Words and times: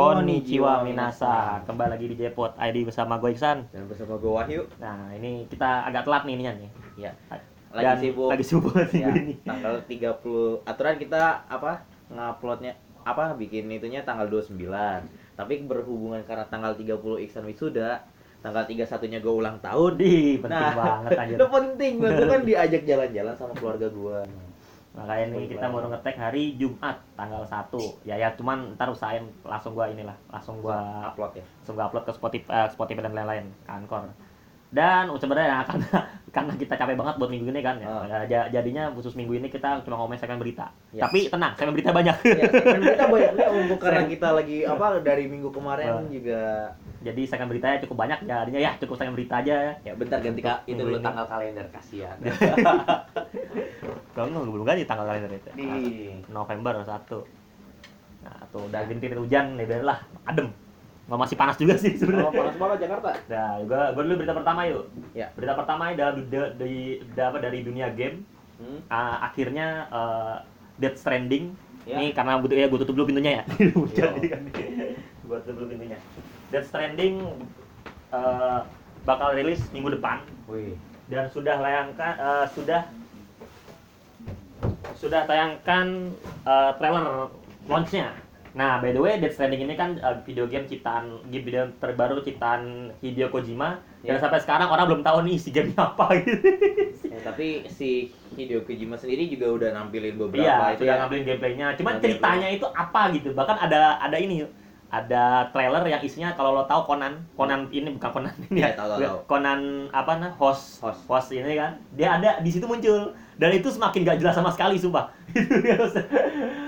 Konnichiwa 0.00 0.80
Minasa 0.80 1.60
Kembali 1.68 1.92
lagi 1.92 2.08
di 2.08 2.16
Jepot 2.16 2.56
ID 2.56 2.88
bersama 2.88 3.20
gue 3.20 3.36
Iksan 3.36 3.68
Dan 3.68 3.84
bersama 3.84 4.16
gue 4.16 4.32
Wahyu. 4.32 4.62
Nah 4.80 5.12
ini 5.12 5.44
kita 5.44 5.84
agak 5.84 6.08
telat 6.08 6.24
nih 6.24 6.40
ininya 6.40 6.52
nih 6.56 6.70
Ya. 6.96 7.12
Dan 7.28 7.84
Lagi 7.84 8.08
sibuk. 8.08 8.28
Lagi 8.32 8.44
sibuk 8.44 8.72
Ya, 8.96 9.12
ini 9.12 9.36
tanggal 9.44 9.76
30 9.84 10.64
aturan 10.64 10.96
kita 10.96 11.44
apa? 11.46 11.84
Nguploadnya 12.08 12.72
apa 13.04 13.36
bikin 13.36 13.68
itunya 13.68 14.00
tanggal 14.02 14.24
29. 14.26 14.56
Tapi 15.36 15.54
berhubungan 15.68 16.24
karena 16.24 16.48
tanggal 16.48 16.72
30 16.74 17.24
Iksan 17.24 17.44
wisuda, 17.46 18.02
tanggal 18.40 18.64
31-nya 18.66 19.22
gue 19.22 19.32
ulang 19.32 19.56
tahun. 19.62 19.92
Di 20.00 20.40
penting 20.42 20.64
Nah, 20.66 20.74
banget 20.76 21.10
anjir 21.14 21.36
Itu 21.38 21.46
penting 21.46 21.92
banget 22.00 22.18
Gua 22.18 22.32
kan 22.32 22.42
diajak 22.42 22.82
jalan-jalan 22.88 23.34
sama 23.36 23.52
keluarga 23.54 23.86
gua. 23.92 24.20
Makanya 25.00 25.26
nih 25.30 25.44
kita 25.48 25.66
baru 25.66 25.86
ngetek 25.88 26.14
hari 26.14 26.54
Jumat 26.54 27.00
tanggal 27.14 27.40
1 27.40 27.72
Ya 28.04 28.14
ya 28.14 28.28
cuman 28.32 28.76
ntar 28.76 28.86
usahain 28.86 29.24
langsung 29.42 29.72
gua 29.72 29.88
inilah 29.88 30.14
Langsung 30.28 30.60
gua 30.60 31.08
upload 31.08 31.32
ya. 31.34 31.44
langsung 31.56 31.74
gua 31.74 31.84
upload 31.86 32.04
ke 32.04 32.12
Spotify, 32.12 32.48
eh, 32.50 32.68
Spotify 32.68 33.00
dan 33.00 33.12
lain-lain 33.12 33.48
ke 33.58 33.70
Anchor 33.70 34.04
dan 34.70 35.10
sebenarnya 35.10 35.64
karena 35.66 35.98
karena 36.30 36.52
kita 36.54 36.78
capek 36.78 36.94
banget 36.94 37.18
buat 37.18 37.26
minggu 37.26 37.50
ini 37.50 37.58
kan 37.58 37.74
ya. 37.76 37.90
Ya, 38.06 38.18
ja- 38.24 38.48
jadinya 38.52 38.86
khusus 38.88 39.18
minggu 39.18 39.34
ini 39.34 39.50
kita 39.50 39.82
cuma 39.82 39.98
ngomongin 39.98 40.22
segmen 40.22 40.38
berita. 40.38 40.70
Ya. 40.94 41.02
Tapi 41.02 41.26
tenang, 41.26 41.58
segmen 41.58 41.74
berita 41.74 41.90
banyak. 41.90 42.14
Ya, 42.22 42.46
segmen 42.46 42.78
kita 42.86 43.04
banyak 43.04 43.34
untuk 43.66 43.78
karena 43.82 44.06
kita 44.06 44.28
lagi 44.30 44.62
apa 44.62 45.02
dari 45.02 45.26
minggu 45.26 45.50
kemarin 45.50 45.90
Ah. 45.90 46.06
juga 46.06 46.42
Jadi 47.00 47.22
segmen 47.26 47.48
beritanya 47.48 47.82
cukup 47.82 47.96
banyak 47.98 48.18
jadinya 48.22 48.60
ya 48.60 48.72
cukup 48.78 48.94
segmen 48.94 49.18
berita 49.18 49.42
aja. 49.42 49.74
ya 49.74 49.92
bentar 49.92 50.22
ganti 50.22 50.38
kak 50.38 50.62
itu 50.64 50.78
dulu 50.78 51.02
tanggal 51.02 51.26
kalender 51.26 51.66
kasihan. 51.66 52.14
Kalau 54.10 54.26
nggak 54.26 54.44
belum 54.48 54.66
ganti 54.66 54.82
tanggal 54.84 55.06
kalender 55.06 55.32
itu. 55.32 55.50
Di 55.54 55.68
November 56.28 56.74
1. 56.82 56.88
Nah, 58.20 58.36
tuh 58.50 58.62
udah 58.68 58.80
rintik 58.84 59.14
hujan 59.14 59.56
nih 59.56 59.64
biar 59.64 59.82
lah 59.82 59.98
adem. 60.24 60.50
Nggak 61.08 61.20
masih 61.20 61.36
panas 61.36 61.56
juga 61.56 61.74
sih 61.74 61.94
Oh, 61.94 61.98
sebenarnya. 61.98 62.30
panas 62.32 62.56
banget 62.56 62.78
Jakarta. 62.84 63.10
Nah, 63.26 63.52
gua, 63.64 63.82
gua 63.92 64.02
dulu 64.04 64.14
berita 64.20 64.34
pertama 64.34 64.60
yuk. 64.66 64.84
Ya. 65.12 65.26
Berita 65.34 65.54
pertama 65.54 65.82
dari 65.90 66.22
dari, 66.26 66.82
dari, 67.10 67.30
dari 67.40 67.58
dunia 67.62 67.88
game 67.90 68.22
Hmm. 68.60 68.76
Ah, 68.92 69.24
akhirnya 69.24 69.88
eh, 69.88 70.36
Death 70.76 71.00
Stranding 71.00 71.56
Ya. 71.88 71.96
ini 71.96 72.12
karena 72.12 72.36
butuh 72.36 72.52
ya 72.52 72.68
gue 72.68 72.76
tutup 72.76 72.92
dulu 72.92 73.08
pintunya 73.08 73.40
ya 73.40 73.44
hujan 73.72 74.20
kan 74.20 74.42
gue 75.24 75.38
tutup 75.40 75.56
dulu 75.56 75.72
pintunya 75.72 75.96
Death 76.52 76.68
Stranding 76.68 77.24
eh, 78.12 78.60
bakal 79.02 79.32
rilis 79.32 79.64
minggu 79.72 79.96
depan 79.96 80.20
Wih. 80.44 80.76
dan 81.08 81.32
sudah 81.32 81.56
layangkan 81.56 82.14
eh, 82.20 82.46
sudah 82.52 82.84
sudah 84.92 85.24
tayangkan 85.24 86.10
eh, 86.42 86.70
trailer 86.76 87.28
launchnya 87.66 88.10
nah 88.50 88.76
by 88.76 88.90
the 88.90 88.98
way 88.98 89.14
Death 89.16 89.34
Stranding 89.34 89.62
ini 89.62 89.74
kan 89.74 89.94
eh, 89.96 90.16
video 90.20 90.44
game 90.44 90.64
ciptaan 90.64 91.22
game 91.28 91.44
video 91.44 91.70
terbaru 91.76 92.18
ciptaan 92.20 92.90
Hideo 92.98 93.28
Kojima 93.28 93.78
dan 94.00 94.16
Ya. 94.16 94.18
sampai 94.18 94.40
sekarang 94.40 94.66
orang 94.66 94.88
belum 94.88 95.02
tahu 95.02 95.22
nih 95.22 95.34
isi 95.34 95.50
gamenya 95.50 95.92
apa 95.92 96.18
gitu 96.18 96.40
Ya, 97.10 97.18
tapi 97.22 97.66
si 97.66 98.10
Hideo 98.32 98.62
Kojima 98.62 98.94
sendiri 98.94 99.26
juga 99.26 99.50
udah 99.50 99.68
nampilin 99.72 100.14
beberapa 100.16 100.40
Iya, 100.40 100.72
itu 100.72 100.82
sudah 100.82 100.94
ya. 100.94 101.00
ngambilin 101.00 101.24
gameplaynya. 101.26 101.66
Cuman 101.74 101.92
Ngambil 101.92 102.04
ceritanya 102.06 102.48
itu 102.48 102.66
apa 102.70 103.02
gitu. 103.10 103.28
Bahkan 103.34 103.56
ada 103.58 103.80
ada 103.98 104.16
ini 104.16 104.46
ada 104.88 105.24
trailer 105.50 105.82
yang 105.84 105.98
isinya 106.00 106.32
kalau 106.32 106.50
lo 106.52 106.64
tahu 106.64 106.86
Conan, 106.86 107.18
Conan 107.34 107.66
ini 107.68 107.90
bukan 107.92 108.10
Conan 108.14 108.34
ini 108.46 108.62
Iya, 108.62 108.68
ya. 108.68 108.78
tahu, 108.78 108.88
tahu, 108.88 109.00
tahu. 109.02 109.18
Conan 109.26 109.60
apa 109.90 110.12
nah 110.16 110.30
host, 110.32 110.80
Host. 110.80 111.28
ini 111.30 111.54
kan. 111.54 111.76
Dia 111.92 112.16
ada 112.16 112.38
di 112.38 112.48
situ 112.48 112.64
muncul 112.64 113.10
dan 113.40 113.50
itu 113.50 113.72
semakin 113.72 114.04
gak 114.04 114.18
jelas 114.20 114.36
sama 114.36 114.52
sekali 114.52 114.76
sumpah. 114.76 115.08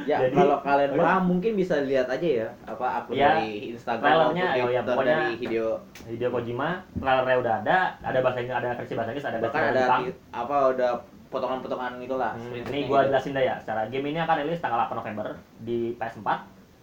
Ya, 0.02 0.18
Jadi- 0.18 0.34
kalau 0.34 0.58
kalian 0.66 0.98
paham 0.98 1.22
mungkin 1.30 1.54
bisa 1.54 1.78
lihat 1.86 2.10
aja 2.10 2.26
ya 2.42 2.48
apa 2.66 2.86
akun 2.98 3.14
Ya, 3.14 3.38
dari 3.38 3.70
Instagram 3.70 4.02
trailernya, 4.02 4.42
oh 4.42 4.50
ya, 4.50 4.58
Twitter 4.82 4.82
pokoknya- 4.82 5.14
dari 5.14 5.34
Hideo. 5.38 5.68
Hideo 6.10 6.28
Kojima, 6.34 6.68
trailernya 6.98 7.36
udah 7.38 7.54
ada, 7.62 7.76
ada 8.02 8.18
bahasa 8.18 8.38
Inggris, 8.42 8.58
ada 8.58 8.70
versi 8.74 8.92
bahasa 8.98 9.10
Inggris, 9.14 9.26
ada 9.30 9.38
versi 9.38 9.46
Bahkan 9.46 9.62
bahasa 9.62 9.70
ada 9.70 9.82
Jepang. 9.86 10.02
apa 10.34 10.56
udah 10.74 10.90
potongan-potongan 11.30 11.92
itulah. 12.02 12.32
Hmm, 12.34 12.50
ini 12.66 12.78
gitu. 12.82 12.90
gua 12.90 13.00
jelasin 13.06 13.32
dah 13.32 13.44
ya. 13.44 13.54
Secara 13.62 13.86
game 13.88 14.10
ini 14.10 14.18
akan 14.18 14.36
rilis 14.42 14.58
tanggal 14.58 14.78
8 14.82 14.98
November 14.98 15.26
di 15.62 15.78
PS4. 15.96 16.28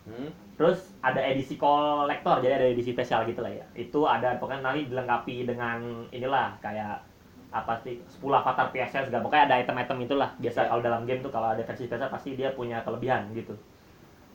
Hmm. 0.07 0.29
Terus 0.55 0.79
ada 0.99 1.19
edisi 1.19 1.55
kolektor, 1.55 2.39
jadi 2.39 2.55
ada 2.55 2.67
edisi 2.67 2.95
spesial 2.95 3.27
gitu 3.27 3.43
lah 3.43 3.51
ya. 3.51 3.65
Itu 3.75 4.07
ada 4.07 4.39
pokoknya 4.39 4.63
nanti 4.63 4.87
dilengkapi 4.87 5.43
dengan 5.43 6.07
inilah 6.09 6.55
kayak 6.59 7.03
apa 7.49 7.81
sih 7.81 7.97
10 8.05 8.21
avatar 8.29 8.69
PSL 8.69 9.09
segala 9.09 9.25
pokoknya 9.25 9.45
ada 9.49 9.55
item-item 9.57 9.97
itulah 10.05 10.29
biasa 10.37 10.59
Ya. 10.63 10.69
kalau 10.69 10.81
dalam 10.85 11.01
game 11.09 11.25
tuh 11.25 11.33
kalau 11.33 11.49
ada 11.49 11.65
versi 11.65 11.89
spesial 11.89 12.09
pasti 12.13 12.37
dia 12.37 12.53
punya 12.53 12.85
kelebihan 12.85 13.25
gitu. 13.33 13.57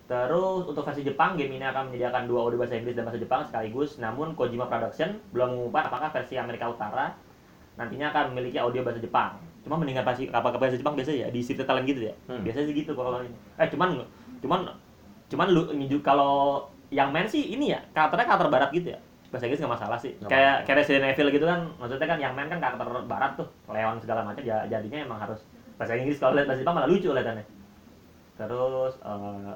Terus 0.05 0.69
untuk 0.69 0.85
versi 0.85 1.01
Jepang 1.01 1.39
game 1.39 1.57
ini 1.57 1.65
akan 1.65 1.89
menyediakan 1.89 2.29
dua 2.29 2.45
audio 2.45 2.61
bahasa 2.61 2.77
Inggris 2.77 2.93
dan 2.93 3.09
bahasa 3.09 3.23
Jepang 3.23 3.41
sekaligus. 3.47 3.97
Namun 3.97 4.37
Kojima 4.37 4.69
Production 4.69 5.17
belum 5.33 5.49
mengumumkan 5.55 5.89
apakah 5.89 6.11
versi 6.13 6.37
Amerika 6.37 6.69
Utara 6.69 7.15
nantinya 7.75 8.11
akan 8.13 8.35
memiliki 8.35 8.59
audio 8.61 8.85
bahasa 8.85 9.01
Jepang. 9.01 9.39
Cuma 9.65 9.81
mendingan 9.81 10.05
versi 10.05 10.29
apa 10.29 10.51
bahasa 10.53 10.77
Jepang 10.77 10.93
biasa 10.99 11.15
ya 11.15 11.31
di 11.33 11.41
City 11.41 11.63
Talent 11.65 11.87
gitu 11.89 12.11
ya. 12.11 12.15
Hmm. 12.29 12.43
Biasanya 12.45 12.67
sih 12.69 12.77
gitu 12.77 12.93
kalau 12.93 13.23
ini. 13.25 13.33
Eh 13.57 13.69
cuman 13.71 14.03
cuman 14.45 14.61
cuman 15.31 15.47
lu 15.55 15.63
kalau 16.05 16.67
yang 16.93 17.09
main 17.09 17.25
sih 17.25 17.57
ini 17.57 17.73
ya 17.73 17.81
karakternya 17.97 18.27
karakter 18.29 18.49
barat 18.53 18.71
gitu 18.71 18.93
ya 18.93 19.01
bahasa 19.35 19.51
Inggris 19.51 19.61
nggak 19.67 19.75
masalah 19.75 19.99
sih. 19.99 20.15
Nggak 20.23 20.31
kayak 20.31 20.57
kayak 20.63 20.79
Resident 20.79 21.11
Evil 21.11 21.29
gitu 21.35 21.47
kan 21.51 21.61
maksudnya 21.83 22.07
kan 22.07 22.19
yang 22.23 22.33
main 22.39 22.47
kan 22.47 22.63
karakter 22.63 22.87
barat 23.11 23.33
tuh 23.35 23.49
Leon 23.67 23.99
segala 23.99 24.23
macam 24.23 24.43
ya 24.47 24.63
jadinya 24.71 25.03
emang 25.03 25.19
harus 25.19 25.43
bahasa 25.75 25.99
Inggris. 25.99 26.23
Kalau 26.23 26.39
lihat 26.39 26.47
bahasa 26.47 26.63
Jepang 26.63 26.79
malah 26.79 26.87
lucu 26.87 27.11
kelihatannya. 27.11 27.45
Terus 28.39 28.95
eh 29.03 29.53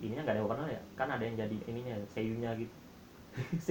ininya 0.00 0.22
nggak 0.24 0.34
ada 0.34 0.40
yang 0.40 0.48
kenal 0.48 0.68
ya? 0.72 0.82
Kan 0.96 1.08
ada 1.12 1.20
yang 1.20 1.36
jadi 1.36 1.56
ininya 1.68 1.94
seiyunya 2.08 2.50
gitu. 2.56 2.74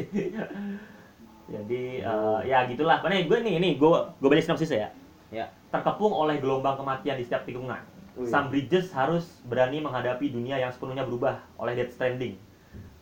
Jadi 1.47 2.03
eh, 2.03 2.39
ya 2.43 2.67
gitulah. 2.67 2.99
Mana 2.99 3.23
gue 3.23 3.39
nih 3.39 3.55
ini 3.55 3.69
gue 3.79 3.87
gue 3.89 4.27
baca 4.27 4.43
sinopsis 4.43 4.75
ya. 4.75 4.91
Ya. 5.27 5.51
terkepung 5.67 6.15
oleh 6.15 6.39
gelombang 6.39 6.79
kematian 6.79 7.19
di 7.19 7.27
setiap 7.27 7.43
tikungan. 7.43 7.83
Sam 8.25 8.49
Bridges 8.49 8.89
harus 8.97 9.43
berani 9.45 9.77
menghadapi 9.77 10.33
dunia 10.33 10.57
yang 10.57 10.73
sepenuhnya 10.73 11.05
berubah 11.05 11.37
oleh 11.61 11.77
Death 11.77 11.93
Stranding, 11.93 12.33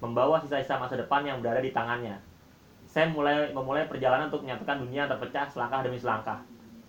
membawa 0.06 0.38
sisa-sisa 0.46 0.78
masa 0.78 0.96
depan 1.02 1.26
yang 1.26 1.42
berada 1.42 1.60
di 1.60 1.74
tangannya. 1.74 2.22
Sam 2.86 3.12
mulai 3.12 3.52
memulai 3.52 3.90
perjalanan 3.90 4.30
untuk 4.32 4.46
menyatukan 4.46 4.80
dunia 4.86 5.04
yang 5.04 5.12
terpecah 5.12 5.50
selangkah 5.52 5.84
demi 5.84 6.00
selangkah. 6.00 6.40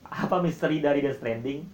Apa 0.07 0.39
misteri 0.39 0.79
dari 0.79 1.03
Death 1.03 1.19
Stranding? 1.19 1.67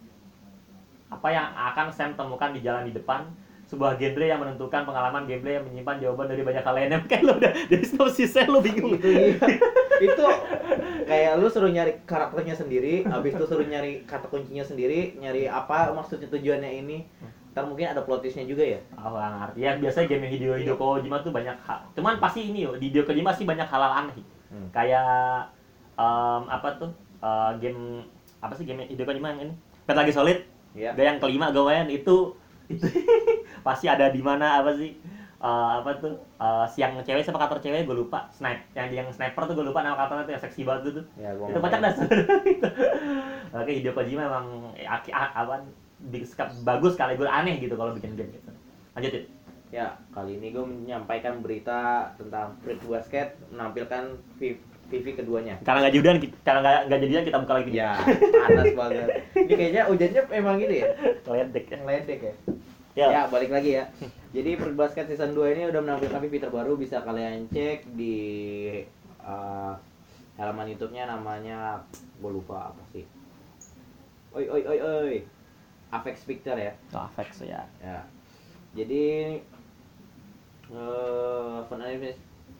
Apa 1.12 1.28
yang 1.28 1.52
akan 1.52 1.92
Sam 1.92 2.16
temukan 2.16 2.54
di 2.56 2.64
jalan 2.64 2.88
di 2.88 2.96
depan? 2.96 3.28
Sebuah 3.68 4.00
genre 4.00 4.24
yang 4.24 4.40
menentukan 4.40 4.84
pengalaman 4.88 5.28
gameplay 5.28 5.60
yang 5.60 5.64
menyimpan 5.68 6.00
jawaban 6.00 6.32
dari 6.32 6.42
banyak 6.44 6.64
hal 6.64 6.74
lainnya. 6.76 6.98
Kayak 7.10 7.24
lo 7.28 7.32
udah 7.36 7.52
dari 7.68 7.84
sinopsisnya 7.84 8.48
lo 8.48 8.60
bingung. 8.64 8.96
itu 8.96 9.08
iya. 9.08 9.36
itu 10.00 10.26
kayak 11.06 11.32
lu 11.38 11.46
suruh 11.46 11.70
nyari 11.70 12.02
karakternya 12.08 12.56
sendiri, 12.58 13.06
habis 13.06 13.36
itu 13.36 13.44
suruh 13.46 13.62
nyari 13.62 14.02
kata 14.02 14.26
kuncinya 14.32 14.64
sendiri, 14.64 15.14
nyari 15.20 15.46
apa 15.46 15.92
maksudnya 15.92 16.26
tujuannya 16.32 16.70
ini. 16.84 17.04
Ntar 17.52 17.68
mungkin 17.68 17.84
ada 17.84 18.00
plot 18.00 18.24
twistnya 18.24 18.48
juga 18.48 18.64
ya. 18.64 18.80
Oh, 18.96 19.12
ngerti. 19.12 19.60
Ya 19.60 19.76
biasanya 19.76 20.06
game 20.08 20.24
Hideo 20.26 20.56
Hideo 20.56 20.74
Kojima 20.74 21.20
tuh 21.20 21.30
banyak 21.30 21.52
hal. 21.62 21.84
Cuman 21.92 22.16
pasti 22.16 22.48
ini 22.48 22.64
yo, 22.64 22.72
di 22.74 22.88
Hideo 22.88 23.04
Kojima 23.04 23.36
sih 23.36 23.44
banyak 23.44 23.68
hal-hal 23.68 23.92
aneh. 23.92 24.16
Hmm. 24.48 24.72
Kayak 24.72 25.52
em, 25.94 26.42
apa 26.48 26.68
tuh? 26.76 26.90
eh, 27.20 27.52
game 27.60 28.08
apa 28.40 28.56
sih 28.56 28.64
game 28.64 28.88
Hideo 28.88 29.04
Kojima 29.04 29.30
yang 29.30 29.46
ini? 29.46 29.54
Metal 29.84 30.02
Gear 30.02 30.16
Solid. 30.16 30.38
Ya. 30.72 30.96
Gak 30.96 31.04
yang 31.04 31.18
kelima 31.20 31.52
gue 31.52 31.60
main 31.60 31.84
itu 31.86 32.32
itu 32.66 32.86
pasti 33.66 33.84
ada 33.84 34.08
di 34.08 34.24
mana 34.24 34.56
apa 34.58 34.72
sih? 34.72 34.96
Eh, 35.42 35.70
apa 35.76 35.92
tuh? 36.00 36.16
Eh, 36.40 36.66
siang 36.66 36.96
cewek 37.04 37.20
siapa 37.20 37.36
karakter 37.36 37.60
cewek 37.60 37.84
gue 37.84 37.92
lupa. 37.92 38.32
Snipe. 38.32 38.64
Yang 38.72 38.86
yang 38.96 39.08
sniper 39.12 39.44
tuh 39.44 39.54
gue 39.54 39.66
lupa 39.68 39.84
nama 39.84 39.92
karakternya 39.94 40.24
tuh 40.24 40.32
yang 40.32 40.42
seksi 40.42 40.60
banget 40.64 40.82
tuh. 40.96 41.04
Ya, 41.20 41.36
gua 41.36 41.52
itu 41.52 41.58
dah 41.60 41.92
sebenarnya. 42.00 42.36
Oke, 43.52 43.70
Hideo 43.76 43.92
Kojima 43.92 44.24
emang 44.24 44.72
eh, 44.72 44.88
aki- 44.88 45.12
a- 45.12 45.34
apa 45.36 45.60
bagus 46.66 46.98
sekali 46.98 47.14
gue 47.14 47.28
aneh 47.28 47.62
gitu 47.62 47.74
kalau 47.78 47.94
bikin 47.94 48.18
game 48.18 48.30
gitu. 48.34 48.50
Lanjut 48.98 49.12
ya. 49.72 49.86
Kali 50.12 50.36
ini 50.36 50.52
gue 50.52 50.64
menyampaikan 50.64 51.40
berita 51.40 52.12
tentang 52.20 52.58
Fruit 52.60 52.76
Basket 52.84 53.38
menampilkan 53.48 54.18
V- 54.36 54.60
VV 54.92 55.06
keduanya. 55.24 55.56
Karena 55.64 55.88
nggak 55.88 55.94
jadian, 55.96 56.16
karena 56.44 56.60
nggak 56.60 56.78
nggak 56.90 57.00
jadian 57.00 57.24
kita 57.24 57.38
buka 57.40 57.54
lagi. 57.56 57.70
Ya, 57.72 57.90
panas 58.44 58.66
banget. 58.76 59.08
Ini 59.32 59.52
kayaknya 59.56 59.82
hujannya 59.88 60.22
emang 60.36 60.54
gitu 60.60 60.74
ya? 60.76 60.86
Ledek 61.24 61.64
ya. 61.72 61.76
Ngeledek 61.80 62.20
ya? 62.20 62.34
Ya. 62.92 63.06
Ya, 63.08 63.22
balik 63.32 63.48
lagi 63.48 63.80
ya. 63.80 63.88
Jadi 64.36 64.50
Fruit 64.60 64.76
Basket 64.76 65.08
Season 65.08 65.32
2 65.32 65.56
ini 65.56 65.62
udah 65.72 65.80
menampilkan 65.80 66.20
VV 66.20 66.34
terbaru 66.44 66.76
bisa 66.76 67.00
kalian 67.00 67.48
cek 67.48 67.88
di 67.96 68.16
uh, 69.24 69.72
halaman 70.36 70.68
YouTube-nya 70.76 71.08
namanya 71.08 71.80
gue 72.20 72.28
lupa 72.28 72.76
apa 72.76 72.82
sih. 72.92 73.08
Oi 74.36 74.44
oi 74.44 74.62
oi 74.68 74.78
oi. 74.80 75.16
Avex 75.92 76.24
Picture 76.24 76.56
ya. 76.56 76.72
Oh, 76.96 77.04
Avex 77.12 77.44
ya. 77.44 77.68
Ya. 77.84 78.00
Jadi 78.72 79.04
eh 80.72 81.60
uh, 81.60 81.60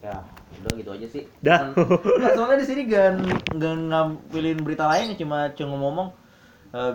ya 0.03 0.19
udah 0.61 0.73
gitu 0.75 0.91
aja 0.91 1.07
sih. 1.09 1.23
Dah. 1.41 1.71
Nggak, 1.73 2.33
soalnya 2.35 2.59
di 2.59 2.67
sini 2.67 2.81
gak 2.91 3.23
nggak 3.55 3.75
ngambilin 3.89 4.59
berita 4.67 4.85
lain 4.91 5.15
cuma 5.15 5.55
cuma 5.55 5.79
ngomong 5.79 6.09
eh, 6.75 6.93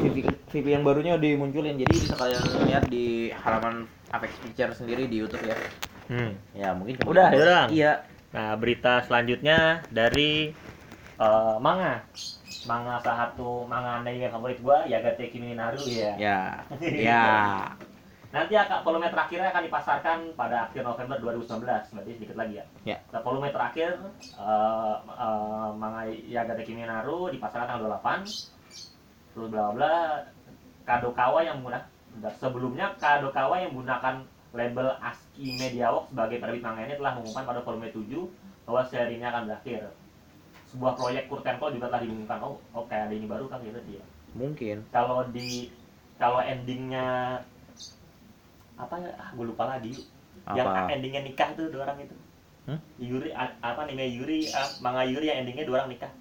VP- 0.00 0.38
VPN 0.54 0.86
barunya 0.86 1.18
udah 1.18 1.28
dimunculin 1.34 1.76
jadi 1.76 1.92
bisa 1.92 2.14
kalian 2.14 2.42
lihat 2.70 2.84
di 2.88 3.34
halaman 3.42 3.90
Apex 4.14 4.38
Picture 4.38 4.72
sendiri 4.72 5.10
di 5.10 5.18
YouTube 5.18 5.42
ya. 5.44 5.58
Hmm. 6.06 6.32
Ya 6.54 6.70
mungkin 6.72 6.94
cuma 7.02 7.10
Udah, 7.10 7.28
ya 7.34 7.42
udah. 7.42 7.62
Iya. 7.68 7.92
Nah, 8.32 8.56
berita 8.56 9.02
selanjutnya 9.04 9.82
dari 9.90 10.54
eh, 11.18 11.56
manga. 11.58 12.06
Manga 12.68 13.02
salah 13.02 13.18
satu 13.28 13.66
manga 13.66 14.00
anime 14.02 14.30
favorit 14.30 14.58
gua, 14.62 14.86
Yagate 14.86 15.30
Kimi 15.30 15.58
Naru 15.58 15.82
ya. 15.86 16.14
Ya. 16.16 16.40
Ya. 16.80 17.26
Nanti 18.32 18.56
akan 18.56 18.80
volume 18.80 19.12
terakhirnya 19.12 19.52
akan 19.52 19.64
dipasarkan 19.68 20.18
pada 20.32 20.64
akhir 20.64 20.80
November 20.80 21.20
2019, 21.20 21.68
berarti 21.68 22.10
sedikit 22.16 22.36
lagi 22.40 22.64
ya. 22.64 22.66
Ya. 22.88 22.96
Nah, 23.12 23.20
volume 23.20 23.52
terakhir 23.52 24.00
eh, 24.40 24.96
eh, 25.04 25.68
manga 25.76 26.02
Yagate 26.08 26.64
Kimi 26.64 26.88
Naru 26.88 27.28
dipasarkan 27.28 27.76
tanggal 27.76 28.00
28. 28.00 28.52
Terus 29.32 29.48
bla 29.48 29.72
bla 29.76 29.94
Kadokawa 30.88 31.44
yang 31.44 31.60
menggunakan 31.60 31.88
sebelumnya 32.40 32.96
Kadokawa 32.96 33.60
yang 33.60 33.76
menggunakan 33.76 34.24
label 34.52 34.88
ASCII 35.00 35.56
Media 35.56 35.92
Works 35.92 36.12
sebagai 36.12 36.36
penerbit 36.40 36.64
manga 36.64 36.84
ini 36.84 36.96
telah 36.96 37.12
mengumumkan 37.16 37.44
pada 37.44 37.60
volume 37.64 37.88
7 37.88 38.68
bahwa 38.68 38.82
serinya 38.88 39.28
akan 39.32 39.42
berakhir. 39.48 39.82
Sebuah 40.72 40.96
proyek 40.96 41.24
Curtain 41.28 41.56
Call 41.60 41.76
juga 41.76 41.86
telah 41.92 42.00
diumumkan. 42.00 42.38
Oh, 42.40 42.56
oh 42.72 42.84
kayak 42.88 43.12
ada 43.12 43.14
ini 43.14 43.28
baru 43.28 43.44
kan 43.44 43.60
gitu 43.60 43.76
dia. 43.84 44.02
Mungkin. 44.32 44.76
Kalau 44.88 45.28
di 45.28 45.68
kalau 46.16 46.40
endingnya 46.40 47.44
apa 48.80 48.94
ya? 48.96 49.10
Ah, 49.20 49.28
gue 49.36 49.44
lupa 49.44 49.64
lagi. 49.68 49.92
Yang 50.56 50.68
Apa? 50.72 50.90
endingnya 50.90 51.22
nikah 51.22 51.50
tuh 51.54 51.68
dua 51.68 51.84
orang 51.86 52.08
itu. 52.08 52.16
Hmm? 52.66 52.80
Yuri 52.96 53.30
a- 53.34 53.58
apa 53.60 53.84
anime 53.84 54.06
Yuri 54.08 54.48
ah, 54.54 54.68
manga 54.80 55.02
Yuri 55.04 55.26
yang 55.28 55.38
endingnya 55.44 55.68
dua 55.68 55.84
orang 55.84 55.92
nikah. 55.92 56.12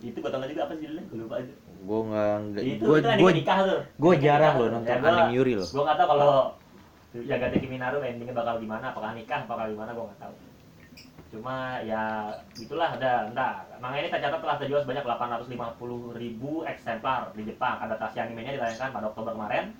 Itu 0.00 0.18
gue 0.24 0.30
tonton 0.32 0.48
juga 0.48 0.64
apa 0.64 0.72
sih 0.76 0.82
judulnya? 0.88 1.04
Gue 1.12 1.18
lupa 1.20 1.34
aja. 1.40 1.52
Gue 1.86 2.00
nggak. 2.08 2.36
Itu 2.56 2.64
Gue 2.64 2.72
itu 2.72 2.86
gue 2.88 3.12
endingnya 3.12 3.36
nikah 3.36 3.58
tuh. 3.60 3.80
gue 3.84 4.14
jarang 4.24 4.54
loh 4.56 4.68
nonton 4.72 4.96
Ya, 4.96 5.04
anime 5.04 5.32
Yuri 5.36 5.52
loh. 5.60 5.68
Gue 5.68 5.82
nggak 5.84 5.98
tahu 6.00 6.08
kalau 6.16 6.32
Yagate 7.16 7.56
Kimi 7.60 7.76
Naru 7.80 7.98
endingnya 8.04 8.34
bakal 8.36 8.60
gimana, 8.60 8.92
apakah 8.92 9.16
nikah, 9.16 9.40
apakah 9.48 9.68
gimana, 9.72 9.90
gue 9.92 10.04
nggak 10.04 10.20
tahu. 10.20 10.34
Cuma 11.36 11.84
ya 11.84 12.32
itulah 12.56 12.96
ada, 12.96 13.28
entar. 13.28 13.68
Manga 13.76 14.00
ini 14.00 14.08
tercatat 14.08 14.40
telah 14.40 14.56
terjual 14.56 14.80
sebanyak 14.80 15.04
850 15.04 16.16
ribu 16.16 16.64
eksemplar 16.64 17.36
di 17.36 17.44
Jepang. 17.44 17.76
Adaptasi 17.84 18.24
animenya 18.24 18.56
ditayangkan 18.56 18.88
pada 18.88 19.12
Oktober 19.12 19.36
kemarin 19.36 19.76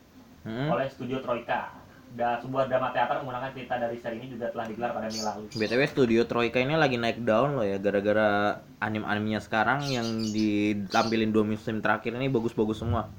Hmm? 0.46 0.70
oleh 0.70 0.86
studio 0.86 1.18
Troika. 1.24 1.74
Dan 2.16 2.38
sebuah 2.38 2.70
drama 2.70 2.94
teater 2.94 3.18
menggunakan 3.18 3.50
cerita 3.50 3.82
dari 3.82 3.98
seri 3.98 4.22
ini 4.22 4.30
juga 4.30 4.46
telah 4.54 4.70
digelar 4.70 4.94
pada 4.94 5.10
Mei 5.10 5.20
lalu. 5.20 5.50
BTW 5.52 5.80
Studio 5.90 6.22
Troika 6.22 6.62
ini 6.62 6.78
lagi 6.78 6.96
naik 6.96 7.18
daun 7.26 7.58
loh 7.58 7.66
ya 7.66 7.82
gara-gara 7.82 8.62
anim-animenya 8.78 9.42
sekarang 9.42 9.84
yang 9.90 10.06
ditampilin 10.30 11.34
dua 11.34 11.42
musim 11.42 11.82
terakhir 11.82 12.14
ini 12.14 12.30
bagus-bagus 12.30 12.78
semua. 12.78 13.10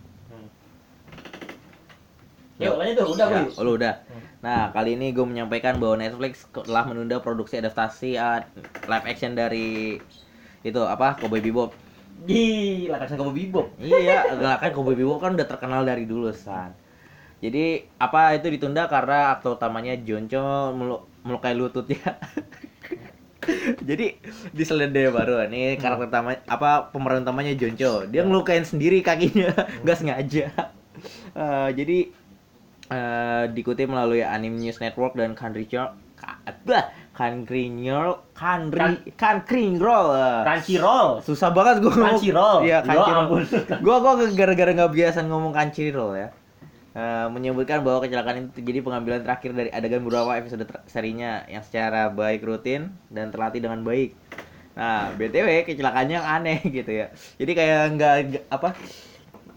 Hmm. 2.57 2.63
Yuk, 2.65 2.73
lanjut 2.75 2.95
tuh, 2.97 3.07
udah 3.13 3.27
Ya, 3.29 3.37
gue. 3.45 3.53
oh, 3.53 3.73
udah. 3.77 3.93
Hmm. 4.09 4.21
Nah, 4.41 4.61
kali 4.69 4.89
ini 4.97 5.13
gue 5.13 5.25
menyampaikan 5.25 5.77
bahwa 5.77 5.95
Netflix 5.97 6.45
telah 6.49 6.83
menunda 6.85 7.21
produksi 7.21 7.57
adaptasi 7.57 8.17
uh, 8.17 8.41
live 8.85 9.05
action 9.05 9.33
dari 9.33 9.97
itu 10.61 10.81
apa 10.83 11.17
Cowboy 11.17 11.41
Bebop. 11.41 11.73
Gila, 12.25 12.97
kan 12.97 13.13
kamu 13.13 13.29
bibop. 13.29 13.67
iya, 13.77 14.25
kan 14.61 14.73
Cowboy 14.73 14.97
Bebop 14.97 15.21
kan 15.21 15.37
udah 15.37 15.45
terkenal 15.45 15.85
dari 15.85 16.09
dulu, 16.09 16.33
San. 16.33 16.73
Jadi, 17.37 17.85
apa 18.01 18.33
itu 18.33 18.49
ditunda 18.49 18.89
karena 18.89 19.37
aktor 19.37 19.53
utamanya 19.53 19.93
Joncho 20.01 20.73
melu- 20.73 21.05
melukai 21.21 21.53
lututnya. 21.53 22.17
Jadi 23.89 24.17
di 24.51 24.63
seledeh 24.65 25.07
baru 25.13 25.45
ini 25.47 25.77
karakter 25.77 26.09
utama 26.09 26.35
apa 26.49 26.89
pemeran 26.91 27.21
utamanya 27.23 27.53
Joncho. 27.53 28.03
Dia 28.09 28.25
ngelukain 28.25 28.65
sendiri 28.65 28.99
kakinya, 28.99 29.53
nggak 29.85 29.97
sengaja. 29.97 30.45
Eh, 31.37 31.69
jadi 31.77 32.09
eh, 32.87 33.43
dikutip 33.51 33.87
melalui 33.87 34.21
Anime 34.21 34.57
News 34.57 34.79
Network 34.79 35.13
dan 35.13 35.33
Country 35.33 35.65
Channel 35.65 35.95
bah, 36.63 36.89
Country 37.13 37.67
Channel 37.69 38.13
Country 38.33 39.13
Country 39.13 39.65
Roll. 39.77 40.09
Crunchyroll. 40.45 41.09
Susah 41.21 41.49
banget 41.49 41.81
gue 41.81 41.91
ngomong. 41.91 42.17
Crunchyroll. 42.17 42.57
Iya, 42.63 42.79
Ya 42.79 42.85
Crunchyroll. 42.85 43.25
ampun. 43.25 43.43
Gua 43.81 43.95
gua 43.99 44.13
gara-gara 44.29 44.71
nggak 44.73 44.91
biasa 44.93 45.17
ngomong 45.25 45.51
Crunchyroll 45.53 46.13
ya. 46.15 46.29
Eh, 46.97 47.27
menyebutkan 47.29 47.85
bahwa 47.85 48.01
kecelakaan 48.01 48.37
itu 48.41 48.49
terjadi 48.57 48.79
pengambilan 48.81 49.21
terakhir 49.21 49.53
dari 49.53 49.69
adegan 49.69 50.01
beberapa 50.01 50.33
episode 50.33 50.65
serinya 50.89 51.45
yang 51.45 51.61
secara 51.61 52.09
baik 52.09 52.41
rutin 52.41 52.89
dan 53.13 53.29
terlatih 53.29 53.61
dengan 53.61 53.85
baik. 53.85 54.17
Nah, 54.73 55.13
BTW 55.13 55.65
kecelakaannya 55.65 56.15
yang 56.17 56.25
aneh 56.25 56.57
gitu 56.81 56.89
ya. 56.89 57.13
Jadi 57.37 57.51
kayak 57.53 57.81
nggak- 57.93 58.49
apa 58.49 58.73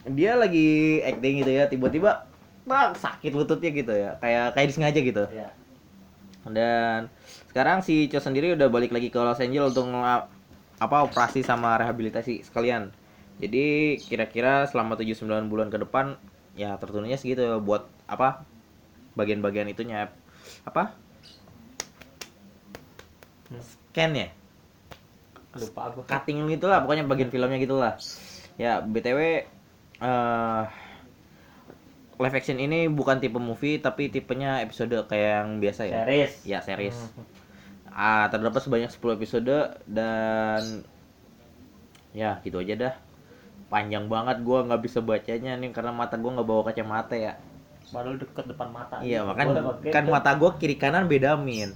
dia 0.05 0.33
lagi 0.37 1.01
acting 1.01 1.45
gitu 1.45 1.53
ya, 1.53 1.65
tiba-tiba 1.65 2.29
bang 2.71 2.95
sakit 2.95 3.33
lututnya 3.35 3.71
gitu 3.75 3.91
ya. 3.91 4.15
Kayak 4.23 4.55
kayak 4.55 4.67
disengaja 4.71 5.01
gitu. 5.03 5.25
Ya. 5.35 5.51
Dan 6.47 7.11
sekarang 7.51 7.83
si 7.83 8.07
Cho 8.07 8.23
sendiri 8.23 8.55
udah 8.55 8.71
balik 8.71 8.95
lagi 8.95 9.11
ke 9.11 9.19
Los 9.19 9.43
Angeles 9.43 9.75
untuk 9.75 9.91
apa 10.81 10.97
operasi 11.03 11.43
sama 11.43 11.75
rehabilitasi 11.83 12.47
sekalian. 12.47 12.95
Jadi 13.43 13.99
kira-kira 13.99 14.71
selama 14.71 14.95
7-9 14.95 15.51
bulan 15.51 15.69
ke 15.69 15.83
depan 15.83 16.15
ya 16.59 16.77
tertundanya 16.77 17.17
segitu 17.17 17.41
ya 17.41 17.57
buat 17.57 17.87
apa 18.11 18.45
bagian-bagian 19.15 19.71
itunya 19.71 20.11
apa 20.67 20.95
scan 23.51 24.13
ya 24.15 24.29
Lupa 25.51 25.91
gue. 25.91 26.05
cutting 26.07 26.47
gitu 26.47 26.71
lah 26.71 26.85
pokoknya 26.87 27.09
bagian 27.11 27.31
filmnya 27.33 27.59
gitulah 27.59 27.95
ya 28.55 28.79
btw 28.85 29.19
eh 30.01 30.65
live 32.21 32.37
action 32.37 32.61
ini 32.61 32.85
bukan 32.93 33.17
tipe 33.17 33.41
movie 33.41 33.81
tapi 33.81 34.13
tipenya 34.13 34.61
episode 34.61 34.93
kayak 35.09 35.29
yang 35.41 35.51
biasa 35.57 35.89
ya? 35.89 36.05
Series. 36.05 36.33
ya 36.45 36.59
series. 36.61 36.97
Hmm. 37.17 37.25
ah 37.91 38.31
terdapat 38.31 38.63
sebanyak 38.63 38.87
10 38.87 39.19
episode 39.19 39.57
dan 39.89 40.85
ya 42.13 42.39
gitu 42.45 42.61
aja 42.61 42.75
dah. 42.77 42.95
Panjang 43.73 44.07
banget 44.07 44.45
gua 44.45 44.69
nggak 44.69 44.83
bisa 44.85 45.01
bacanya 45.01 45.57
nih 45.57 45.73
karena 45.73 45.91
mata 45.97 46.21
gua 46.21 46.37
nggak 46.39 46.49
bawa 46.49 46.63
kacamata 46.69 47.17
ya. 47.17 47.41
Padahal 47.91 48.21
deket 48.21 48.45
depan 48.53 48.69
mata. 48.71 49.01
iya 49.03 49.25
makanya 49.25 49.81
kan 49.91 50.05
mata 50.07 50.31
gua 50.37 50.61
kiri 50.61 50.77
kanan 50.77 51.09
beda 51.09 51.41
min. 51.41 51.73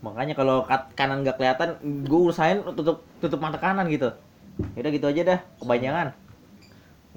Makanya 0.00 0.38
kalau 0.38 0.62
kanan 0.94 1.26
nggak 1.26 1.36
kelihatan 1.36 1.76
gua 2.06 2.30
usahain 2.30 2.62
tutup 2.78 3.02
tutup 3.18 3.42
mata 3.42 3.58
kanan 3.58 3.90
gitu. 3.90 4.14
Udah 4.78 4.90
gitu 4.94 5.10
aja 5.10 5.22
dah 5.26 5.40
kebanyakan 5.58 6.27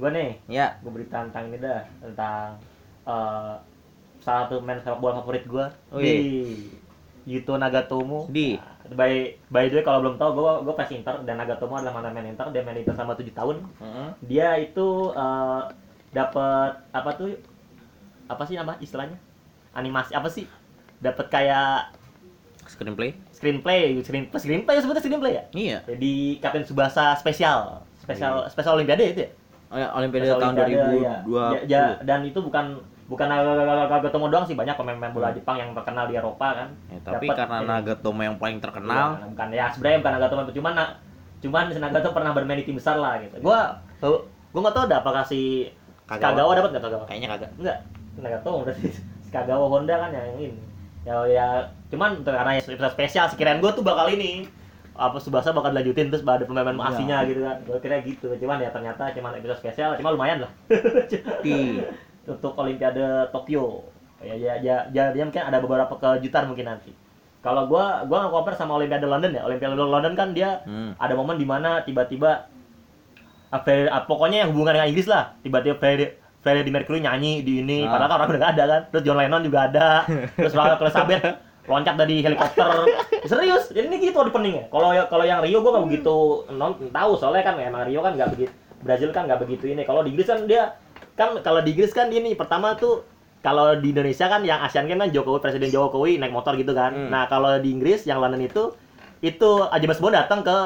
Gue 0.01 0.09
nih, 0.09 0.31
ya 0.49 0.81
gue 0.81 0.89
berita 0.89 1.21
tentang 1.21 1.45
ini 1.45 1.61
dah 1.61 1.85
tentang 2.01 2.57
eh 3.05 3.53
salah 4.21 4.45
satu 4.45 4.61
main 4.61 4.77
sepak 4.77 4.97
bola 4.97 5.17
favorit 5.17 5.45
gue 5.45 5.65
Oh, 5.89 5.97
di 5.97 6.05
iya. 6.05 7.37
Yuto 7.37 7.53
Nagatomo. 7.53 8.25
Di? 8.27 8.57
Nah, 8.57 8.97
by 8.97 9.13
by 9.47 9.69
the 9.69 9.77
way 9.77 9.85
kalau 9.85 10.01
belum 10.01 10.17
tahu 10.17 10.29
gue 10.35 10.53
gue 10.65 10.73
fans 10.73 10.91
Inter 10.91 11.15
dan 11.21 11.37
Nagatomo 11.37 11.77
adalah 11.77 11.93
mantan 11.93 12.13
main 12.13 12.29
Inter 12.29 12.49
dia 12.49 12.61
main 12.61 12.77
Inter 12.77 12.93
selama 12.93 13.13
7 13.13 13.29
tahun. 13.29 13.57
Heeh. 13.77 14.09
Dia 14.25 14.57
itu 14.57 14.87
eh 15.13 15.61
dapat 16.11 16.71
apa 16.91 17.09
tuh 17.13 17.37
apa 18.25 18.41
sih 18.43 18.57
nama 18.57 18.73
istilahnya? 18.77 19.21
Animasi 19.71 20.17
apa 20.17 20.27
sih? 20.27 20.49
Dapat 20.97 21.29
kayak 21.29 21.93
screenplay 22.65 23.13
screenplay, 23.33 23.99
screenplay, 23.99 24.39
screenplay 24.39 24.75
sebetulnya 24.79 25.01
screenplay 25.01 25.33
ya? 25.33 25.43
iya 25.51 25.77
Jadi 25.83 26.37
Kapten 26.39 26.61
Subasa 26.63 27.17
spesial, 27.17 27.83
spesial 27.97 28.45
spesial 28.47 28.77
Olimpiade 28.77 29.05
itu 29.11 29.21
ya? 29.25 29.29
Oh, 29.71 29.77
ya, 29.77 29.87
olimpiade 29.89 30.27
tahun 30.27 30.41
Olimpiade, 30.53 30.71
2020 31.23 31.55
ya. 31.55 31.59
Ja- 31.65 31.95
dan 32.01 32.19
itu 32.21 32.37
bukan 32.37 32.65
bukan 33.07 33.27
Nagatomo 33.27 34.27
doang 34.27 34.43
sih 34.43 34.53
banyak 34.53 34.71
pemain-pemain 34.73 35.11
bola 35.11 35.27
Hmm. 35.27 35.37
Jepang 35.37 35.57
yang 35.57 35.69
terkenal 35.73 36.05
di 36.05 36.15
Eropa 36.15 36.47
kan. 36.53 36.67
Ya, 36.87 36.97
tapi 37.01 37.25
karena 37.27 37.57
ini. 37.57 37.67
Nagatomo 37.67 38.21
yang 38.21 38.35
paling 38.35 38.57
terkenal 38.57 39.07
Iya, 39.13 39.27
bukan 39.27 39.47
ya 39.49 39.65
sebenarnya 39.67 39.97
bukan 39.99 40.13
Nagatomo 40.13 40.41
cuman 40.49 40.73
na- 40.73 40.93
cuman 41.39 41.63
Nagatomo 41.69 42.13
pernah 42.13 42.31
bermain 42.31 42.57
di 42.57 42.65
tim 42.65 42.75
besar 42.75 42.95
lah 42.95 43.19
gitu. 43.19 43.35
Gua 43.39 43.79
gua 44.49 44.59
nggak 44.61 44.75
tahu 44.75 44.85
dah 44.85 44.99
apakah 44.99 45.23
si 45.23 45.67
Kagawa. 46.05 46.23
Kagawa 46.29 46.51
dapat 46.53 46.69
nggak 46.71 46.83
Kagawa? 46.83 47.03
kayaknya 47.05 47.29
kagak 47.29 47.49
Enggak, 47.57 47.77
Nagatomo 48.17 48.57
berarti 48.61 48.87
si 48.93 49.29
Kagawa 49.29 49.65
Honda 49.65 49.95
kan 49.97 50.11
yang 50.11 50.27
ini. 50.37 50.51
Ya 51.01 51.15
ya 51.25 51.47
cuman 51.87 52.21
karena 52.21 52.51
ya 52.53 52.61
episode 52.61 52.93
spesial 52.93 53.25
sekiraan 53.27 53.57
gua 53.57 53.71
tuh 53.71 53.81
bakal 53.81 54.07
ini 54.07 54.45
apa 54.91 55.17
Subasa 55.17 55.49
bakal 55.49 55.71
dilanjutin 55.71 56.11
terus 56.11 56.21
ada 56.21 56.43
pemain-pemain 56.43 56.77
Iya. 56.77 56.91
aslinya 56.91 57.17
gitu 57.25 57.41
kan. 57.41 57.57
Gua 57.63 57.77
kira 57.79 57.95
gitu. 58.01 58.27
Cuman 58.35 58.57
ya 58.57 58.69
ternyata 58.69 59.03
cuman 59.09 59.31
episode 59.35 59.57
spesial, 59.57 59.95
cuma 59.95 60.11
lumayan 60.11 60.43
lah. 60.43 60.51
di 61.41 61.79
untuk 62.29 62.53
Olimpiade 62.53 63.01
Tokyo. 63.29 63.87
Ya 64.21 64.35
ya 64.35 64.53
ya, 64.57 64.75
ya 64.89 65.09
dia 65.09 65.23
mungkin 65.23 65.41
ada 65.41 65.57
beberapa 65.57 65.93
kejutan 65.95 66.45
mungkin 66.45 66.67
nanti. 66.67 66.91
Kalau 67.41 67.65
gua 67.65 68.05
gua 68.05 68.21
nggak 68.21 68.33
compare 68.33 68.53
sama 68.53 68.77
Olimpiade 68.77 69.03
London 69.03 69.31
ya. 69.31 69.41
Olimpiade 69.43 69.73
London 69.73 70.13
kan 70.13 70.29
dia 70.31 70.61
hmm. 70.61 70.93
ada 70.95 71.13
momen 71.15 71.35
di 71.35 71.47
mana 71.47 71.81
tiba-tiba 71.81 72.45
ah, 73.49 73.59
Freddie- 73.59 73.89
ah, 73.89 74.05
pokoknya 74.05 74.45
yang 74.45 74.53
hubungan 74.53 74.75
dengan 74.75 74.89
Inggris 74.91 75.09
lah. 75.09 75.33
Tiba-tiba 75.41 75.75
Freddie 75.75 76.13
Freddie 76.41 76.73
Mercury 76.73 76.99
nyanyi 76.99 77.41
di 77.41 77.61
ini, 77.61 77.85
Ah. 77.85 77.97
padahal 77.97 78.09
kan 78.09 78.17
orang 78.17 78.29
udah 78.29 78.39
nggak 78.39 78.53
ada 78.53 78.63
kan. 78.65 78.81
Terus 78.89 79.03
John 79.05 79.17
Lennon 79.17 79.41
juga 79.41 79.59
ada. 79.65 79.87
Terus 80.37 80.53
Ratu 80.53 80.83
Elizabeth 80.85 81.25
loncat 81.65 81.95
dari 81.95 82.21
helikopter. 82.21 82.89
Serius, 83.29 83.69
jadi 83.69 83.85
ini 83.85 84.01
gitu 84.01 84.17
openingnya. 84.17 84.69
Kalau 84.69 84.89
ya 84.91 85.05
kalau 85.05 85.21
yang 85.21 85.41
Rio 85.41 85.61
gua 85.61 85.77
nggak 85.77 85.85
begitu 85.87 86.15
non 86.51 86.73
tahu 86.89 87.11
soalnya 87.15 87.45
kan 87.45 87.55
emang 87.57 87.85
Rio 87.85 88.01
kan 88.01 88.17
nggak 88.17 88.33
begitu 88.33 88.51
Brazil 88.81 89.09
kan 89.09 89.29
nggak 89.29 89.41
begitu 89.41 89.69
ini. 89.69 89.85
Kalau 89.85 90.01
di 90.01 90.09
Inggris 90.13 90.25
kan 90.25 90.49
dia 90.49 90.73
kan 91.13 91.37
kalau 91.39 91.61
di 91.61 91.69
Inggris 91.71 91.91
kan 91.91 92.09
dia 92.09 92.19
nih 92.19 92.33
pertama 92.33 92.73
tuh 92.73 93.05
kalau 93.41 93.73
di 93.73 93.89
Indonesia 93.89 94.25
kan 94.25 94.41
yang 94.41 94.61
Games 94.61 94.97
kan 94.97 95.09
Jokowi 95.09 95.41
Presiden 95.41 95.69
Jokowi 95.69 96.17
naik 96.17 96.33
motor 96.33 96.57
gitu 96.57 96.73
kan. 96.73 96.93
Hmm. 96.93 97.09
Nah 97.09 97.25
kalau 97.25 97.57
di 97.57 97.69
Inggris 97.69 98.05
yang 98.05 98.17
London 98.17 98.41
itu 98.41 98.73
itu 99.21 99.49
James 99.77 100.01
Bond 100.01 100.17
datang 100.17 100.41
ke 100.41 100.57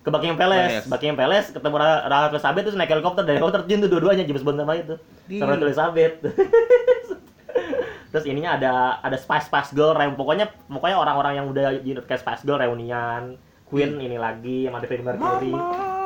ke 0.00 0.08
Buckingham 0.08 0.40
Palace, 0.40 0.80
Palace. 0.80 0.88
Buckingham 0.88 1.16
Palace 1.16 1.48
ketemu 1.52 1.76
Ra- 1.76 2.04
Ratu 2.08 2.36
Elizabeth 2.36 2.64
terus 2.64 2.76
naik 2.76 2.88
helikopter 2.88 3.20
dari 3.20 3.36
helikopter 3.36 3.64
terjun 3.64 3.84
tuh 3.84 3.90
dua-duanya 3.92 4.24
James 4.24 4.40
Bond 4.40 4.56
sama 4.56 4.72
itu 4.76 4.96
Di- 5.28 5.40
sama 5.40 5.56
Ratu 5.56 5.64
Elizabeth. 5.64 6.14
terus 8.10 8.26
ininya 8.26 8.58
ada 8.58 8.72
ada 8.98 9.14
Spice 9.14 9.46
Spice 9.46 9.70
Girl, 9.72 9.94
reun- 9.94 10.18
pokoknya 10.18 10.50
pokoknya 10.66 10.98
orang-orang 10.98 11.32
yang 11.38 11.46
udah 11.46 11.78
unit 11.80 12.04
kayak 12.04 12.20
Spice 12.20 12.42
Girl 12.42 12.58
reunian, 12.58 13.38
Queen 13.64 13.96
ini 13.96 14.18
lagi 14.18 14.66
sama 14.66 14.82
Freddie 14.82 15.06
Mercury. 15.06 15.54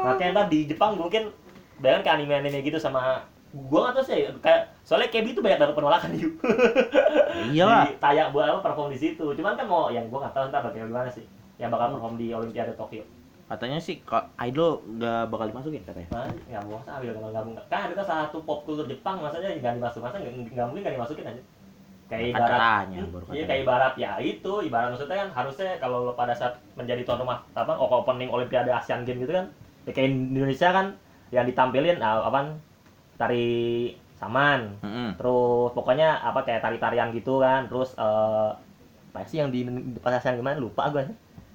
Makanya 0.04 0.30
ntar 0.36 0.46
di 0.52 0.68
Jepang 0.68 1.00
mungkin 1.00 1.32
bayangin 1.80 2.04
kayak 2.04 2.16
anime-anime 2.20 2.60
gitu 2.60 2.76
sama 2.76 3.24
gua 3.54 3.88
nggak 3.88 3.94
tahu 3.96 4.04
sih 4.10 4.26
kayak 4.42 4.60
soalnya 4.82 5.08
KB 5.08 5.30
itu 5.30 5.38
banyak 5.38 5.62
dapat 5.62 5.74
penolakan 5.78 6.10
yuk 6.18 6.34
di 7.86 7.94
tayak 8.02 8.34
buat 8.34 8.46
apa 8.50 8.60
perform 8.60 8.92
di 8.92 8.98
situ. 9.00 9.24
Cuman 9.24 9.56
kan 9.56 9.64
mau 9.64 9.88
yang 9.88 10.06
gua 10.12 10.28
nggak 10.28 10.34
tahu 10.36 10.44
ntar 10.52 10.60
bagaimana 10.60 10.90
gimana 10.90 11.10
sih 11.10 11.24
yang 11.56 11.70
bakal 11.72 11.96
perform 11.96 12.20
di 12.20 12.34
Olimpiade 12.34 12.76
Tokyo. 12.76 13.06
Katanya 13.44 13.78
sih 13.80 14.00
kok 14.02 14.28
idol 14.40 14.82
nggak 14.98 15.30
bakal 15.30 15.46
dimasukin 15.48 15.82
katanya. 15.86 16.08
Nah, 16.12 16.28
nggak 16.28 16.62
mau 16.68 16.80
kalau 16.84 17.30
nggak 17.32 17.42
nggak 17.54 17.66
kan 17.72 17.88
itu 17.92 18.02
salah 18.04 18.26
satu 18.28 18.42
pop 18.42 18.66
kultur 18.66 18.84
Jepang 18.90 19.22
masanya 19.22 19.54
nggak 19.56 19.74
dimasuk 19.80 20.00
masa 20.02 20.16
nggak 20.20 20.66
mungkin 20.68 20.80
nggak 20.84 20.94
dimasukin 21.00 21.24
aja 21.28 21.42
kayak 22.04 22.36
ibarat 22.36 22.60
Hmm, 23.00 23.34
iya 23.34 23.44
kayak 23.48 23.60
ibarat 23.64 23.94
ya 23.96 24.10
itu 24.20 24.52
ibarat 24.62 24.88
maksudnya 24.92 25.16
kan 25.24 25.28
harusnya 25.32 25.70
kalau 25.80 26.12
pada 26.12 26.34
saat 26.36 26.54
menjadi 26.76 27.02
tuan 27.02 27.20
rumah 27.24 27.38
apa 27.56 27.72
opening 27.80 28.28
Olimpiade 28.28 28.70
Asian 28.70 29.02
Games 29.08 29.24
gitu 29.24 29.32
kan 29.32 29.46
ya 29.88 29.92
kayak 29.96 30.08
Indonesia 30.12 30.68
kan 30.70 30.86
yang 31.32 31.44
ditampilin 31.48 31.98
ah, 32.04 32.28
apa 32.28 32.54
tari 33.16 33.46
saman 34.14 34.78
Mm-mm. 34.84 35.08
terus 35.18 35.70
pokoknya 35.74 36.22
apa 36.22 36.44
kayak 36.46 36.60
tari-tarian 36.62 37.10
gitu 37.10 37.40
kan 37.42 37.66
terus 37.66 37.92
eh 37.96 38.50
apa 39.14 39.22
sih 39.30 39.38
yang 39.38 39.54
di 39.54 39.62
di 39.62 39.98
pas 40.02 40.10
Asian 40.18 40.34
gimana 40.34 40.58
lupa 40.58 40.90
gue 40.90 41.06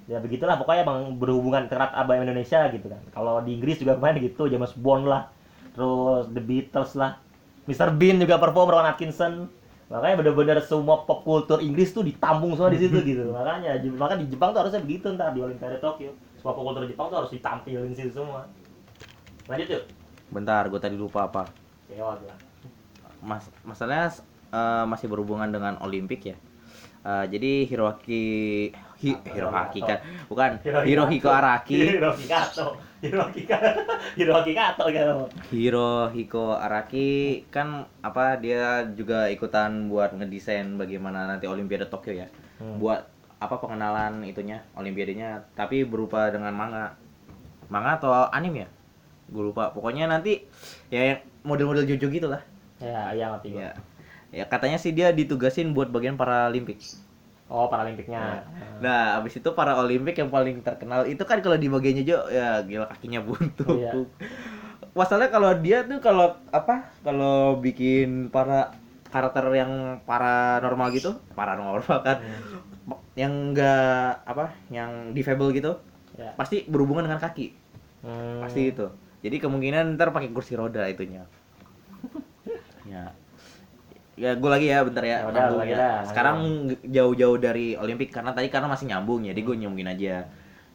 ya 0.07 0.17
begitulah 0.23 0.55
pokoknya 0.55 0.87
emang 0.87 1.19
berhubungan 1.19 1.67
erat 1.67 1.91
abang 1.93 2.23
Indonesia 2.23 2.65
gitu 2.71 2.87
kan 2.87 3.01
kalau 3.11 3.43
di 3.43 3.59
Inggris 3.59 3.77
juga 3.83 3.99
kemarin 3.99 4.23
gitu 4.23 4.47
James 4.47 4.73
Bond 4.79 5.05
lah 5.05 5.27
terus 5.75 6.31
The 6.31 6.41
Beatles 6.41 6.95
lah 6.95 7.19
Mr. 7.67 7.93
Bean 7.93 8.17
juga 8.17 8.39
perform 8.41 8.73
Rowan 8.73 8.89
Atkinson 8.89 9.51
makanya 9.89 10.15
bener-bener 10.21 10.57
semua 10.61 11.01
pop 11.03 11.25
kultur 11.25 11.59
Inggris 11.59 11.89
tuh 11.89 12.05
ditampung 12.05 12.53
semua 12.53 12.69
di 12.69 12.79
situ 12.79 13.01
gitu 13.09 13.33
makanya 13.33 13.81
makanya 13.97 14.21
di 14.21 14.29
Jepang 14.29 14.53
tuh 14.53 14.61
harusnya 14.61 14.81
begitu 14.85 15.09
ntar 15.17 15.33
di 15.33 15.41
Olimpiade 15.41 15.81
Tokyo 15.81 16.13
semua 16.37 16.53
pop 16.53 16.63
kultur 16.69 16.85
Jepang 16.85 17.09
tuh 17.09 17.25
harus 17.25 17.31
ditampilin 17.33 17.91
situ 17.97 18.13
semua 18.13 18.45
lanjut 19.49 19.65
yuk 19.65 19.83
Bentar, 20.29 20.69
gue 20.69 20.77
tadi 20.77 20.93
lupa 20.93 21.25
apa. 21.25 21.49
Kewa 21.89 22.13
gua. 22.21 22.35
Mas, 23.19 23.49
masalahnya 23.65 24.13
eh, 24.53 24.85
masih 24.85 25.09
berhubungan 25.09 25.49
dengan 25.49 25.81
Olimpik 25.81 26.21
ya. 26.31 26.37
Eh, 27.03 27.25
jadi 27.33 27.65
Hiroaki 27.65 28.23
Hi, 28.99 29.11
Hiroaki 29.31 29.79
kan, 29.79 30.03
bukan 30.27 30.59
Hirohiko 30.59 31.31
Araki. 31.31 31.79
Hirohiko 31.97 32.77
Kato. 33.49 33.71
Hirohiko 34.19 34.51
Kato 34.55 34.83
gitu. 34.91 35.13
Hirohiko 35.55 36.45
Araki 36.59 37.43
kan 37.47 37.87
apa 38.03 38.35
dia 38.37 38.83
juga 38.91 39.31
ikutan 39.31 39.87
buat 39.87 40.11
ngedesain 40.15 40.75
bagaimana 40.75 41.27
nanti 41.27 41.47
Olimpiade 41.47 41.87
Tokyo 41.87 42.25
ya. 42.25 42.27
Hmm. 42.59 42.75
Buat 42.77 43.07
apa 43.39 43.55
pengenalan 43.55 44.27
itunya 44.27 44.67
Olimpiadenya 44.75 45.47
tapi 45.55 45.87
berupa 45.87 46.27
dengan 46.27 46.51
manga. 46.51 46.99
Manga 47.71 47.95
atau 48.01 48.11
anime 48.35 48.65
ya? 48.65 48.69
Gue 49.31 49.53
lupa. 49.53 49.71
Pokoknya 49.71 50.09
nanti 50.09 50.43
ya 50.91 51.15
yang 51.15 51.19
model-model 51.47 51.87
Jojo 51.87 52.11
gitu 52.11 52.27
lah. 52.27 52.43
Ya, 52.79 53.11
ngerti 53.15 53.55
gua. 53.55 53.61
Ya. 53.61 53.71
Ya 54.29 54.45
katanya 54.45 54.77
sih 54.77 54.93
dia 54.93 55.09
ditugasin 55.09 55.73
buat 55.73 55.89
bagian 55.89 56.19
Paralimpik. 56.19 56.83
Oh, 57.49 57.65
Paralimpiknya. 57.65 58.45
Nah, 58.77 59.17
abis 59.17 59.41
itu 59.41 59.49
para 59.57 59.73
Olimpik 59.81 60.13
yang 60.21 60.29
paling 60.29 60.61
terkenal 60.61 61.09
itu 61.09 61.25
kan 61.25 61.41
kalau 61.41 61.57
di 61.57 61.65
bagiannya 61.65 62.03
Jo 62.05 62.29
ya 62.29 62.61
gila 62.61 62.85
kakinya 62.93 63.25
buntu. 63.25 63.65
Iya. 63.73 64.05
Masalahnya 64.93 65.33
kalau 65.33 65.51
dia 65.57 65.81
tuh 65.81 65.97
kalau 65.97 66.37
apa? 66.53 66.93
Kalau 67.01 67.57
bikin 67.57 68.29
para 68.29 68.69
karakter 69.09 69.49
yang 69.57 69.97
paranormal 70.05 70.93
gitu, 70.93 71.17
paranormal 71.33 71.97
kan, 72.05 72.21
yang 73.17 73.33
enggak 73.53 74.21
apa? 74.29 74.53
Yang 74.69 74.91
difabel 75.17 75.49
gitu, 75.57 75.71
Ya. 76.13 76.37
pasti 76.37 76.69
berhubungan 76.69 77.09
dengan 77.09 77.17
kaki. 77.17 77.49
Hmm. 78.05 78.45
Pasti 78.45 78.69
itu. 78.69 78.85
Jadi 79.25 79.35
kemungkinan 79.41 79.97
ntar 79.97 80.13
pakai 80.13 80.29
kursi 80.29 80.53
roda 80.53 80.85
itunya. 80.85 81.25
ya. 82.93 83.09
Ya 84.19 84.35
gue 84.35 84.49
lagi 84.51 84.67
ya 84.67 84.83
bentar 84.83 85.03
ya. 85.07 85.23
Ya 85.23 85.31
udah, 85.31 85.39
nyambung 85.39 85.61
lagi 85.63 85.71
ya. 85.71 85.77
dah, 85.79 85.97
Sekarang 86.03 86.37
jauh-jauh 86.83 87.37
dari 87.39 87.79
Olimpik 87.79 88.11
karena 88.11 88.35
tadi 88.35 88.51
karena 88.51 88.67
masih 88.67 88.91
nyambung 88.91 89.23
jadi 89.23 89.39
gue 89.39 89.55
nyambungin 89.55 89.89
aja. 89.95 90.15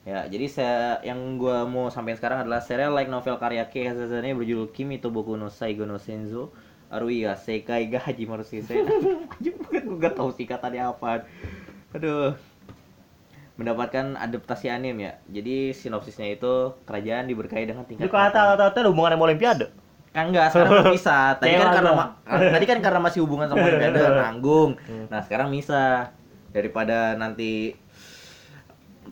Ya, 0.04 0.28
jadi 0.28 0.46
saya 0.52 1.00
yang 1.00 1.40
gue 1.40 1.64
mau 1.64 1.88
sampaikan 1.88 2.20
sekarang 2.20 2.38
adalah 2.44 2.60
serial 2.60 2.92
like 2.92 3.08
novel 3.08 3.40
karya 3.40 3.64
Kei 3.68 3.88
Hazazane 3.88 4.36
berjudul 4.36 4.68
Kimi 4.68 5.00
to 5.00 5.08
Boku 5.08 5.32
no 5.32 5.48
Saigo 5.48 5.88
no 5.88 5.96
Senzo 5.96 6.52
Aruya 6.92 7.34
Sekai 7.34 7.88
ga 7.88 8.00
Hajimaru 8.04 8.44
Shisei. 8.44 8.84
Anjing 9.32 9.56
banget 9.64 9.82
gue 9.88 9.98
gak 9.98 10.14
tau 10.14 10.30
singkatannya 10.30 10.82
apa. 10.84 11.24
Aduh. 11.96 12.36
Mendapatkan 13.58 14.18
adaptasi 14.18 14.70
anime 14.70 15.08
ya. 15.08 15.12
Jadi 15.30 15.74
sinopsisnya 15.74 16.30
itu 16.30 16.74
kerajaan 16.86 17.26
diberkahi 17.26 17.64
dengan 17.66 17.86
tingkat 17.86 18.06
Itu 18.06 18.12
kata-kata 18.12 18.84
hubungan 18.86 19.14
sama 19.14 19.24
Olimpiade. 19.30 19.83
Kan 20.14 20.30
enggak, 20.30 20.54
sekarang 20.54 20.70
kan 20.86 20.94
bisa. 20.94 21.16
Tadi 21.42 21.58
kan 21.58 21.68
karena 21.74 21.90
ma- 21.92 22.14
tadi 22.24 22.64
kan 22.70 22.78
karena 22.78 23.00
masih 23.02 23.26
hubungan 23.26 23.50
sama 23.50 23.62
Olimpiade 23.66 23.98
nanggung. 23.98 24.70
Hmm. 24.86 25.10
Nah, 25.10 25.20
sekarang 25.26 25.50
bisa. 25.50 26.14
Daripada 26.54 27.18
nanti 27.18 27.74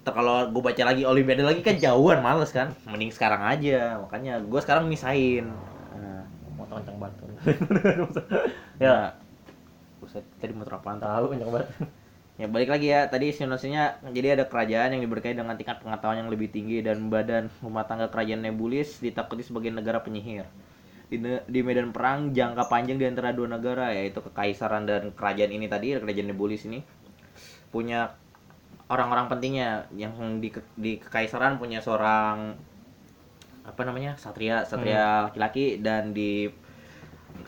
kalau 0.07 0.47
gue 0.47 0.63
baca 0.63 0.83
lagi 0.87 1.03
Olimpiade 1.03 1.43
lagi 1.43 1.61
kan 1.67 1.75
jauhan 1.75 2.23
males 2.23 2.55
kan. 2.55 2.71
Mending 2.87 3.11
sekarang 3.11 3.43
aja. 3.43 3.99
Makanya 3.99 4.39
gue 4.47 4.61
sekarang 4.63 4.87
misahin. 4.87 5.51
Nah, 5.99 6.23
Motor 6.55 6.79
kencang 6.87 6.99
banget. 7.03 7.19
ya. 8.87 9.19
Buset, 9.99 10.23
tadi 10.39 10.55
motor 10.55 10.79
apaan 10.79 11.03
tahu 11.03 11.35
kencang 11.35 11.51
banget. 11.51 11.69
Ya 12.41 12.49
balik 12.49 12.73
lagi 12.73 12.89
ya, 12.89 13.07
tadi 13.13 13.29
sinopsisnya 13.29 14.03
jadi 14.09 14.35
ada 14.41 14.49
kerajaan 14.49 14.97
yang 14.97 15.05
diberkahi 15.05 15.37
dengan 15.37 15.53
tingkat 15.55 15.85
pengetahuan 15.85 16.27
yang 16.27 16.31
lebih 16.33 16.49
tinggi 16.49 16.81
dan 16.81 17.13
badan 17.13 17.53
rumah 17.61 17.85
tangga 17.85 18.09
kerajaan 18.09 18.41
Nebulis 18.41 18.99
ditakuti 18.99 19.45
sebagai 19.45 19.69
negara 19.69 20.01
penyihir. 20.01 20.49
Di, 21.13 21.21
di 21.45 21.61
medan 21.61 21.93
perang 21.93 22.33
jangka 22.33 22.73
panjang 22.73 22.97
di 22.97 23.05
antara 23.05 23.37
dua 23.37 23.45
negara 23.45 23.93
yaitu 23.93 24.25
kekaisaran 24.25 24.89
dan 24.89 25.13
kerajaan 25.13 25.53
ini 25.53 25.69
tadi, 25.69 25.93
kerajaan 26.01 26.33
Nebulis 26.33 26.65
ini 26.65 26.81
punya 27.69 28.17
orang-orang 28.89 29.29
pentingnya. 29.29 29.93
Yang 29.93 30.13
di 30.41 30.49
di 30.81 30.93
kekaisaran 30.97 31.61
punya 31.61 31.85
seorang 31.85 32.57
apa 33.69 33.81
namanya? 33.85 34.17
satria, 34.17 34.65
satria 34.65 35.29
laki-laki. 35.29 35.85
Dan 35.85 36.17
di 36.17 36.49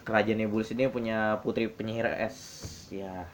kerajaan 0.05 0.45
Nebulis 0.45 0.69
ini 0.77 0.93
punya 0.93 1.41
putri 1.41 1.73
penyihir 1.73 2.13
es 2.21 2.37
ya. 2.93 3.25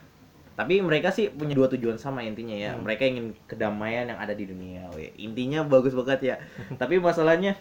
Tapi 0.55 0.79
mereka 0.85 1.11
sih 1.11 1.27
punya 1.27 1.59
dua 1.59 1.67
tujuan 1.73 1.99
sama 1.99 2.23
intinya 2.23 2.55
ya. 2.55 2.77
Hmm. 2.77 2.87
mereka 2.87 3.03
ingin 3.03 3.35
kedamaian 3.51 4.13
yang 4.13 4.21
ada 4.21 4.37
di 4.37 4.45
dunia 4.45 4.93
intinya 5.19 5.67
bagus 5.67 5.91
banget 5.97 6.21
ya. 6.23 6.37
Tapi 6.81 7.03
masalahnya 7.03 7.59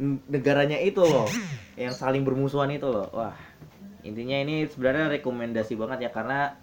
negaranya 0.00 0.80
itu 0.80 1.04
loh 1.04 1.28
yang 1.76 1.92
saling 1.92 2.24
bermusuhan 2.24 2.72
itu 2.72 2.88
loh. 2.88 3.12
Wah 3.12 3.36
intinya 4.00 4.40
ini 4.40 4.64
sebenarnya 4.64 5.20
rekomendasi 5.20 5.76
banget 5.76 6.08
ya 6.08 6.10
karena 6.10 6.56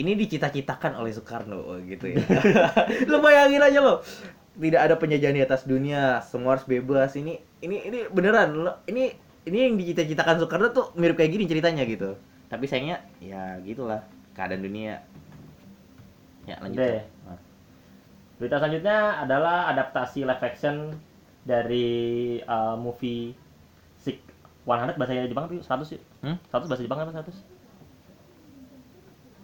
ini 0.00 0.16
dicita-citakan 0.16 0.96
oleh 0.96 1.12
Soekarno 1.12 1.60
oh, 1.60 1.78
gitu 1.84 2.16
ya. 2.16 2.24
Lo 3.12 3.20
bayangin 3.20 3.60
aja 3.60 3.84
lo 3.84 4.00
tidak 4.58 4.80
ada 4.90 4.94
penjajahan 4.98 5.36
di 5.38 5.44
atas 5.44 5.68
dunia 5.68 6.24
semua 6.24 6.56
harus 6.56 6.66
bebas. 6.66 7.14
Ini 7.14 7.38
ini 7.62 7.76
ini 7.86 7.98
beneran 8.10 8.56
lo 8.58 8.72
ini 8.88 9.12
ini 9.46 9.58
yang 9.68 9.76
dicita-citakan 9.76 10.40
Soekarno 10.40 10.72
tuh 10.72 10.90
mirip 10.96 11.20
kayak 11.20 11.30
gini 11.36 11.44
ceritanya 11.44 11.84
gitu. 11.84 12.16
Tapi 12.48 12.64
sayangnya 12.64 13.04
ya 13.20 13.60
gitulah 13.62 14.02
keadaan 14.32 14.64
dunia. 14.64 15.04
Ya 16.48 16.56
lanjut 16.64 16.80
Udah 16.80 16.90
ya? 16.96 17.04
Berita 18.38 18.56
selanjutnya 18.62 18.98
adalah 19.20 19.68
adaptasi 19.74 20.24
live 20.24 20.42
action 20.42 20.96
dari 21.48 21.88
uh, 22.44 22.76
movie 22.76 23.32
Sick 23.96 24.20
100 24.62 24.94
bahasa 24.94 25.24
Jepang 25.24 25.48
tapi 25.48 25.58
100 25.58 25.80
sih. 25.82 26.00
Hmm? 26.20 26.36
100 26.46 26.68
bahasa 26.68 26.82
Jepang 26.82 27.00
apa 27.00 27.12
100? 27.16 27.32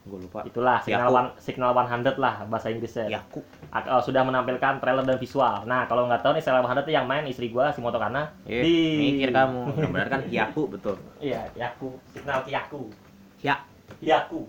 gue 0.05 0.21
lupa 0.21 0.45
Itulah 0.45 0.85
Signal 0.85 1.09
Yaku. 1.09 1.17
One, 1.17 1.31
Signal 1.41 1.73
100 1.73 2.21
lah 2.21 2.45
bahasa 2.45 2.69
Inggrisnya. 2.69 3.09
Yaku 3.09 3.41
Ak- 3.73 3.89
uh, 3.89 3.99
sudah 3.99 4.21
menampilkan 4.21 4.77
trailer 4.77 5.01
dan 5.01 5.17
visual. 5.17 5.65
Nah, 5.65 5.89
kalau 5.89 6.05
nggak 6.05 6.21
tahu 6.21 6.37
nih 6.37 6.45
Signal 6.45 6.61
100 6.63 6.85
itu 6.85 6.93
yang 6.93 7.09
main 7.09 7.25
istri 7.25 7.49
gua 7.49 7.73
si 7.73 7.81
Motokana 7.81 8.29
Eh, 8.45 8.61
di 8.61 8.75
mikir 9.01 9.33
kamu 9.33 9.65
benar 9.89 10.13
kan 10.13 10.21
Yaku 10.29 10.69
betul 10.69 11.01
Iya, 11.19 11.49
Yaku, 11.57 11.97
Signal 12.13 12.45
Yaku. 12.45 12.93
ya 13.41 13.57
Yaku. 13.99 14.45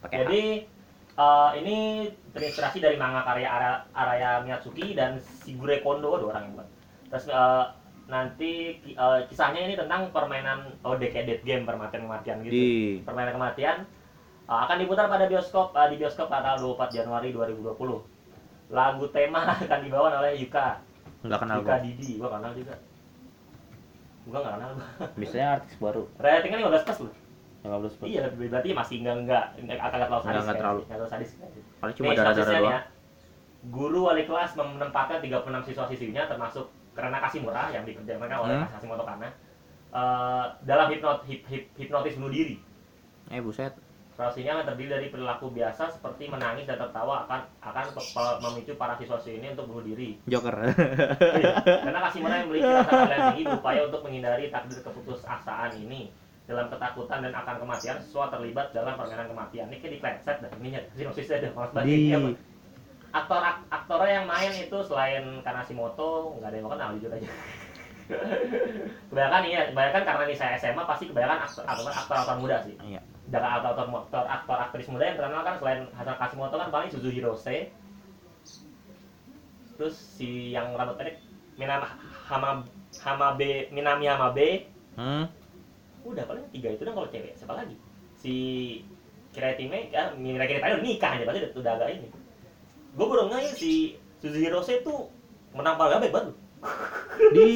pakai 0.00 0.16
Jadi 0.20 0.42
eh, 1.14 1.50
ini 1.58 1.76
terinspirasi 2.30 2.78
dari 2.78 2.96
manga 2.96 3.20
karya 3.22 3.46
Ara- 3.46 3.84
Araya 3.92 4.40
Miyatsuki 4.40 4.92
dan 4.92 5.16
Shigure 5.42 5.80
Kondo, 5.80 6.16
dua 6.16 6.32
orang 6.32 6.44
yang 6.46 6.54
buat. 6.56 6.68
terus 7.08 7.28
eh, 7.28 7.64
nanti 8.04 8.52
eh, 8.82 9.20
kisahnya 9.26 9.60
ini 9.62 9.74
tentang 9.74 10.08
permainan 10.10 10.64
oh 10.80 10.96
decade 10.96 11.40
game 11.42 11.62
permainan 11.62 12.02
kematian 12.02 12.40
gitu 12.40 12.52
Di 12.52 12.66
permainan 13.00 13.36
kematian 13.36 13.76
eh, 14.42 14.58
akan 14.58 14.76
diputar 14.76 15.06
pada 15.06 15.24
bioskop 15.24 15.72
eh, 15.72 15.88
di 15.88 15.96
bioskop 15.96 16.26
tanggal 16.26 16.56
24 16.58 16.92
Januari 16.92 17.30
2020 17.30 17.76
lagu 18.72 19.04
tema 19.08 19.44
akan 19.60 19.78
dibawa 19.84 20.18
oleh 20.18 20.40
Yuka 20.40 20.80
nggak 21.22 21.38
kenal 21.38 21.56
Yuka 21.60 21.70
gua. 21.70 21.84
Didi 21.84 22.10
gua 22.16 22.30
kenal 22.32 22.52
juga 22.52 22.74
gua 24.24 24.38
nggak 24.40 24.54
kenal 24.56 24.70
gua. 24.72 24.86
Biasanya 25.14 25.46
artis 25.56 25.74
baru. 25.76 26.02
ratingnya 26.16 26.58
15 26.64 26.86
plus 26.88 26.98
loh 27.06 27.14
15 27.62 27.94
plus. 27.94 28.08
iya 28.08 28.26
berarti 28.28 28.68
masih 28.70 28.96
enggak 29.00 29.16
enggak 29.20 29.44
enggak 29.56 29.78
akan 29.80 29.98
terlalu 30.00 30.10
sadis 30.18 30.26
Nggak- 30.26 30.26
nggak 30.26 30.42
kayaknya. 30.42 30.58
terlalu. 30.58 30.80
Nggak 30.80 30.90
terlalu 30.92 31.12
sadis. 31.12 31.30
Paling 31.78 31.94
cuma 31.94 32.10
darah-darah 32.12 32.52
doang. 32.52 32.66
ya. 32.68 32.80
Guru 33.64 34.00
wali 34.02 34.22
kelas 34.24 34.50
menempatkan 34.52 35.18
36 35.18 35.38
siswa-siswinya 35.64 36.22
termasuk 36.26 36.66
karena 36.92 37.18
kasih 37.20 37.40
murah 37.40 37.66
yang 37.68 37.82
dikerjakan 37.82 38.26
oleh 38.28 38.56
Hmm. 38.58 38.68
Kasimoto 38.68 39.02
Kana 39.02 39.28
eh, 39.92 40.44
dalam 40.62 40.86
hipnot, 40.88 41.22
hip, 41.24 41.46
hip- 41.46 41.70
hipnotis 41.76 42.16
bunuh 42.16 42.28
diri. 42.28 42.58
Eh 43.28 43.38
buset. 43.38 43.70
Prosesnya 44.12 44.60
terdiri 44.62 44.88
dari 44.88 45.06
perilaku 45.08 45.48
biasa 45.48 45.88
seperti 45.88 46.28
menangis 46.28 46.64
dan 46.64 46.76
tertawa 46.76 47.24
akan 47.24 47.40
akan 47.60 47.84
memicu 48.40 48.74
para 48.74 48.92
siswa-siswi 48.94 49.38
ini 49.38 49.52
untuk 49.52 49.66
bunuh 49.66 49.84
diri. 49.84 50.20
Joker. 50.26 50.52
Karena 51.82 52.00
kasih 52.02 52.18
murah 52.20 52.36
yang 52.36 52.46
memiliki 52.46 52.68
rasa 52.68 52.92
tinggi 53.30 53.42
berupaya 53.48 53.80
untuk 53.84 54.00
menghindari 54.02 54.48
takdir 54.48 54.80
keputusasaan 54.80 55.70
ini. 55.78 56.12
Dalam 56.42 56.66
ketakutan 56.68 57.22
dan 57.22 57.32
akan 57.32 57.56
kematian, 57.58 57.96
siswa 57.98 58.26
terlibat 58.28 58.70
dalam 58.70 58.94
permainan 58.94 59.26
kematian. 59.26 59.70
Ini 59.70 59.78
kayak 59.78 59.92
diklepset 59.94 60.36
dah, 60.38 60.50
ininya 60.56 60.80
sinopsisnya 60.92 61.38
ada 61.38 61.48
malas 61.52 61.70
banget. 61.72 61.86
Di 61.88 62.12
apa? 62.12 62.30
aktor 63.12 63.40
ak- 63.40 63.68
aktornya 63.68 64.12
yang 64.14 64.26
main 64.26 64.52
itu 64.56 64.78
selain 64.82 65.24
Kanashimoto 65.40 66.32
nggak 66.34 66.48
ada 66.48 66.56
yang 66.56 66.64
kenal 66.66 66.90
jujur 66.96 67.12
aja 67.12 67.28
kebanyakan 69.12 69.42
iya 69.44 69.60
kebanyakan 69.68 70.02
karena 70.02 70.22
ini 70.24 70.34
saya 70.34 70.56
SMA 70.56 70.80
pasti 70.82 71.04
kebanyakan 71.06 71.44
aktor 71.44 71.62
aktor 71.62 71.92
aktor, 71.92 72.16
aktor 72.16 72.36
muda 72.40 72.56
sih 72.64 72.72
Iya. 72.80 73.04
dan 73.28 73.44
aktor 73.44 73.76
aktor, 73.76 73.84
aktor 74.08 74.24
aktor 74.24 74.58
aktris 74.58 74.88
muda 74.88 75.04
yang 75.04 75.16
terkenal 75.16 75.44
kan 75.44 75.56
selain 75.60 75.80
Hasan 75.92 76.16
Kashimoto 76.16 76.56
kan 76.56 76.72
paling 76.72 76.88
Suzu 76.88 77.12
Hirose 77.12 77.68
terus 79.74 79.96
si 79.96 80.52
yang 80.52 80.72
rambut 80.72 80.96
pendek 80.96 81.20
Minam 81.56 81.84
Hama 82.28 82.64
Hamabe 82.96 83.68
Minami 83.68 84.08
Hamabe 84.08 84.48
Hmm. 84.92 85.24
Tiga 86.52 86.68
itu 86.70 86.82
dong 86.84 86.94
kalau 86.94 87.08
cewek. 87.08 87.32
Siapa 87.34 87.54
lagi? 87.56 87.74
Si 88.20 88.34
Kiretime 89.32 89.88
kan 89.88 90.14
Mira 90.20 90.44
Kiretime 90.44 90.76
udah 90.78 90.84
nikah 90.84 91.10
aja 91.16 91.24
berarti 91.24 91.40
udah, 91.56 91.72
agak 91.80 91.88
ini. 91.96 92.08
Gue 92.92 93.06
baru 93.08 93.32
nggak 93.32 93.40
ya 93.40 93.52
si 93.56 93.72
Suzu 94.20 94.38
Hirose 94.38 94.84
tuh 94.84 95.08
menang 95.56 95.80
paling 95.80 95.98
baik 96.04 96.12
banget 96.12 96.26
loh. 96.30 96.36
Di 97.32 97.48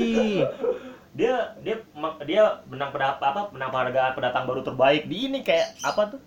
dia 1.18 1.56
dia 1.64 1.76
dia 2.28 2.42
menang 2.68 2.92
pada 2.92 3.16
apa 3.16 3.48
menang 3.52 3.70
penghargaan 3.72 4.12
pendatang 4.16 4.44
baru 4.48 4.60
terbaik. 4.64 5.04
Di 5.06 5.16
ini 5.28 5.40
kayak 5.44 5.76
apa 5.84 6.16
tuh? 6.16 6.20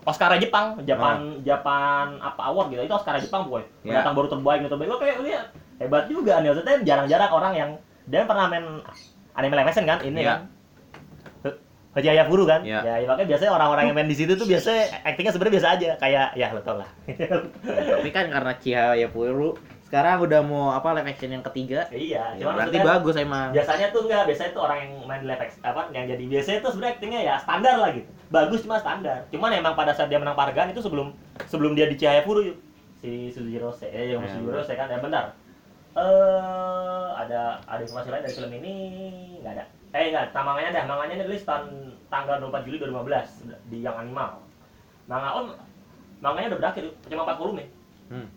Oscar 0.00 0.32
Jepang 0.40 0.80
Japan 0.88 1.44
Japan 1.44 2.16
apa 2.24 2.40
award 2.48 2.72
gitu. 2.72 2.80
Itu 2.86 2.94
Oscar 2.96 3.20
Jepang 3.20 3.50
pokoknya. 3.50 3.66
Ya. 3.84 4.00
pendatang 4.00 4.14
baru 4.16 4.28
terbaik 4.30 4.58
terbaik. 4.70 4.88
Gue 4.88 5.00
kayak 5.02 5.16
lihat 5.26 5.44
hebat 5.82 6.04
juga 6.08 6.40
nih. 6.40 6.48
Maksudnya 6.54 6.76
jarang-jarang 6.86 7.30
orang 7.34 7.52
yang 7.52 7.70
dia 8.08 8.24
pernah 8.26 8.46
main 8.48 8.64
anime 9.36 9.54
live 9.54 9.68
action 9.70 9.86
kan 9.86 9.98
ini 10.02 10.22
Ya. 10.24 10.34
kan 10.34 10.59
Haji 11.90 12.06
Ayafuru 12.06 12.46
kan? 12.46 12.62
Ya. 12.62 12.86
ya, 12.86 13.02
makanya 13.02 13.34
biasanya 13.34 13.50
orang-orang 13.50 13.82
yang 13.90 13.96
main 13.98 14.06
di 14.06 14.14
situ 14.14 14.38
tuh 14.38 14.46
biasanya 14.46 15.02
aktingnya 15.02 15.32
sebenarnya 15.34 15.54
biasa 15.58 15.68
aja. 15.74 15.88
Kayak 15.98 16.26
ya 16.38 16.46
lo 16.54 16.62
tau 16.62 16.78
lah. 16.78 16.90
Tapi 17.98 18.08
kan 18.14 18.30
karena 18.30 18.52
Cihaya 18.62 19.08
Puru 19.10 19.58
sekarang 19.90 20.22
udah 20.22 20.38
mau 20.46 20.70
apa 20.70 20.94
live 20.94 21.10
action 21.10 21.34
yang 21.34 21.42
ketiga. 21.42 21.82
iya 21.90 22.38
Ya, 22.38 22.46
berarti 22.46 22.78
bagus 22.78 23.18
emang. 23.18 23.50
biasanya 23.50 23.90
tuh 23.90 24.06
enggak 24.06 24.22
biasanya 24.22 24.50
tuh 24.54 24.62
orang 24.62 24.78
yang 24.86 24.92
main 25.02 25.22
live 25.26 25.42
action 25.42 25.58
apa 25.66 25.90
yang 25.90 26.06
jadi 26.06 26.24
biasanya 26.30 26.58
tuh 26.62 26.70
sebenarnya 26.70 26.94
aktingnya 26.94 27.20
ya 27.26 27.34
standar 27.42 27.74
lah 27.82 27.90
gitu. 27.90 28.06
Bagus 28.30 28.62
cuma 28.62 28.78
standar. 28.78 29.26
Cuman 29.34 29.50
emang 29.50 29.74
pada 29.74 29.90
saat 29.90 30.06
dia 30.06 30.22
menang 30.22 30.38
penghargaan 30.38 30.70
itu 30.70 30.78
sebelum 30.78 31.10
sebelum 31.50 31.74
dia 31.74 31.90
di 31.90 31.98
Cahayapuru 31.98 32.54
si 33.02 33.34
Sujiro 33.34 33.74
Se 33.74 33.90
eh 33.90 34.14
yang 34.14 34.22
Ya, 34.22 34.30
Sujiro 34.30 34.62
Se 34.62 34.78
kan? 34.78 34.86
Ya 34.86 35.02
benar. 35.02 35.34
Eh 35.98 37.06
ada 37.18 37.58
ada 37.66 37.82
informasi 37.82 38.14
lain 38.14 38.22
dari 38.22 38.34
film 38.38 38.52
ini? 38.62 38.74
Nggak 39.42 39.54
ada 39.58 39.64
eh 39.90 40.04
enggak 40.08 40.30
manganya 40.36 40.70
dah. 40.72 40.84
Manganya 40.86 41.14
ini 41.16 41.24
rilis 41.26 41.42
tahun 41.42 41.66
tanggal 42.06 42.38
24 42.42 42.66
Juli 42.66 42.76
2015 42.78 43.50
di 43.66 43.78
yang 43.80 43.96
animal. 43.96 44.38
Manga 45.06 45.28
om 45.34 45.46
manganya 46.20 46.54
udah 46.54 46.60
berakhir 46.60 46.84
cuma 47.04 47.26
4 47.26 47.40
volume. 47.40 47.64
Hmm. 48.06 48.28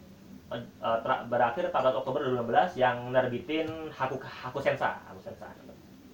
Ter- 0.80 1.26
berakhir 1.28 1.66
tanggal 1.70 1.98
Oktober 1.98 2.22
2015 2.24 2.78
yang 2.78 3.10
nerbitin 3.10 3.66
Haku 3.90 4.18
Haku 4.18 4.60
Sensa 4.62 5.02
Haku 5.04 5.22
Sensa. 5.22 5.50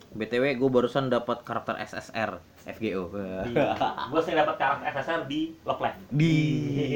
BTW 0.10 0.58
gue 0.58 0.70
barusan 0.74 1.06
dapat 1.06 1.46
karakter 1.46 1.78
SSR 1.78 2.42
FGO. 2.66 3.14
gue 4.10 4.20
sering 4.26 4.42
dapat 4.42 4.58
karakter 4.58 4.90
SSR 4.90 5.30
di 5.30 5.54
Love 5.62 5.86
Live 5.86 6.00
Di 6.10 6.36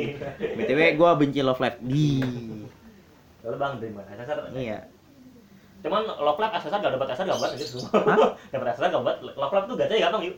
BTW 0.58 0.98
gue 0.98 1.10
benci 1.16 1.40
Love 1.40 1.62
Live. 1.62 1.78
Di. 1.78 2.26
Lalu 3.46 3.56
bang 3.56 3.74
dari 3.78 3.92
mana 3.94 4.10
SSR 4.10 4.38
Iya. 4.56 4.80
Cuman 5.84 6.02
Love 6.08 6.40
Live 6.40 6.54
SSR 6.58 6.80
gak 6.80 6.94
dapat 6.96 7.08
SSR 7.12 7.28
gambar 7.28 7.50
gitu 7.54 7.78
dapat 8.50 8.68
SSR 8.72 8.90
gambar 8.90 9.14
Love 9.22 9.54
Live 9.54 9.66
tuh 9.68 9.76
gacanya 9.76 10.02
gampang 10.08 10.24
yuk 10.24 10.36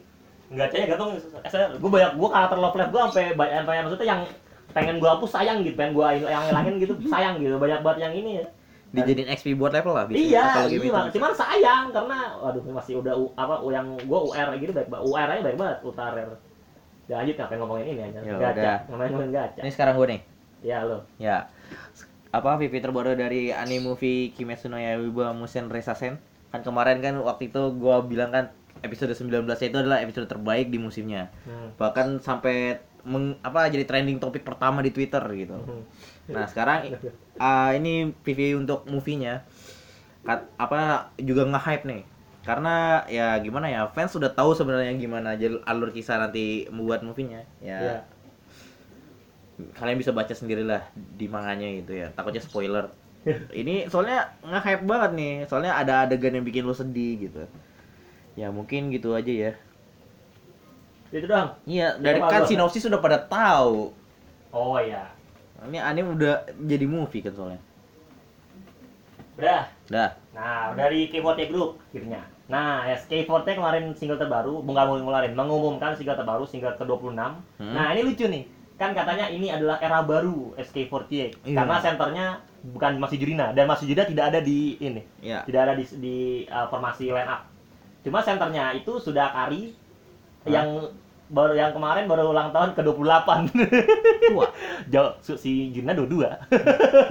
gacanya 0.52 0.86
gampang 0.90 1.10
SSR 1.46 1.72
gue 1.78 1.90
banyak 1.90 2.12
gue 2.18 2.30
karakter 2.30 2.58
Love 2.58 2.76
Live 2.76 2.92
gue 2.92 3.02
sampai 3.06 3.24
banyak 3.34 3.56
sampai 3.62 3.84
maksudnya 3.86 4.08
yang 4.08 4.22
pengen 4.74 4.96
gue 4.98 5.08
hapus 5.08 5.32
sayang 5.32 5.58
gitu 5.62 5.76
pengen 5.78 5.94
gue 5.94 6.06
yang 6.26 6.44
hilangin 6.44 6.76
gitu 6.82 6.94
sayang 7.14 7.40
gitu 7.40 7.56
banyak 7.56 7.80
banget 7.80 8.00
yang 8.02 8.14
ini 8.14 8.32
ya 8.42 8.48
Dijadiin 8.96 9.28
XP 9.28 9.60
buat 9.60 9.76
level 9.76 9.92
lah 9.92 10.08
bisa. 10.08 10.16
iya, 10.16 10.44
Atau 10.56 10.72
game 10.72 10.88
iya, 10.88 11.12
cuman 11.12 11.32
sayang 11.36 11.92
karena 11.92 12.20
waduh 12.40 12.64
masih 12.64 13.04
udah 13.04 13.12
U- 13.12 13.34
apa 13.36 13.60
U- 13.60 13.68
yang 13.68 13.92
gua 14.08 14.24
UR 14.24 14.56
gitu 14.56 14.72
baik 14.72 14.88
banget. 14.88 15.04
UR 15.04 15.28
aja 15.28 15.42
baik 15.44 15.58
banget, 15.60 15.78
utarer. 15.84 16.30
Ya 17.12 17.20
lanjut 17.20 17.36
ngapain 17.36 17.60
ngomongin 17.60 17.86
ini 17.92 18.02
aja. 18.08 18.20
Ya 18.24 18.36
gacha, 18.40 18.74
ngomongin 18.88 19.32
gacha. 19.36 19.62
Ini 19.68 19.72
sekarang 19.76 20.00
gue 20.00 20.08
nih. 20.16 20.22
Ya 20.64 20.78
lo. 20.88 21.04
Ya. 21.20 21.52
Apa 22.36 22.60
VP 22.60 22.84
terbaru 22.84 23.16
dari 23.16 23.56
anime 23.56 23.96
movie 23.96 24.36
Kimetsu 24.36 24.68
no 24.68 24.76
Yaiba 24.76 25.32
Musen 25.32 25.72
Resasen? 25.72 26.20
Kan 26.52 26.68
kemarin 26.68 27.00
kan 27.00 27.16
waktu 27.24 27.48
itu 27.48 27.72
gua 27.80 28.04
bilang 28.04 28.36
kan 28.36 28.52
episode 28.84 29.16
19 29.16 29.48
itu 29.48 29.78
adalah 29.80 30.04
episode 30.04 30.28
terbaik 30.28 30.68
di 30.68 30.76
musimnya. 30.76 31.32
Hmm. 31.48 31.72
Bahkan 31.80 32.20
sampai 32.20 32.84
meng, 33.08 33.40
apa 33.40 33.72
jadi 33.72 33.88
trending 33.88 34.20
topik 34.20 34.44
pertama 34.44 34.84
di 34.84 34.92
Twitter 34.92 35.24
gitu. 35.32 35.56
Nah, 36.28 36.44
sekarang 36.50 36.92
ah, 37.40 37.72
ini 37.72 38.12
PV 38.12 38.60
untuk 38.60 38.84
movie-nya 38.90 39.48
kat- 40.28 40.50
apa 40.60 41.14
juga 41.22 41.48
nge-hype 41.48 41.88
nih. 41.88 42.04
Karena 42.46 43.02
ya 43.10 43.34
gimana 43.42 43.72
ya, 43.72 43.90
fans 43.90 44.14
sudah 44.14 44.30
tahu 44.30 44.54
sebenarnya 44.54 44.94
gimana 45.02 45.34
alur 45.66 45.90
kisah 45.90 46.22
nanti 46.22 46.70
membuat 46.70 47.02
movie-nya. 47.02 47.48
Ya. 47.64 47.80
Iya. 47.80 47.96
Kalian 49.56 49.98
bisa 50.00 50.12
baca 50.12 50.34
sendirilah 50.36 50.84
di 50.96 51.32
manganya 51.32 51.68
gitu 51.80 51.96
ya. 51.96 52.08
Takutnya 52.12 52.44
spoiler. 52.44 52.92
ini 53.62 53.90
soalnya 53.90 54.36
nge-hype 54.44 54.86
banget 54.86 55.12
nih. 55.16 55.34
Soalnya 55.48 55.74
ada 55.80 56.06
adegan 56.06 56.36
yang 56.36 56.46
bikin 56.46 56.68
lo 56.68 56.76
sedih 56.76 57.30
gitu. 57.30 57.44
Ya 58.36 58.52
mungkin 58.52 58.92
gitu 58.92 59.16
aja 59.16 59.32
ya. 59.32 59.52
Itu 61.10 61.26
doang. 61.32 61.56
Iya, 61.64 61.96
dari 62.02 62.20
kan 62.20 62.44
sinopsis 62.44 62.84
sudah 62.84 63.00
pada 63.00 63.24
tahu. 63.24 63.96
Oh 64.52 64.76
iya. 64.80 65.08
Ini 65.64 65.80
anime 65.80 66.20
udah 66.20 66.46
jadi 66.68 66.86
movie 66.86 67.24
kan 67.24 67.32
soalnya. 67.32 67.62
Udah. 69.40 69.68
Dah. 69.88 70.12
Nah, 70.36 70.76
dari 70.76 71.08
K40 71.08 71.52
Group 71.52 71.80
akhirnya. 71.92 72.24
Nah, 72.46 72.86
SK40 72.86 73.58
kemarin 73.58 73.84
single 73.98 74.22
terbaru, 74.22 74.62
bukan 74.62 74.84
mau 74.86 74.96
ngeluarin, 75.02 75.34
mengumumkan 75.34 75.98
single 75.98 76.14
terbaru, 76.14 76.46
single 76.46 76.78
ke-26. 76.78 77.18
Hmm. 77.18 77.74
Nah, 77.74 77.96
ini 77.98 78.02
lucu 78.06 78.26
nih. 78.30 78.44
Kan 78.76 78.92
katanya 78.92 79.26
ini 79.28 79.48
adalah 79.48 79.80
era 79.80 80.02
baru 80.02 80.52
SK48 80.56 81.48
Iya. 81.48 81.56
karena 81.56 81.76
senternya 81.80 82.26
bukan 82.66 83.00
masih 83.00 83.18
Jurina 83.18 83.56
dan 83.56 83.66
masih 83.66 83.88
Jurina 83.88 84.04
tidak 84.04 84.26
ada 84.30 84.40
di 84.40 84.76
ini. 84.78 85.02
Ya. 85.20 85.44
tidak 85.44 85.62
ada 85.64 85.74
di, 85.74 85.86
di 85.96 86.18
uh, 86.46 86.68
formasi 86.68 87.08
line 87.08 87.26
up. 87.26 87.48
Cuma 88.04 88.20
senternya 88.20 88.74
itu 88.74 89.00
sudah 89.00 89.32
Kari 89.32 89.72
Hah? 90.44 90.52
yang 90.52 90.68
baru 91.26 91.56
yang 91.56 91.72
kemarin 91.72 92.06
baru 92.06 92.30
ulang 92.30 92.52
tahun 92.52 92.76
ke-28. 92.76 93.30
Tua. 94.30 94.48
Jauh 94.94 95.12
si 95.34 95.72
Juna 95.72 95.96
22. 95.96 96.22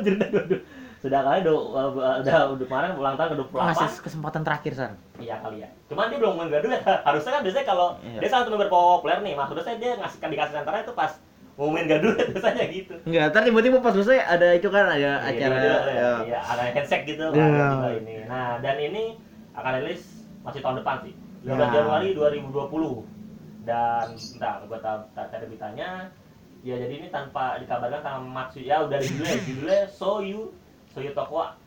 Juna 0.05 0.25
22. 0.31 0.63
Sudah 1.03 1.21
kali 1.21 1.45
do, 1.45 1.53
uh, 1.53 1.93
uh, 1.93 2.17
udah 2.23 2.55
udah 2.55 2.65
kemarin 2.65 2.91
ulang 2.95 3.17
tahun 3.19 3.37
ke-28. 3.37 3.57
Masih 3.59 3.89
kesempatan 4.01 4.41
terakhir 4.41 4.73
san. 4.73 4.93
Iya 5.19 5.37
kali 5.41 5.61
ya. 5.61 5.69
Cuman 5.91 6.09
dia 6.09 6.17
belum 6.17 6.35
menggaduh 6.39 6.71
Harusnya 7.09 7.33
kan 7.35 7.43
biasanya 7.43 7.67
kalau 7.67 7.89
Iya. 8.01 8.21
dia 8.21 8.29
salah 8.29 8.43
satu 8.47 8.53
member 8.53 8.71
populer 8.71 9.19
nih, 9.21 9.35
maksudnya 9.35 9.65
saya 9.65 9.77
dia 9.77 9.97
ngasih 9.97 10.19
dikasih 10.23 10.55
senternya 10.57 10.83
itu 10.85 10.95
pas 10.95 11.13
ngumumin 11.55 11.87
gaduh 11.87 12.13
biasanya 12.35 12.65
gitu. 12.67 12.95
Enggak, 13.07 13.25
ntar 13.31 13.43
tiba-tiba 13.47 13.79
pas 13.79 13.95
selesai 13.95 14.19
ada 14.21 14.49
itu 14.53 14.69
kan 14.69 14.91
ada 14.91 14.99
Iya, 14.99 15.13
acara 15.23 15.55
iya, 15.55 15.77
ya. 15.87 16.13
iya, 16.27 16.41
ada 16.43 16.63
handshake 16.75 17.05
gitu 17.07 17.25
Iya. 17.31 17.45
ada 17.45 17.63
juga 17.73 17.91
ini. 17.95 18.15
Nah, 18.27 18.59
dan 18.59 18.77
ini 18.77 19.05
akan 19.55 19.73
rilis 19.79 20.03
masih 20.43 20.61
tahun 20.61 20.83
depan 20.83 20.97
sih. 21.03 21.15
15 21.45 21.55
Ya. 21.55 21.67
Januari 21.71 22.09
2020. 22.13 23.07
Dan 23.65 24.07
bentar, 24.13 24.55
gua 24.67 24.79
tak 24.79 24.97
tak 25.15 25.31
ada 25.31 25.47
beritanya. 25.47 25.89
Ya 26.61 26.75
jadi 26.75 26.95
ini 26.97 27.09
tanpa 27.09 27.61
dikabarkan 27.61 28.01
sama 28.01 28.21
Matsu 28.25 28.59
ya 28.59 28.83
udah 28.83 28.97
judulnya, 28.97 29.37
judulnya 29.49 29.83
So 29.87 30.21
You 30.21 30.49
So 30.89 31.01
You 31.01 31.13
Tokwa 31.13 31.61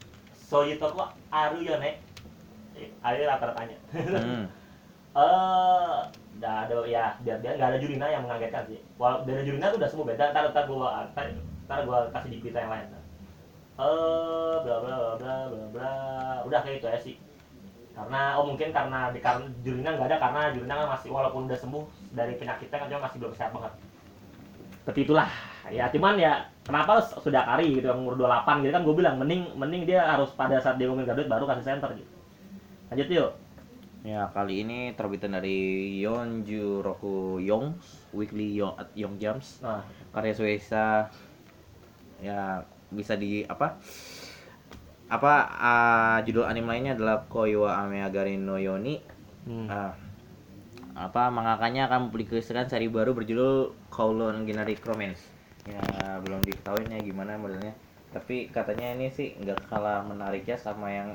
so 0.47 0.63
you 0.63 0.80
talk 0.80 0.95
what 0.95 1.12
aru 1.28 1.60
ya 1.60 1.76
nek 1.76 2.00
ayo 3.04 3.28
rata 3.28 3.52
tanya 3.52 3.76
Hmm. 3.91 4.47
eh 5.19 5.95
nggak 6.38 6.56
ada 6.69 6.73
ya 6.86 7.17
biar 7.26 7.38
dia 7.41 7.52
nggak 7.58 7.69
ada 7.73 7.80
Jurina 7.82 8.06
yang 8.08 8.23
mengagetkan 8.30 8.63
sih. 8.69 8.80
Walau 9.02 9.26
dari 9.26 9.41
Jurina 9.45 9.73
tuh 9.73 9.82
udah 9.82 9.89
sembuh 9.89 10.08
beda 10.08 10.23
ntar 10.34 10.43
ntar 10.54 10.63
gua 10.69 11.10
ntar, 11.13 11.26
ntar 11.65 11.80
gua 11.84 11.97
kasih 12.13 12.30
di 12.30 12.38
berita 12.41 12.62
yang 12.62 12.73
lain 12.73 12.88
eh 13.78 14.56
bla 14.65 14.76
bla 14.82 14.95
bla 14.97 15.13
bla 15.21 15.36
bla 15.54 15.65
bla. 15.69 15.93
Udah 16.50 16.60
kayak 16.65 16.82
itu 16.82 16.88
ya 16.89 16.97
sih. 16.97 17.15
Karena 17.93 18.38
oh 18.38 18.45
mungkin 18.50 18.73
karena 18.73 19.13
di 19.13 19.21
karena 19.21 19.45
Jurina 19.62 19.89
nggak 19.93 20.08
ada 20.10 20.17
karena 20.17 20.41
Jurina 20.54 20.73
kan 20.82 20.88
masih 20.97 21.10
walaupun 21.13 21.45
udah 21.45 21.58
sembuh 21.58 21.84
dari 22.13 22.34
penyakitnya 22.41 22.78
kan 22.78 22.89
cuma 22.89 23.06
masih 23.06 23.17
belum 23.21 23.34
sehat 23.38 23.52
banget. 23.54 23.73
Seperti 24.82 25.00
itulah. 25.06 25.30
Ya 25.69 25.86
cuman 25.93 26.15
ya 26.17 26.50
kenapa 26.65 27.02
sudah 27.21 27.43
kari 27.45 27.78
gitu 27.78 27.91
yang 27.91 28.02
umur 28.02 28.17
28 28.17 28.65
gitu 28.65 28.71
kan 28.73 28.84
gue 28.88 28.95
bilang 28.97 29.15
mending 29.21 29.41
mending 29.60 29.84
dia 29.86 30.02
harus 30.06 30.32
pada 30.34 30.58
saat 30.58 30.82
dia 30.82 30.89
ngomongin 30.89 31.10
Garut 31.10 31.28
baru 31.30 31.45
kasih 31.45 31.65
center 31.65 31.89
gitu. 31.93 32.10
Lanjut 32.89 33.10
yuk 33.13 33.32
Ya, 34.08 34.24
kali 34.32 34.63
ini 34.63 34.96
terbitan 34.96 35.36
dari 35.36 35.60
Yeonju 36.00 36.80
Roku 36.80 37.43
Yong, 37.43 37.76
Weekly 38.15 38.56
Yong, 38.56 38.80
Yong 38.96 39.20
Jams, 39.20 39.60
nah 39.60 39.84
karya 40.15 40.32
Suesa. 40.32 41.12
Ya, 42.24 42.63
bisa 42.88 43.20
di 43.20 43.43
apa? 43.52 43.76
Apa 45.12 45.34
ah, 45.60 46.17
judul 46.24 46.48
anime 46.48 46.72
lainnya 46.72 46.96
adalah 46.96 47.28
Koiwa 47.28 47.84
Ameagari 47.84 48.39
no 48.39 48.56
Yoni. 48.56 48.96
hmm. 49.43 49.67
Ah, 49.67 49.91
apa 50.96 51.28
mangakanya 51.28 51.91
akan 51.91 52.08
mempublikasikan 52.08 52.72
seri 52.72 52.88
baru 52.88 53.12
berjudul 53.12 53.76
Kowloon 53.91 54.48
Generic 54.48 54.88
Romance. 54.88 55.20
Ya, 55.67 55.84
belum 56.24 56.39
diketahuinya 56.48 57.04
gimana 57.04 57.36
modelnya. 57.36 57.76
Tapi 58.15 58.48
katanya 58.56 58.96
ini 58.96 59.12
sih 59.12 59.36
nggak 59.36 59.67
kalah 59.67 60.00
menariknya 60.08 60.56
sama 60.56 60.88
yang 60.96 61.12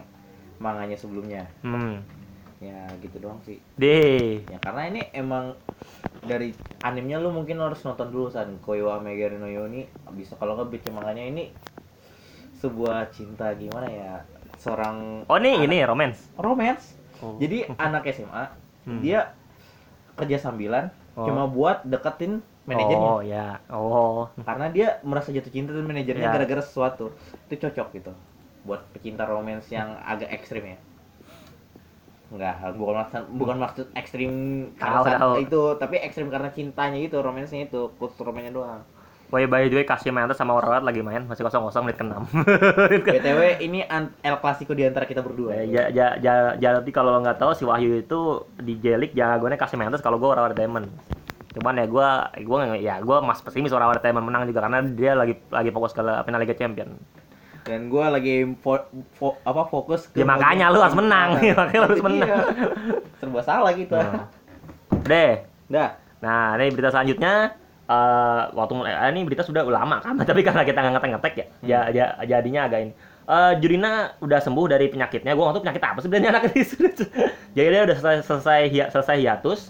manganya 0.60 0.94
sebelumnya. 1.00 1.48
hmm. 1.64 2.21
Ya, 2.62 2.86
gitu 3.02 3.18
doang 3.18 3.42
sih. 3.42 3.58
deh. 3.74 4.46
Ya 4.46 4.58
karena 4.62 4.86
ini 4.86 5.02
emang 5.10 5.58
dari 6.22 6.54
animenya 6.78 7.18
lu 7.18 7.34
mungkin 7.34 7.58
harus 7.58 7.82
nonton 7.82 8.08
dulu 8.08 8.30
san. 8.30 8.54
Koiwa 8.62 9.02
Megari 9.02 9.34
no 9.34 9.50
Yoni. 9.50 9.82
Bisa 10.14 10.38
kalau 10.38 10.54
nggak 10.54 10.70
baca 10.70 10.88
manganya 10.94 11.26
ini 11.26 11.50
sebuah 12.54 13.10
cinta 13.10 13.50
gimana 13.52 13.90
ya 13.90 14.12
seorang 14.54 15.26
oh 15.26 15.36
ini 15.36 15.66
ini 15.66 15.82
romance? 15.82 16.30
Romance. 16.38 16.94
Oh. 17.18 17.34
jadi 17.38 17.66
anak 17.74 18.06
SMA 18.10 18.44
Hmm. 18.82 18.98
dia 18.98 19.30
kerja 20.14 20.38
sambilan 20.38 20.90
Oh. 21.14 21.22
cuma 21.22 21.46
buat 21.46 21.82
deketin 21.82 22.42
manajernya. 22.64 23.10
Oh 23.10 23.20
ya. 23.22 23.58
Oh. 23.68 24.26
Karena 24.38 24.70
dia 24.70 24.88
merasa 25.02 25.28
jatuh 25.28 25.50
cinta 25.50 25.70
dengan 25.70 25.90
manajernya 25.90 26.24
Ya. 26.24 26.34
gara-gara 26.34 26.62
sesuatu. 26.62 27.10
Itu 27.46 27.58
cocok 27.58 27.88
gitu. 27.94 28.10
Buat 28.62 28.86
pecinta 28.90 29.22
romance 29.22 29.66
yang 29.68 29.98
agak 30.00 30.30
ekstrim 30.30 30.62
ya 30.66 30.78
Enggak, 32.32 32.54
bukan 32.80 32.94
maksud 33.04 33.22
bukan 33.36 33.56
maksud 33.60 33.86
ekstrim 33.92 34.32
karena 34.80 35.04
tahu. 35.04 35.32
itu, 35.44 35.62
tapi 35.76 36.00
ekstrim 36.00 36.32
karena 36.32 36.48
cintanya 36.48 36.96
itu, 36.96 37.20
romansnya 37.20 37.68
itu, 37.68 37.92
khusus 38.00 38.16
romansnya 38.24 38.56
doang. 38.56 38.80
Woi 39.32 39.48
by 39.48 39.64
the 39.64 39.80
way 39.80 39.88
kasih 39.88 40.12
Mantas 40.12 40.36
sama 40.36 40.52
Warawat 40.52 40.84
lagi 40.84 41.00
main 41.00 41.24
masih 41.24 41.40
kosong 41.48 41.64
kosong 41.64 41.88
menit 41.88 41.96
ke-6 41.96 42.20
BTW 43.16 43.64
ini 43.64 43.80
El 44.20 44.36
Clasico 44.44 44.76
di 44.76 44.84
antara 44.84 45.08
kita 45.08 45.24
berdua. 45.24 45.56
ya 45.56 45.88
ja, 45.88 46.20
ja, 46.20 46.52
jadi 46.60 46.90
kalau 46.92 47.16
lo 47.16 47.24
nggak 47.24 47.40
tahu 47.40 47.56
si 47.56 47.64
Wahyu 47.64 48.04
itu 48.04 48.44
di 48.60 48.76
Jelik 48.76 49.16
jagonya 49.16 49.56
kasih 49.56 49.80
Mantas 49.80 50.04
kalau 50.04 50.20
gue 50.20 50.28
Warawat 50.28 50.52
Diamond 50.52 50.84
cuman 51.56 51.80
ya 51.80 51.86
gue 51.88 52.08
gue 52.44 52.58
ya 52.84 52.94
gue 53.00 53.16
mas 53.24 53.40
pesimis 53.40 53.72
Warawat 53.72 54.04
Diamond 54.04 54.28
menang 54.28 54.44
juga 54.44 54.68
karena 54.68 54.84
dia 54.84 55.16
lagi 55.16 55.40
lagi 55.48 55.72
fokus 55.72 55.96
ke 55.96 56.04
final 56.04 56.40
Liga 56.44 56.52
Champion 56.52 56.92
Dan 57.62 57.86
gua 57.86 58.10
lagi 58.10 58.42
fo- 58.58 58.88
fo- 59.14 59.38
apa 59.40 59.62
fokus 59.66 60.10
Ya, 60.18 60.24
makanya 60.24 60.68
lu 60.68 60.82
harus 60.82 60.94
menang. 60.94 61.36
Iya. 61.44 61.54
Makanya 61.54 61.78
lu 61.78 61.88
harus 61.90 62.02
menang. 62.02 62.28
Serba 63.18 63.40
salah 63.40 63.72
gitu. 63.72 63.94
nah. 63.94 64.26
deh 65.02 65.42
Dah. 65.66 65.90
Nah, 66.20 66.54
ini 66.54 66.70
berita 66.70 66.90
selanjutnya 66.90 67.58
eh 67.82 68.42
waktu 68.54 68.72
mulai 68.72 68.94
eh, 68.94 69.10
ini 69.10 69.26
berita 69.26 69.42
sudah 69.42 69.66
lama 69.66 69.98
kan, 69.98 70.14
tapi 70.28 70.40
karena 70.40 70.62
kita 70.62 70.78
nggak 70.78 70.94
ngetek-ngetek 70.96 71.34
ya, 71.34 71.46
Hmm. 71.50 71.66
ya, 71.66 71.80
ja- 71.90 72.14
jadinya 72.24 72.60
agak 72.64 72.78
ini. 72.82 72.92
Eh 73.22 73.52
Jurina 73.58 73.92
udah 74.18 74.38
sembuh 74.38 74.66
dari 74.66 74.86
penyakitnya. 74.86 75.34
Gua 75.34 75.50
nggak 75.50 75.54
tahu 75.54 75.64
penyakit 75.66 75.82
apa 75.82 75.98
sebenarnya 75.98 76.30
anak 76.30 76.42
ini. 76.50 76.62
Jadi 77.52 77.68
dia 77.68 77.82
udah 77.82 77.96
selesai 77.96 78.18
selesai, 78.22 78.60
hi- 78.70 78.90
selesai 78.90 79.16
hiatus. 79.18 79.60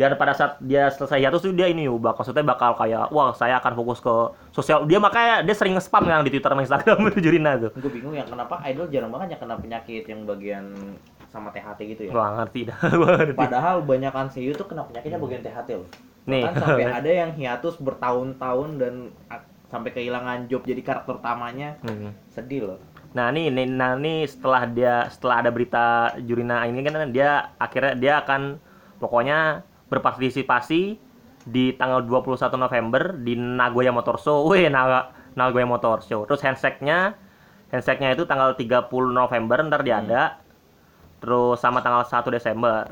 Dan 0.00 0.16
pada 0.16 0.32
saat 0.32 0.56
dia 0.64 0.88
selesai 0.88 1.20
hiatus 1.20 1.44
tuh 1.44 1.52
dia 1.52 1.68
ini 1.68 1.84
bakal 1.92 2.24
maksudnya 2.24 2.40
bakal 2.40 2.72
kayak 2.72 3.12
wah 3.12 3.36
saya 3.36 3.60
akan 3.60 3.76
fokus 3.76 4.00
ke 4.00 4.14
sosial. 4.48 4.88
Dia 4.88 4.96
makanya 4.96 5.44
dia 5.44 5.52
sering 5.52 5.76
spam 5.76 6.08
kan 6.08 6.24
di 6.24 6.32
Twitter 6.32 6.48
sama 6.48 6.64
Instagram 6.64 6.96
itu 7.12 7.20
Jurina 7.20 7.60
tuh. 7.60 7.70
Gue 7.76 7.92
bingung 7.92 8.16
ya 8.16 8.24
kenapa 8.24 8.64
idol 8.64 8.88
jarang 8.88 9.12
banget 9.12 9.36
ya 9.36 9.38
kena 9.44 9.60
penyakit 9.60 10.08
yang 10.08 10.24
bagian 10.24 10.64
sama 11.28 11.52
THT 11.52 11.80
gitu 11.84 12.02
ya. 12.08 12.12
Nggak 12.16 12.30
ngerti 12.40 12.60
dah. 12.64 12.78
Ngerti. 13.20 13.36
Padahal 13.36 13.76
banyakan 13.84 14.26
CEO 14.32 14.56
tuh 14.56 14.66
kena 14.72 14.88
penyakitnya 14.88 15.20
bagian 15.20 15.42
THT 15.44 15.68
loh. 15.76 15.88
Nih. 16.24 16.44
Kan 16.48 16.54
sampai 16.56 16.84
ada 17.04 17.10
yang 17.12 17.30
hiatus 17.36 17.76
bertahun-tahun 17.76 18.68
dan 18.80 18.94
sampai 19.68 19.90
kehilangan 19.92 20.48
job 20.48 20.64
jadi 20.64 20.80
karakter 20.80 21.20
utamanya. 21.20 21.76
Hmm. 21.84 22.16
Sedih 22.32 22.72
loh. 22.72 22.80
Nah 23.12 23.28
ini, 23.34 23.52
ini, 23.52 23.68
nah 23.68 24.00
ini 24.00 24.24
setelah 24.24 24.64
dia 24.64 25.12
setelah 25.12 25.44
ada 25.44 25.50
berita 25.52 26.14
Jurina 26.22 26.62
ini 26.64 26.80
kan 26.86 27.10
dia 27.10 27.52
akhirnya 27.58 27.94
dia 27.98 28.12
akan 28.22 28.62
pokoknya 29.02 29.66
berpartisipasi 29.90 30.96
di 31.44 31.74
tanggal 31.74 32.04
21 32.04 32.56
November 32.56 33.16
di 33.18 33.34
Nagoya 33.36 33.90
Motor 33.90 34.16
Show. 34.20 34.38
Wih, 34.50 34.70
Naga, 34.70 35.10
Nagoya 35.34 35.66
Motor 35.66 36.00
Show. 36.06 36.24
Terus 36.24 36.40
handshake-nya 36.46 37.18
handshake-nya 37.74 38.14
itu 38.14 38.24
tanggal 38.24 38.54
30 38.54 38.88
November 39.10 39.58
ntar 39.66 39.82
dia 39.82 39.98
Hmm. 39.98 40.04
ada. 40.08 40.22
Terus 41.20 41.60
sama 41.60 41.84
tanggal 41.84 42.06
1 42.08 42.32
Desember. 42.32 42.88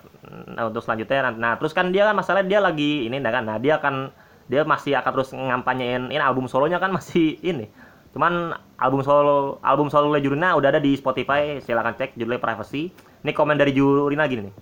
Nah, 0.52 0.68
untuk 0.68 0.84
selanjutnya 0.84 1.32
nah 1.32 1.56
terus 1.56 1.72
kan 1.72 1.88
dia 1.88 2.04
kan 2.04 2.12
masalahnya 2.12 2.58
dia 2.58 2.60
lagi 2.60 3.08
ini 3.08 3.16
nah 3.22 3.32
kan. 3.32 3.44
Nah, 3.48 3.56
dia 3.56 3.80
akan 3.80 4.12
dia 4.48 4.64
masih 4.64 4.96
akan 4.96 5.10
terus 5.12 5.30
ngampanyein 5.32 6.08
ini 6.12 6.20
album 6.20 6.44
solonya 6.48 6.76
kan 6.76 6.92
masih 6.92 7.40
ini. 7.40 7.68
Cuman 8.12 8.56
album 8.80 9.04
solo 9.04 9.60
album 9.60 9.92
solo 9.92 10.12
Jurina 10.16 10.56
udah 10.56 10.72
ada 10.72 10.80
di 10.80 10.96
Spotify, 10.96 11.60
silakan 11.60 11.96
cek 11.96 12.16
judulnya 12.16 12.40
Privacy. 12.40 12.92
Ini 13.24 13.32
komen 13.36 13.56
dari 13.60 13.72
Jurina 13.76 14.24
gini 14.28 14.48
nih. 14.48 14.54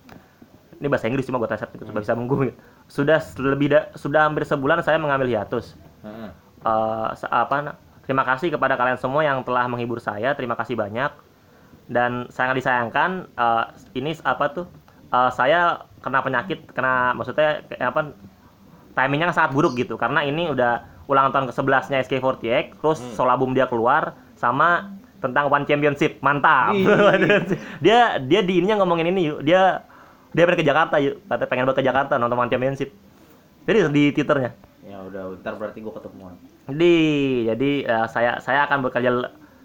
Ini 0.77 0.87
bahasa 0.87 1.07
Inggris 1.07 1.25
cuma 1.25 1.37
gue 1.37 1.47
translate 1.47 1.73
gitu, 1.73 1.85
supaya 1.85 2.03
bisa 2.03 2.12
menggu. 2.12 2.53
Sudah 2.87 3.19
lebih 3.39 3.69
da- 3.69 3.89
sudah 3.95 4.25
hampir 4.25 4.45
sebulan 4.45 4.81
saya 4.81 4.97
mengambil 4.97 5.27
hiatus. 5.27 5.73
Heeh. 6.01 6.31
Eh, 6.61 7.09
se- 7.15 7.29
apa 7.29 7.75
terima 8.03 8.23
kasih 8.23 8.51
kepada 8.51 8.75
kalian 8.75 8.97
semua 8.97 9.21
yang 9.21 9.43
telah 9.43 9.67
menghibur 9.67 9.99
saya 9.99 10.31
terima 10.33 10.55
kasih 10.55 10.75
banyak 10.75 11.11
dan 11.87 12.27
sangat 12.29 12.59
disayangkan 12.59 13.31
eh, 13.31 13.65
ini 13.95 14.15
apa 14.21 14.45
tuh 14.53 14.67
eh, 15.09 15.31
saya 15.31 15.83
kena 16.03 16.21
penyakit 16.21 16.71
kena 16.71 17.11
maksudnya 17.12 17.62
apa 17.79 18.15
timingnya 18.95 19.31
sangat 19.31 19.53
buruk 19.53 19.75
gitu 19.75 19.95
karena 19.95 20.23
ini 20.23 20.49
udah 20.49 20.83
ulang 21.07 21.31
tahun 21.31 21.51
ke-11 21.51 21.85
nya 21.89 21.99
SK48 22.01 22.79
terus 22.79 22.99
Hmm. 22.99 23.27
album 23.27 23.55
dia 23.55 23.67
keluar 23.67 24.15
sama 24.35 24.95
tentang 25.19 25.47
One 25.47 25.62
Championship 25.62 26.19
mantap 26.19 26.75
dia 27.85 28.19
dia 28.19 28.41
di 28.41 28.59
ininya 28.59 28.83
ngomongin 28.83 29.11
ini 29.11 29.21
yuk 29.31 29.41
dia 29.43 29.87
dia 30.37 30.44
pengen 30.44 30.61
ke 30.61 30.66
Jakarta 30.68 30.96
yuk 31.01 31.25
katanya 31.25 31.49
pengen 31.49 31.64
banget 31.64 31.79
ke 31.81 31.87
Jakarta 31.87 32.14
nonton 32.20 32.37
One 32.37 32.53
Championship 32.53 32.90
jadi 33.64 33.88
di 33.88 34.12
twitternya 34.12 34.53
Ya 34.87 35.03
udah, 35.03 35.35
ntar 35.42 35.59
berarti 35.59 35.83
gue 35.83 35.90
ketemuan. 35.90 36.38
jadi 36.68 36.94
jadi 37.51 37.70
eh, 37.83 38.07
saya 38.07 38.38
saya 38.38 38.68
akan 38.68 38.85
bekerja 38.85 39.11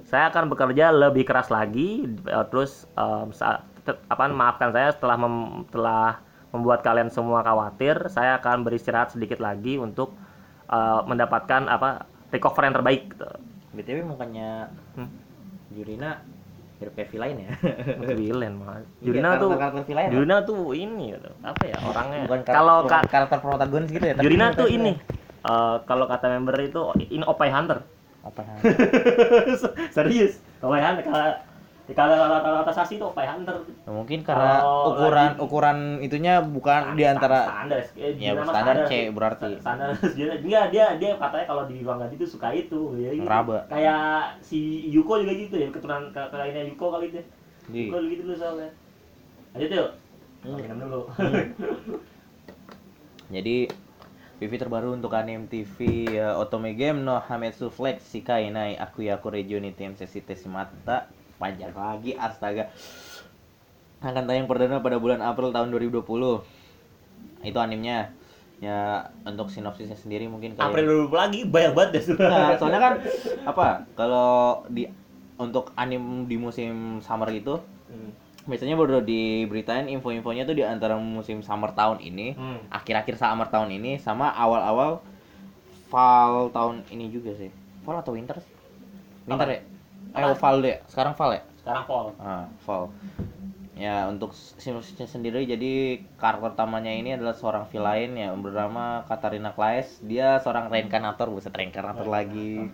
saya 0.02 0.34
akan 0.34 0.50
bekerja 0.50 0.90
lebih 0.90 1.28
keras 1.28 1.54
lagi 1.54 2.08
eh, 2.08 2.46
terus 2.50 2.90
em, 2.96 3.30
sa- 3.30 3.62
te- 3.84 4.02
apa 4.08 4.26
maafkan 4.28 4.72
saya 4.72 4.90
setelah 4.90 5.20
mem- 5.20 5.68
telah 5.70 6.18
membuat 6.50 6.82
kalian 6.82 7.08
semua 7.08 7.40
khawatir 7.42 8.10
saya 8.10 8.42
akan 8.42 8.66
beristirahat 8.66 9.14
sedikit 9.14 9.38
lagi 9.38 9.78
untuk 9.78 10.18
eh, 10.74 11.00
mendapatkan 11.06 11.70
apa 11.70 12.08
recover 12.34 12.64
yang 12.66 12.76
terbaik 12.76 13.14
gitu. 13.14 13.28
BTW 13.72 13.98
mukanya 14.04 14.74
Hmm. 14.98 15.08
Jurina 15.70 16.20
mirip 16.82 16.94
kayak 16.98 17.10
villain 17.14 17.38
ya. 17.38 17.50
Villain 18.18 18.54
mah. 18.58 18.82
Iya, 18.82 19.06
Jurina 19.06 19.30
tuh 19.38 19.50
karakter 19.54 19.84
villain. 19.86 20.08
lah. 20.10 20.14
Jurina 20.18 20.38
tuh 20.42 20.62
ini 20.74 21.06
gitu. 21.14 21.30
apa 21.46 21.64
ya 21.70 21.78
orangnya 21.86 22.20
Bukan 22.26 22.40
karakter, 22.42 22.58
kalau 22.58 22.78
ka- 22.90 23.08
karakter 23.08 23.38
protagonis 23.38 23.90
gitu 23.94 24.06
ya. 24.10 24.14
Jurina 24.18 24.48
tuh 24.58 24.68
ini 24.68 24.92
eh, 25.46 25.76
kalau 25.86 26.06
kata 26.10 26.26
member 26.34 26.58
itu 26.58 26.82
ini 27.14 27.24
Opai 27.30 27.54
Hunter 27.54 27.86
apa? 28.26 28.42
serius 29.96 30.42
Opai 30.62 30.82
Hunter 30.82 31.06
kalau 31.94 32.16
kalau 32.18 32.38
kalau 32.40 32.58
kata 32.64 32.74
Sasi 32.74 32.96
itu 32.96 33.06
Opai 33.06 33.26
Hunter 33.26 33.58
Ya, 33.82 33.90
mungkin 33.90 34.22
karena 34.22 34.62
Kalau 34.62 34.94
ukuran 34.94 35.30
lagi- 35.34 35.40
ukuran 35.42 35.78
itunya 36.00 36.34
bukan 36.40 36.94
di 36.94 37.04
antara 37.04 37.50
standar 37.50 37.80
eh, 37.98 38.14
Ya, 38.14 38.32
standar 38.38 38.76
C 38.86 38.92
berarti. 39.10 39.52
standar 39.58 39.90
dia 40.46 40.62
dia 40.70 40.86
dia 40.96 41.10
katanya 41.18 41.46
kalau 41.50 41.64
di 41.66 41.82
ruang 41.82 41.98
ganti 41.98 42.16
tuh 42.16 42.30
suka 42.30 42.54
itu 42.54 42.94
ya 42.96 43.10
gitu. 43.10 43.26
Ngeraba. 43.26 43.66
kayak 43.66 44.04
si 44.46 44.86
Yuko 44.88 45.18
juga 45.20 45.34
gitu 45.34 45.56
ya 45.58 45.68
keturunan 45.70 46.14
ke 46.14 46.22
kelainnya 46.30 46.64
Yuko 46.70 46.86
kali 46.94 47.10
itu 47.10 47.22
Di. 47.68 47.90
Yuko 47.90 47.98
gitu 48.06 48.22
dulu 48.26 48.36
soalnya 48.38 48.70
aja 49.54 49.66
tuh 49.68 49.90
Hmm. 50.42 50.58
minum 50.58 50.78
dulu 50.90 51.02
Jadi 53.32 53.70
PV 54.42 54.52
terbaru 54.58 54.92
untuk 54.92 55.14
anime 55.14 55.46
TV 55.46 55.78
ya, 56.12 56.34
Otome 56.36 56.74
Game 56.74 57.00
no 57.00 57.22
Hametsu 57.22 57.70
Flex 57.70 58.10
Shikai 58.10 58.50
Nai 58.50 58.74
Aku 58.76 59.06
Yaku 59.06 59.30
Regioni 59.30 59.72
Tem 59.72 59.94
Sesi 59.94 60.20
Tesimata 60.20 61.06
panjang 61.42 61.74
lagi 61.74 62.14
astaga. 62.14 62.70
Akan 63.98 64.26
tayang 64.26 64.46
perdana 64.46 64.78
pada 64.78 64.98
bulan 64.98 65.22
April 65.22 65.50
tahun 65.50 65.74
2020 65.74 66.02
itu 67.42 67.58
animenya 67.58 68.14
ya 68.62 69.02
untuk 69.26 69.50
sinopsisnya 69.50 69.98
sendiri 69.98 70.30
mungkin 70.30 70.54
kayak 70.54 70.70
April 70.70 70.86
dulu 70.86 71.18
lagi 71.18 71.42
banyak 71.42 71.74
banget 71.74 71.90
deh 71.98 72.04
Nah, 72.22 72.54
soalnya 72.54 72.78
kan 72.78 72.94
apa 73.42 73.68
kalau 73.98 74.30
di 74.70 74.86
untuk 75.36 75.74
anim 75.74 76.30
di 76.30 76.38
musim 76.38 77.02
summer 77.02 77.34
itu 77.34 77.58
Hmm. 77.90 78.14
biasanya 78.46 78.80
baru 78.80 79.02
diberitain 79.04 79.86
info-infonya 79.86 80.46
tuh 80.46 80.56
di 80.56 80.64
antara 80.64 80.96
musim 80.96 81.42
summer 81.42 81.74
tahun 81.74 82.00
ini 82.00 82.38
Hmm. 82.38 82.62
akhir-akhir 82.70 83.18
summer 83.18 83.50
tahun 83.50 83.74
ini 83.74 83.98
sama 83.98 84.30
awal-awal 84.32 85.02
fall 85.90 86.48
tahun 86.50 86.86
ini 86.88 87.10
juga 87.10 87.36
sih. 87.36 87.50
Fall 87.82 88.00
atau 88.00 88.14
winter 88.16 88.38
sih? 88.40 88.54
Winter 89.26 89.44
Apa? 89.44 89.54
ya 89.58 89.62
eh 90.12 90.36
fall 90.36 90.58
deh 90.60 90.78
sekarang 90.88 91.14
fall 91.14 91.32
ya 91.32 91.42
Sekarang 91.62 91.84
fall. 91.86 92.08
ah 92.20 92.46
fall 92.62 92.90
ya 93.78 94.06
untuk 94.06 94.30
sinopsisnya 94.36 95.10
sendiri 95.10 95.42
jadi 95.44 96.04
karakter 96.22 96.54
utamanya 96.54 96.94
ini 96.94 97.18
adalah 97.18 97.34
seorang 97.34 97.66
villain 97.66 98.14
ya 98.14 98.30
bernama 98.38 99.02
Katarina 99.10 99.58
Claes. 99.58 99.98
Dia 100.06 100.38
seorang 100.38 100.70
reinkarnator 100.70 101.34
buset 101.34 101.50
reinkarnator. 101.50 102.06
lagi. 102.06 102.70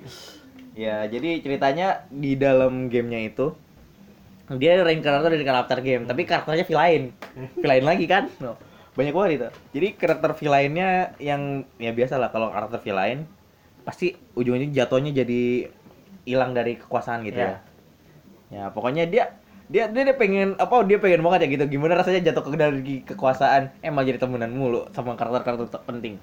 Ya 0.75 1.07
jadi 1.07 1.39
ceritanya 1.39 2.03
di 2.11 2.35
dalam 2.35 2.91
gamenya 2.91 3.23
itu 3.23 3.55
dia 4.51 4.83
reinkarnator 4.83 5.31
dari 5.31 5.47
karakter 5.47 5.79
game 5.79 6.03
tapi 6.03 6.27
karakternya 6.27 6.67
villain. 6.67 7.15
Villain 7.63 7.85
lagi 7.87 8.03
kan? 8.03 8.27
No. 8.43 8.59
banyak 8.97 9.13
banget 9.13 9.31
itu. 9.37 9.47
Jadi 9.79 9.87
karakter 9.95 10.31
villainnya 10.35 11.13
yang 11.21 11.63
ya 11.77 11.93
biasa 11.93 12.17
lah 12.17 12.33
kalau 12.33 12.49
karakter 12.51 12.81
villain 12.83 13.29
pasti 13.85 14.11
ujung-ujungnya 14.35 14.73
jatuhnya 14.83 15.15
jadi 15.15 15.71
hilang 16.27 16.51
dari 16.57 16.75
kekuasaan 16.81 17.23
gitu 17.27 17.39
Iya. 17.39 17.47
ya. 17.47 17.57
Ya 18.55 18.63
pokoknya 18.75 19.03
dia 19.13 19.25
dia 19.67 19.83
dia, 19.91 20.03
dia 20.07 20.15
pengen 20.15 20.55
apa 20.59 20.75
dia 20.89 20.97
pengen 21.03 21.21
banget 21.25 21.39
ya 21.43 21.47
gitu. 21.55 21.65
Gimana 21.73 21.93
rasanya 21.99 22.21
jatuh 22.31 22.43
ke 22.43 22.57
dari 22.59 22.95
kekuasaan? 23.03 23.63
Emang 23.83 24.03
jadi 24.07 24.19
temenan 24.23 24.51
mulu 24.55 24.87
sama 24.95 25.15
karakter-karakter 25.19 25.67
ter- 25.73 25.85
penting. 25.89 26.15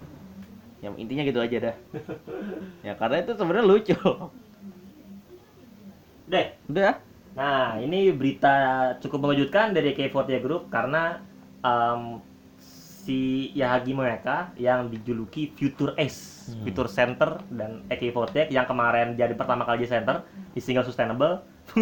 Yang 0.84 0.94
intinya 1.02 1.22
gitu 1.28 1.40
aja 1.40 1.56
dah. 1.72 1.76
Ya 2.86 2.92
karena 3.00 3.16
itu 3.24 3.32
sebenarnya 3.36 3.64
lucu. 3.64 3.96
Deh, 6.24 6.46
udah? 6.72 6.94
Nah, 7.36 7.76
ini 7.84 8.14
berita 8.14 8.54
cukup 9.02 9.18
mengejutkan 9.28 9.74
dari 9.76 9.92
K40 9.92 10.40
Group 10.40 10.62
karena 10.72 11.20
em, 11.60 12.22
si 12.56 13.52
Yahagi 13.52 13.92
Moeka 13.92 14.54
yang 14.56 14.88
dijuluki 14.88 15.52
Future 15.52 15.92
Ace, 16.00 16.33
Hmm. 16.44 16.61
Future 16.62 16.90
Center 16.90 17.40
dan 17.48 17.88
AK48 17.88 18.52
yang 18.52 18.68
kemarin 18.68 19.16
jadi 19.16 19.33
pertama 19.33 19.64
kali 19.64 19.80
jadi 19.80 20.00
center 20.00 20.20
di 20.52 20.61
single 20.61 20.85
sustainable 20.85 21.40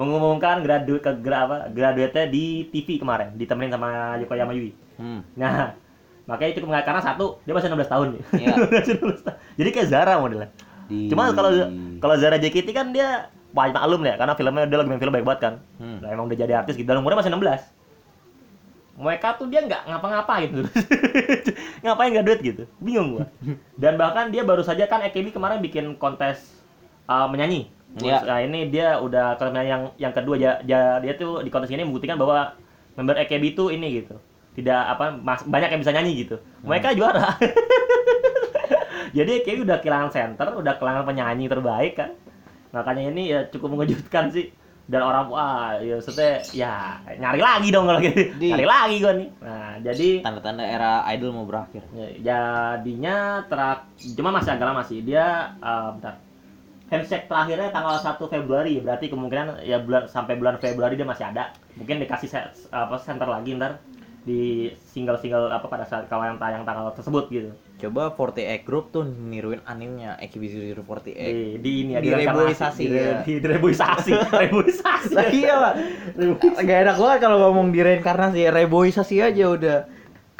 mengumumkan 0.00 0.60
gradu 0.60 1.00
ke 1.00 1.12
gra, 1.20 1.48
apa, 1.48 1.56
graduate 1.72 2.28
di 2.28 2.68
TV 2.68 3.00
kemarin 3.00 3.32
ditemenin 3.34 3.72
sama 3.72 4.20
Yokoyama 4.20 4.52
Yui. 4.52 4.76
hmm. 5.00 5.20
Nah, 5.36 5.72
makanya 6.28 6.60
cukup 6.60 6.68
mengatakan 6.70 6.88
karena 6.92 7.02
satu 7.02 7.26
dia 7.42 7.52
masih 7.56 7.68
16 7.72 7.88
tahun. 7.88 8.06
Iya. 8.36 8.54
16 9.00 9.26
tahun. 9.26 9.38
Jadi 9.56 9.68
kayak 9.72 9.88
Zara 9.88 10.14
modelnya. 10.20 10.48
Di- 10.86 11.08
Cuma 11.08 11.32
kalau 11.32 11.50
kalau 11.98 12.14
Zara 12.20 12.36
JKT 12.36 12.68
kan 12.76 12.92
dia 12.92 13.32
banyak 13.52 13.76
maklum 13.76 14.00
ya 14.08 14.14
karena 14.16 14.32
filmnya 14.32 14.64
dia 14.64 14.76
lagi 14.80 14.88
main 14.88 15.00
film 15.00 15.12
baik 15.12 15.24
banget 15.24 15.40
kan. 15.40 15.54
Hmm. 15.80 15.98
Nah, 16.04 16.08
emang 16.12 16.28
udah 16.28 16.38
jadi 16.38 16.52
artis 16.60 16.76
gitu. 16.76 16.88
Dan 16.88 17.00
umurnya 17.00 17.24
masih 17.24 17.32
16. 17.32 17.64
Mereka 18.92 19.40
tuh 19.40 19.48
dia 19.48 19.64
nggak 19.64 19.88
ngapa-ngapain 19.88 20.48
gitu. 20.52 20.68
Ngapain 21.84 22.10
nggak 22.12 22.26
duit 22.28 22.40
gitu. 22.44 22.62
Bingung 22.78 23.18
gua. 23.18 23.26
Dan 23.80 23.96
bahkan 23.96 24.28
dia 24.28 24.44
baru 24.44 24.60
saja 24.60 24.84
kan 24.84 25.00
AKB 25.00 25.32
kemarin 25.32 25.64
bikin 25.64 25.96
kontes 25.96 26.60
uh, 27.08 27.24
menyanyi. 27.26 27.72
Iya. 28.00 28.24
Nah, 28.24 28.38
ini 28.44 28.68
dia 28.68 29.00
udah 29.00 29.40
kontes 29.40 29.64
yang 29.64 29.92
yang 29.96 30.12
kedua 30.12 30.36
dia, 30.36 30.52
dia, 30.64 31.00
dia 31.00 31.12
tuh 31.16 31.40
di 31.40 31.48
kontes 31.48 31.72
ini 31.72 31.84
membuktikan 31.84 32.20
bahwa 32.20 32.52
member 32.96 33.16
AKB 33.16 33.56
itu 33.56 33.72
ini 33.72 34.04
gitu. 34.04 34.16
Tidak 34.52 34.82
apa 34.92 35.16
mas, 35.16 35.40
banyak 35.48 35.72
yang 35.72 35.80
bisa 35.80 35.92
nyanyi 35.96 36.28
gitu. 36.28 36.36
Mereka 36.60 36.92
juara. 36.92 37.32
Jadi 39.16 39.40
AKB 39.40 39.64
udah 39.64 39.80
kehilangan 39.80 40.10
center, 40.12 40.46
udah 40.56 40.76
kehilangan 40.76 41.04
penyanyi 41.08 41.48
terbaik 41.48 41.96
kan 41.96 42.12
makanya 42.72 43.12
ini 43.12 43.22
ya 43.28 43.40
cukup 43.52 43.76
mengejutkan 43.76 44.32
sih 44.32 44.48
dan 44.90 45.00
orang 45.00 45.26
wah 45.30 45.78
ya 45.78 45.94
maksudnya 45.96 46.42
ya 46.50 46.72
nyari 47.06 47.38
lagi 47.38 47.68
dong 47.70 47.86
kalau 47.86 48.02
gitu. 48.02 48.34
Di- 48.36 48.50
nyari 48.50 48.66
lagi 48.66 48.96
gua 48.98 49.12
nih. 49.14 49.28
Nah 49.38 49.72
jadi 49.80 50.08
tanda-tanda 50.20 50.64
era 50.66 50.92
idol 51.14 51.30
mau 51.32 51.46
berakhir. 51.46 51.82
Ya, 51.94 52.08
jadinya 52.18 53.16
terak 53.46 53.86
cuma 54.18 54.34
masih 54.34 54.50
agak 54.52 54.66
lama 54.66 54.82
sih. 54.82 54.98
Dia 55.00 55.54
eh, 55.56 55.88
bentar. 55.96 56.14
Handshake 56.92 57.24
terakhirnya 57.24 57.72
tanggal 57.72 57.96
1 57.96 58.20
Februari. 58.28 58.76
Berarti 58.84 59.08
kemungkinan 59.08 59.64
ya 59.64 59.80
bulan 59.80 60.04
sampai 60.06 60.36
bulan 60.36 60.60
Februari 60.60 60.92
dia 60.92 61.08
masih 61.08 61.24
ada. 61.24 61.54
Mungkin 61.72 62.04
dikasih 62.04 62.28
se- 62.28 62.52
apa 62.68 63.00
center 63.00 63.24
lagi 63.24 63.56
ntar 63.56 63.80
di 64.22 64.70
single-single 64.70 65.50
apa 65.50 65.66
pada 65.66 65.82
saat 65.82 66.06
kalau 66.06 66.22
yang 66.22 66.38
tayang 66.38 66.62
tanggal 66.62 66.94
tersebut 66.94 67.26
gitu 67.26 67.50
coba 67.82 68.14
48 68.14 68.62
Group 68.62 68.94
tuh 68.94 69.02
niruin 69.02 69.58
animnya 69.66 70.14
AKB048 70.22 71.02
di, 71.10 71.58
di 71.58 71.72
ini 71.82 71.90
ya 71.94 72.00
di, 72.00 72.08
ya. 72.86 73.18
di, 73.26 73.32
direboisasi 73.42 74.10
reboisasi 74.46 75.10
Lah 75.10 75.26
iya 75.26 75.54
lah. 75.58 75.72
Gak 76.62 76.78
enak 76.86 76.96
banget 76.96 77.18
kalau 77.18 77.36
ngomong 77.42 77.74
di 77.74 77.82
reinkarnasi, 77.82 78.46
reboisasi 78.46 79.18
aja 79.18 79.44
udah. 79.50 79.78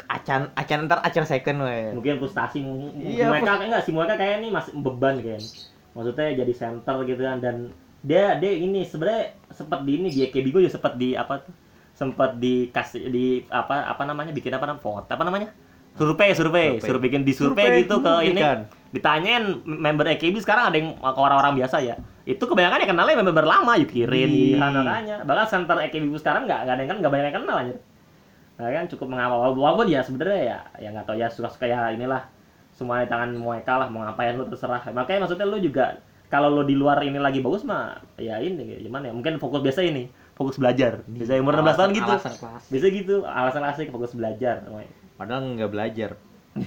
Acan 0.07 0.53
acan 0.53 0.87
ntar 0.87 1.03
acan 1.03 1.25
second 1.25 1.57
we. 1.65 1.89
mungkin 1.91 2.21
frustasi 2.21 2.61
m- 2.61 2.93
Iya, 2.95 3.33
mereka 3.33 3.57
kayak 3.57 3.67
enggak 3.67 3.83
sih 3.83 3.91
mereka 3.91 4.13
kayak 4.15 4.35
ini 4.39 4.47
masih 4.53 4.71
beban 4.77 5.15
kayak 5.19 5.41
maksudnya 5.91 6.27
jadi 6.37 6.53
center 6.53 6.95
gitu 7.03 7.21
kan 7.23 7.37
dan 7.41 7.55
dia 8.05 8.37
dia 8.37 8.51
ini 8.53 8.85
sebenarnya 8.85 9.33
sempat 9.49 9.81
di 9.81 9.91
ini 9.97 10.07
di 10.13 10.21
AKB 10.27 10.45
gue 10.53 10.61
juga 10.67 10.73
sempat 10.75 10.93
di 11.01 11.17
apa 11.17 11.41
tuh 11.41 11.53
sempat 12.03 12.35
dikasih 12.37 13.07
di 13.07 13.25
apa 13.47 13.87
apa 13.87 14.03
namanya 14.03 14.35
bikin 14.35 14.51
apa 14.51 14.67
namanya 14.67 14.83
vote 14.83 15.07
apa 15.07 15.23
namanya? 15.23 15.49
Survei 15.93 16.33
survei 16.33 16.67
Survei. 16.77 16.85
suruh 16.89 17.01
bikin 17.01 17.21
di 17.21 17.33
survei 17.37 17.85
gitu 17.85 18.01
ke 18.01 18.13
ini. 18.25 18.41
bukan. 18.41 18.59
ditanyain 18.93 19.43
member 19.65 20.05
AKB 20.05 20.37
sekarang 20.41 20.69
ada 20.69 20.77
yang 20.77 20.93
ke 20.97 21.19
orang-orang 21.21 21.53
biasa 21.61 21.81
ya? 21.81 21.95
Itu 22.25 22.45
kebanyakan 22.45 22.81
yang 22.85 22.91
kenalnya 22.93 23.15
member 23.21 23.45
lama 23.45 23.73
Yukirin 23.77 24.29
Ih. 24.29 24.57
Ihan 24.57 24.73
makanya 24.73 25.15
bahkan 25.25 25.45
center 25.49 25.77
AKB 25.81 26.13
sekarang 26.17 26.45
nggak 26.49 26.59
nggak 26.65 26.75
ada 26.77 26.81
yang 26.81 26.91
kan 26.91 26.97
nggak 27.01 27.11
banyak 27.13 27.25
yang 27.29 27.37
kenal 27.41 27.57
aja. 27.61 27.75
Nah 28.57 28.69
kan 28.69 28.85
cukup 28.89 29.07
mengawal. 29.09 29.53
Walaupun 29.53 29.85
ya 29.89 30.01
sebenarnya 30.05 30.41
ya 30.41 30.57
ya 30.81 30.89
nggak 30.93 31.05
tahu 31.09 31.17
ya 31.17 31.27
suka-suka 31.29 31.65
ya 31.65 31.93
inilah 31.93 32.21
semua 32.73 33.05
di 33.05 33.09
tangan 33.09 33.29
mereka 33.37 33.77
lah 33.77 33.87
mau 33.89 34.01
ngapain 34.01 34.33
lu 34.33 34.49
terserah. 34.49 34.81
Makanya 34.89 35.29
maksudnya 35.29 35.45
lu 35.45 35.61
juga 35.61 36.01
kalau 36.33 36.49
lu 36.49 36.65
di 36.65 36.73
luar 36.73 37.05
ini 37.05 37.21
lagi 37.21 37.41
bagus 37.45 37.61
mah 37.61 38.01
ya 38.17 38.41
ini 38.41 38.81
gimana 38.81 39.09
ya? 39.09 39.13
Mungkin 39.13 39.37
fokus 39.37 39.61
biasa 39.61 39.85
ini 39.85 40.09
fokus 40.33 40.57
belajar 40.57 41.05
bisa 41.05 41.37
umur 41.37 41.53
16 41.55 41.77
tahun 41.77 41.91
gitu 41.93 42.11
Alasan 42.11 42.33
kelas. 42.35 42.63
bisa 42.67 42.85
gitu 42.89 43.15
alasan 43.23 43.63
asik 43.65 43.89
fokus 43.89 44.13
belajar 44.13 44.65
Padahal 45.13 45.45
nggak 45.53 45.69
belajar. 45.69 46.09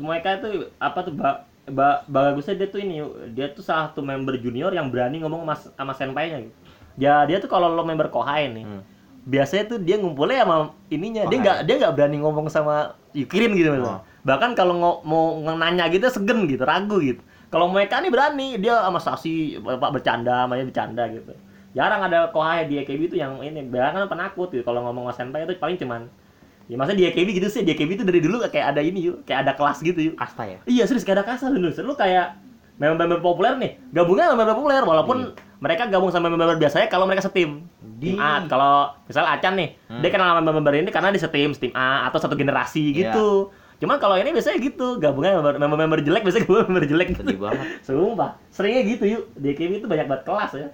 Mereka 0.00 0.28
itu 0.40 0.48
apa 0.80 0.98
tuh 1.04 1.12
ba, 1.12 1.44
ba, 1.68 2.06
bagusnya 2.08 2.56
dia 2.56 2.68
tuh 2.70 2.80
ini 2.80 3.02
dia 3.36 3.52
tuh 3.52 3.60
salah 3.60 3.92
satu 3.92 4.00
member 4.00 4.40
junior 4.40 4.72
yang 4.72 4.88
berani 4.88 5.20
ngomong 5.20 5.44
mas, 5.44 5.68
sama 5.76 5.92
senpainya 5.92 6.48
gitu. 6.48 6.54
Ya 6.96 7.26
dia 7.28 7.38
tuh 7.38 7.50
kalau 7.50 7.68
lo 7.74 7.84
member 7.84 8.08
Kohai 8.08 8.48
nih, 8.50 8.64
Hmm. 8.64 8.82
biasanya 9.28 9.64
tuh 9.68 9.78
dia 9.78 10.00
ngumpulnya 10.00 10.42
sama 10.42 10.56
ininya 10.88 11.28
dia 11.28 11.38
nggak 11.38 11.58
dia 11.68 11.74
nggak 11.84 11.94
berani 11.94 12.16
ngomong 12.22 12.46
sama 12.48 12.96
Yukirin 13.12 13.52
gitu. 13.54 13.74
Oh. 13.84 14.00
Bahkan 14.24 14.56
kalau 14.56 15.02
mau 15.04 15.36
nanya 15.42 15.90
gitu 15.92 16.08
segen 16.08 16.48
gitu, 16.48 16.64
ragu 16.64 16.98
gitu. 17.02 17.20
Kalau 17.48 17.68
mereka 17.72 18.00
nih 18.00 18.12
berani, 18.12 18.60
dia 18.60 18.76
sama 18.76 19.00
Sasi 19.00 19.56
bapak 19.56 20.00
bercanda, 20.00 20.44
namanya 20.44 20.68
bercanda 20.68 21.08
gitu. 21.08 21.32
Jarang 21.72 22.00
ada 22.04 22.28
Kohai 22.28 22.64
di 22.64 22.80
AKB 22.80 23.12
itu 23.12 23.16
yang 23.16 23.38
ini, 23.40 23.60
bahkan 23.68 24.04
kan 24.04 24.08
penakut 24.08 24.48
gitu. 24.50 24.64
Kalau 24.64 24.84
ngomong 24.84 25.08
sama 25.08 25.14
senpai 25.14 25.44
itu 25.44 25.56
paling 25.56 25.76
cuman 25.76 26.02
Ya 26.68 26.76
masa 26.76 26.92
di 26.92 27.00
AKB 27.08 27.40
gitu 27.40 27.48
sih, 27.48 27.64
di 27.64 27.72
AKB 27.72 27.96
itu 27.96 28.04
dari 28.04 28.20
dulu 28.20 28.44
kayak 28.44 28.76
ada 28.76 28.84
ini 28.84 29.00
yuk, 29.00 29.24
kayak 29.24 29.40
ada 29.40 29.52
kelas 29.56 29.80
gitu 29.80 30.12
yuk. 30.12 30.14
Kasta 30.20 30.44
ya. 30.44 30.58
Iya 30.68 30.84
serius 30.84 31.00
kayak 31.00 31.24
ada 31.24 31.32
kasar 31.32 31.48
lu, 31.48 31.64
lu 31.64 31.94
kayak 31.96 32.36
member-member 32.76 33.24
populer 33.24 33.56
nih, 33.56 33.80
gabungnya 33.88 34.36
member 34.36 34.52
populer 34.52 34.84
walaupun 34.84 35.32
mereka 35.58 35.88
gabung 35.88 36.12
sama 36.12 36.28
member 36.28 36.60
biasanya 36.60 36.86
kalau 36.86 37.08
mereka 37.08 37.24
setim. 37.24 37.64
Di- 37.80 38.12
Tim 38.12 38.20
A, 38.20 38.44
kalau 38.46 38.92
misalnya 39.08 39.32
Acan 39.32 39.56
nih, 39.56 39.68
Hmm. 39.88 40.04
dia 40.04 40.10
kenal 40.12 40.28
sama 40.30 40.52
member 40.52 40.74
ini 40.76 40.92
karena 40.92 41.08
di 41.08 41.16
setim, 41.16 41.50
setim 41.50 41.72
A 41.72 42.04
atau 42.04 42.20
satu 42.20 42.36
generasi 42.36 42.92
Iya. 42.92 43.16
gitu. 43.16 43.48
Cuman 43.78 43.96
kalau 43.96 44.14
ini 44.14 44.28
biasanya 44.30 44.60
gitu, 44.60 45.00
gabungnya 45.00 45.40
member- 45.40 45.56
member-member 45.56 45.98
jelek 46.04 46.22
biasanya 46.22 46.44
gue 46.52 46.60
member 46.68 46.84
jelek 46.84 47.06
gitu. 47.10 47.22
Sedih 47.24 47.40
banget. 47.40 47.66
Sumpah, 47.80 48.30
seringnya 48.52 48.82
gitu 48.84 49.04
yuk. 49.08 49.22
Di 49.34 49.56
AKB 49.56 49.72
itu 49.80 49.88
banyak 49.88 50.04
banget 50.04 50.22
kelas 50.22 50.52
ya. 50.52 50.68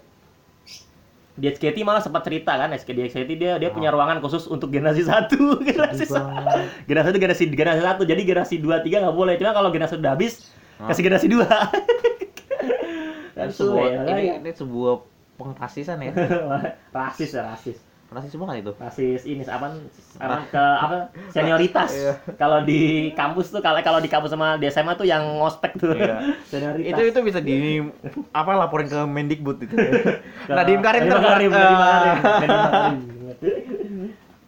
Di 1.35 1.51
SKT 1.51 1.83
malah 1.83 1.99
sempat 1.99 2.23
cerita 2.23 2.55
kan, 2.55 2.71
di 2.71 3.03
SKT 3.11 3.31
dia 3.35 3.59
dia 3.59 3.71
punya 3.75 3.91
ruangan 3.91 4.23
khusus 4.23 4.47
untuk 4.47 4.71
generasi 4.71 5.03
satu, 5.11 5.59
generasi 5.63 6.07
satu. 6.07 6.31
Generasi 6.87 7.09
itu 7.11 7.19
generasi 7.19 7.43
generasi 7.51 7.83
satu, 7.83 8.03
jadi 8.07 8.23
generasi 8.23 8.55
dua 8.63 8.79
tiga 8.87 9.03
nggak 9.03 9.17
boleh. 9.19 9.35
Cuma 9.35 9.51
kalau 9.51 9.75
generasi 9.75 9.99
udah 9.99 10.15
habis, 10.15 10.55
Ah. 10.75 10.91
kasih 10.91 11.07
generasi 11.07 11.27
dua. 11.31 11.47
Sebuah 13.35 13.87
ya, 13.91 14.01
ini, 14.07 14.23
ya. 14.31 14.35
ini 14.43 14.51
sebuah 14.55 14.95
pengrasisan 15.39 15.99
ya. 16.03 16.13
rasis 16.97 17.31
ya 17.35 17.43
rasis. 17.51 17.79
Rasis 18.15 18.39
banget 18.39 18.57
itu? 18.63 18.73
Rasis 18.79 19.23
ini 19.27 19.43
apa 19.45 19.67
apa 20.23 20.37
ke 20.49 20.63
apa 20.63 20.97
senioritas. 21.35 21.91
Iya. 21.91 22.15
kalau 22.39 22.63
di 22.63 23.11
kampus 23.13 23.51
tuh 23.51 23.61
kalau 23.61 23.83
kalau 23.83 23.99
di 23.99 24.09
kampus 24.09 24.31
sama 24.31 24.57
di 24.57 24.71
SMA 24.71 24.95
tuh 24.95 25.05
yang 25.05 25.23
ngospek 25.43 25.75
tuh. 25.77 25.93
Iya. 25.93 26.23
senioritas. 26.51 26.95
Itu 26.95 27.03
itu 27.11 27.19
bisa 27.27 27.39
di 27.43 27.83
apa 28.31 28.51
laporin 28.55 28.87
ke 28.87 29.01
Mendikbud 29.05 29.59
itu. 29.67 29.75
Ke- 30.49 30.55
Nadiem 30.55 30.81
Karim 30.81 31.03
Nadiem 31.05 31.13
ter- 31.13 31.25
Karim, 31.27 31.51
eh. 31.53 32.95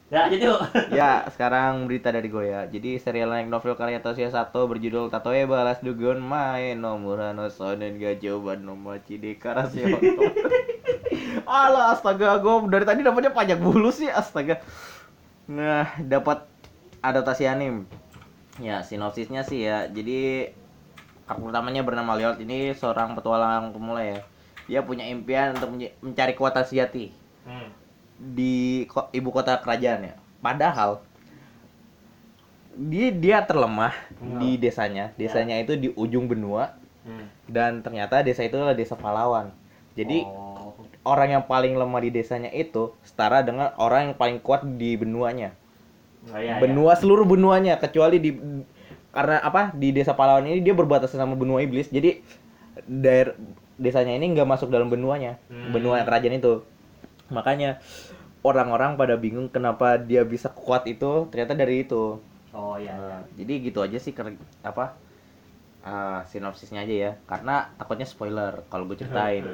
Ya 0.07 0.31
jadi 0.31 0.47
ya 0.95 1.27
sekarang 1.35 1.91
berita 1.91 2.15
dari 2.15 2.31
gue 2.31 2.47
ya 2.47 2.71
jadi 2.71 2.95
serial 3.03 3.27
naik 3.27 3.51
novel 3.51 3.75
karya 3.75 3.99
Tosia 3.99 4.31
Sato 4.31 4.63
berjudul 4.71 5.11
Tatoe 5.11 5.51
Balas 5.51 5.83
Dugun 5.83 6.23
Mae 6.23 6.79
no 6.79 6.95
Murano 6.95 7.51
Sonen 7.51 7.99
Gajoban 7.99 8.63
no 8.63 8.79
Dekarasyo 9.03 9.99
Alah 11.45 11.93
astaga 11.93 12.39
gue 12.39 12.55
dari 12.71 12.85
tadi 12.85 13.01
dapatnya 13.03 13.33
pajak 13.33 13.59
bulu 13.59 13.91
sih 13.91 14.07
astaga 14.07 14.61
Nah 15.47 15.91
dapat 15.99 16.47
adaptasi 17.01 17.47
anim 17.47 17.85
Ya 18.57 18.81
sinopsisnya 18.81 19.43
sih 19.43 19.67
ya 19.67 19.87
jadi 19.87 20.51
karakter 21.27 21.51
utamanya 21.51 21.83
bernama 21.83 22.15
Leot 22.15 22.39
ini 22.39 22.71
seorang 22.73 23.19
petualang 23.19 23.75
pemula 23.75 24.01
ya 24.01 24.23
dia 24.67 24.83
punya 24.83 25.07
impian 25.07 25.55
untuk 25.55 25.75
mencari 26.03 26.35
kuota 26.35 26.63
sejati 26.63 27.11
Hmm. 27.43 27.71
di 28.17 28.87
ko- 28.87 29.07
ibu 29.11 29.31
kota 29.31 29.55
kerajaan 29.59 30.03
ya. 30.03 30.15
Padahal 30.39 30.99
dia 32.77 33.09
dia 33.11 33.39
terlemah 33.43 33.95
Hmm. 34.21 34.37
di 34.39 34.55
desanya. 34.57 35.11
Desanya 35.17 35.57
itu 35.57 35.75
di 35.75 35.89
ujung 35.95 36.29
benua 36.29 36.77
Hmm. 37.03 37.27
dan 37.47 37.81
ternyata 37.81 38.21
desa 38.21 38.45
itu 38.45 38.59
adalah 38.59 38.75
desa 38.75 38.95
pahlawan. 38.95 39.49
Jadi 39.97 40.23
Oh. 40.23 40.46
Orang 41.07 41.39
yang 41.39 41.45
paling 41.47 41.79
lemah 41.79 42.03
di 42.03 42.11
desanya 42.11 42.51
itu 42.51 42.91
setara 43.07 43.47
dengan 43.47 43.71
orang 43.79 44.11
yang 44.11 44.17
paling 44.19 44.43
kuat 44.43 44.67
di 44.67 44.99
benuanya. 44.99 45.55
Oh, 46.27 46.35
iya, 46.35 46.59
iya. 46.59 46.61
benua 46.61 46.99
seluruh 46.99 47.23
benuanya 47.23 47.79
kecuali 47.79 48.19
di 48.19 48.35
karena 49.15 49.39
apa 49.39 49.71
di 49.71 49.95
desa 49.95 50.13
pahlawan 50.13 50.43
ini 50.45 50.59
dia 50.59 50.75
berbatasan 50.75 51.23
sama 51.23 51.39
benua 51.39 51.63
iblis. 51.63 51.87
Jadi 51.89 52.19
daer 52.85 53.39
desanya 53.79 54.13
ini 54.13 54.35
nggak 54.35 54.49
masuk 54.49 54.69
dalam 54.69 54.91
benuanya, 54.91 55.39
Hmm. 55.47 55.71
benua 55.71 56.03
kerajaan 56.03 56.35
itu. 56.35 56.67
Makanya 57.31 57.79
orang-orang 58.43 58.95
pada 58.95 59.15
bingung 59.15 59.47
kenapa 59.47 59.99
dia 59.99 60.23
bisa 60.23 60.51
kuat 60.51 60.87
itu 60.87 61.31
ternyata 61.31 61.55
dari 61.55 61.87
itu. 61.87 62.19
oh 62.51 62.75
iya 62.81 62.89
iya. 62.89 62.97
Nah, 62.97 63.23
jadi 63.37 63.53
gitu 63.61 63.85
aja 63.85 63.99
sih 64.01 64.11
ker- 64.11 64.33
apa 64.65 64.97
ah, 65.85 66.25
sinopsisnya 66.25 66.83
aja 66.83 66.95
ya 66.95 67.11
karena 67.29 67.69
takutnya 67.77 68.09
spoiler 68.09 68.65
kalau 68.67 68.89
gue 68.89 68.97
ceritain 68.97 69.45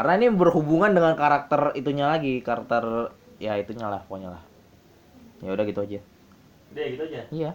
karena 0.00 0.16
ini 0.16 0.32
berhubungan 0.32 0.96
dengan 0.96 1.12
karakter 1.12 1.76
itunya 1.76 2.08
lagi 2.08 2.40
karakter 2.40 3.12
ya 3.36 3.52
itunya 3.60 3.84
lah 3.84 4.00
pokoknya 4.08 4.32
lah. 4.32 4.42
Ya 5.44 5.52
udah 5.52 5.64
gitu 5.68 5.84
aja. 5.84 6.00
Udah 6.72 6.84
gitu 6.88 7.02
aja? 7.04 7.20
Iya. 7.28 7.52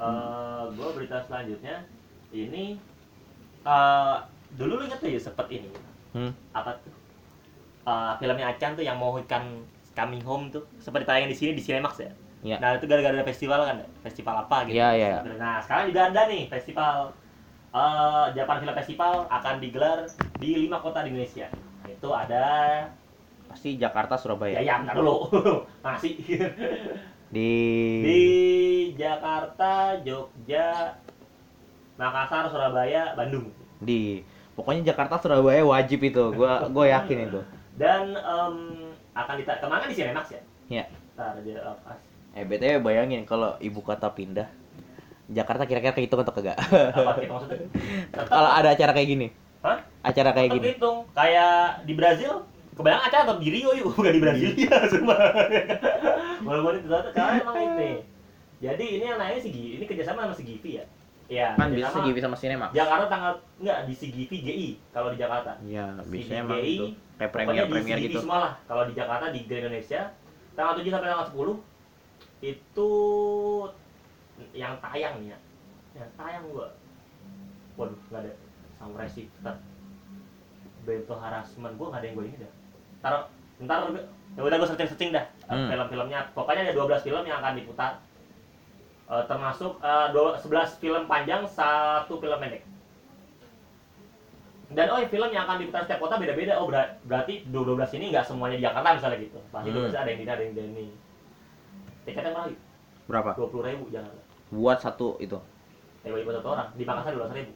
Eh, 0.00 0.62
gue 0.72 0.88
berita 0.96 1.20
selanjutnya 1.28 1.84
ini 2.32 2.80
eh 3.68 4.16
dulu 4.56 4.80
lu 4.80 4.88
inget 4.88 4.96
tuh 4.96 5.12
ya 5.12 5.20
sempet 5.20 5.44
ini? 5.52 5.68
Hmm. 6.16 6.32
apa 6.56 6.72
tuh? 6.80 6.94
Eh, 7.84 8.12
filmnya 8.16 8.56
Acan 8.56 8.80
tuh 8.80 8.84
yang 8.88 8.96
mau 8.96 9.20
ikan 9.20 9.60
coming 9.92 10.24
home 10.24 10.48
tuh 10.48 10.64
seperti 10.80 11.04
tayang 11.04 11.28
di 11.28 11.36
sini 11.36 11.52
di 11.52 11.60
Cinemax 11.60 12.00
ya? 12.00 12.12
Iya. 12.44 12.60
nah 12.60 12.76
itu 12.76 12.84
gara-gara 12.84 13.12
ada 13.12 13.24
festival 13.24 13.60
kan 13.64 13.76
ya? 13.80 13.88
festival 14.04 14.34
apa 14.40 14.68
gitu? 14.68 14.76
Iya, 14.76 14.88
iya. 14.96 15.08
nah 15.36 15.60
sekarang 15.64 15.88
juga 15.88 16.12
ada 16.12 16.28
nih 16.28 16.48
festival 16.48 17.12
eh 17.74 18.26
Japan 18.36 18.56
Film 18.60 18.74
Festival 18.76 19.14
akan 19.32 19.54
digelar 19.64 20.04
di 20.36 20.68
lima 20.68 20.76
kota 20.80 21.00
di 21.04 21.12
Indonesia 21.12 21.48
itu 21.88 22.08
ada. 22.10 22.46
Pasti 23.48 23.76
Jakarta 23.76 24.16
ya 24.16 24.20
Surabaya. 24.20 24.58
Ya 24.60 24.74
bentar 24.80 24.94
dulu. 24.96 25.16
Masih. 25.84 26.16
Di 27.30 27.52
di 28.02 28.22
Jakarta 28.98 29.98
Jogja 30.02 30.96
Makassar 32.00 32.50
Surabaya 32.50 33.14
Bandung. 33.14 33.52
Di 33.78 34.24
pokoknya 34.56 34.94
Jakarta 34.94 35.20
Surabaya 35.20 35.62
wajib 35.62 36.00
itu. 36.02 36.24
Gua 36.34 36.66
gua 36.72 36.86
yakin 36.88 37.30
itu. 37.30 37.40
Dan 37.74 38.14
em, 38.16 38.56
akan 39.14 39.34
dita 39.38 39.58
ke 39.58 39.66
mana 39.66 39.84
di 39.86 39.94
Cinemax 39.94 40.26
ya? 40.34 40.42
Iya. 40.70 40.84
Ntar 41.14 41.38
dia 41.46 41.62
oh, 41.62 41.78
pas. 41.86 41.98
eh 42.34 42.42
btw 42.42 42.82
bayangin 42.82 43.22
kalau 43.22 43.54
ibu 43.62 43.78
kota 43.78 44.10
pindah 44.10 44.50
Jakarta 45.30 45.70
kira-kira 45.70 45.94
kehitung 45.94 46.26
atau 46.26 46.34
kagak? 46.34 46.58
Apa 46.58 47.22
maksudnya? 47.22 47.70
Kalau 48.34 48.50
ada 48.50 48.74
acara 48.74 48.90
kayak 48.90 49.08
gini 49.08 49.26
Hah? 49.64 49.78
acara 50.04 50.30
kayak 50.36 50.48
gini. 50.60 50.76
Hitung 50.76 51.08
kayak 51.16 51.88
di 51.88 51.92
Brazil. 51.96 52.44
Kebayang 52.76 53.02
acara 53.06 53.22
tetap 53.24 53.38
di 53.40 53.48
Rio 53.48 53.70
yuk. 53.72 53.88
Bukan 53.96 54.12
di 54.12 54.20
Brasilia 54.20 54.76
semua 54.92 55.16
walaupun 56.46 56.76
itu 56.76 56.88
tetap 56.90 57.12
karena 57.16 57.40
emang 57.40 57.56
itu 57.56 58.04
jadi 58.62 58.84
ini 58.84 59.04
yang 59.04 59.18
nanya 59.20 59.40
si 59.40 59.50
Givi 59.52 59.76
ini 59.80 59.84
kerjasama 59.84 60.24
sama 60.24 60.34
si 60.36 60.44
Givi 60.46 60.80
ya? 60.80 60.84
Ya 61.24 61.48
kan 61.56 61.72
bisa 61.72 61.88
kerjasama 61.88 62.04
segi 62.04 62.20
sama 62.20 62.36
sinema 62.36 62.66
Jakarta 62.76 63.06
tanggal 63.08 63.32
enggak 63.60 63.78
di 63.88 63.94
si 63.96 64.06
Givi 64.12 64.36
GI 64.44 64.68
kalau 64.92 65.08
di 65.12 65.18
Jakarta. 65.20 65.56
Iya, 65.64 65.84
biasanya 66.04 66.40
emang 66.44 66.60
GI, 66.60 66.72
gitu. 66.72 66.86
Kayak 67.14 67.30
premier 67.32 67.64
di 67.64 67.72
premier 67.72 67.98
CGV 67.98 68.08
gitu. 68.12 68.20
semua 68.20 68.38
lah. 68.40 68.52
Kalau 68.68 68.82
di 68.88 68.92
Jakarta 68.92 69.24
di 69.32 69.40
Grand 69.48 69.64
Indonesia 69.68 70.00
tanggal 70.54 70.74
7 70.78 70.92
sampai 70.92 71.08
tanggal 71.10 71.28
10 71.32 72.44
itu 72.44 72.90
yang 74.52 74.74
tayang 74.80 75.14
nih 75.24 75.28
ya. 75.32 75.38
Yang 75.96 76.10
tayang 76.18 76.44
gua. 76.52 76.68
Waduh, 77.74 77.98
nggak 78.10 78.20
ada 78.22 78.32
samurai 78.84 79.08
shifter. 79.08 79.54
Bento 80.84 81.14
harassment 81.16 81.74
gua 81.74 81.86
nggak 81.88 82.00
ada 82.00 82.06
yang 82.06 82.14
gua 82.14 82.24
ini 82.28 82.36
dah. 82.36 82.52
Ntar 83.00 83.12
ntar 83.64 83.78
ya 84.36 84.40
udah 84.40 84.56
gua 84.60 84.68
searching 84.68 84.88
searching 84.88 85.10
dah 85.10 85.24
eh, 85.24 85.56
Hmm. 85.56 85.68
film-filmnya. 85.72 86.20
Pokoknya 86.36 86.68
ada 86.68 86.76
12 86.76 87.00
film 87.00 87.24
yang 87.24 87.40
akan 87.40 87.56
diputar. 87.56 87.92
Eh, 89.04 89.24
termasuk 89.24 89.80
eh, 89.80 90.06
dua- 90.12 90.36
11 90.36 90.76
film 90.76 91.02
panjang, 91.04 91.48
satu 91.48 92.20
film 92.20 92.36
pendek. 92.36 92.62
Dan 94.68 94.90
oh 94.90 94.98
film 95.06 95.28
yang 95.30 95.44
akan 95.44 95.60
diputar 95.60 95.84
setiap 95.84 96.00
kota 96.02 96.16
beda-beda. 96.16 96.56
Oh 96.58 96.66
ber- 96.66 97.00
berarti 97.04 97.46
12 97.46 97.88
ini 97.94 98.12
nggak 98.12 98.26
semuanya 98.26 98.56
di 98.58 98.64
Jakarta 98.64 98.88
misalnya 98.92 99.18
gitu. 99.18 99.38
Pasti 99.48 99.68
Hmm. 99.70 99.76
12 99.80 99.96
ada 99.96 100.08
yang 100.10 100.20
di 100.20 100.26
ada 100.26 100.42
yang 100.42 100.52
di 100.52 100.62
ini. 100.62 100.86
Tiketnya 102.04 102.32
berapa? 102.32 102.48
Yuk? 102.52 102.60
Berapa? 103.08 103.30
20 103.38 103.64
ribu 103.64 103.84
Jakarta. 103.88 104.20
Buat 104.50 104.78
satu 104.80 105.16
itu. 105.18 105.38
Eh 106.04 106.10
buat 106.10 106.36
satu 106.36 106.48
orang. 106.50 106.68
Di 106.74 106.84
Makassar 106.84 107.12
12 107.14 107.32
ribu. 107.32 107.52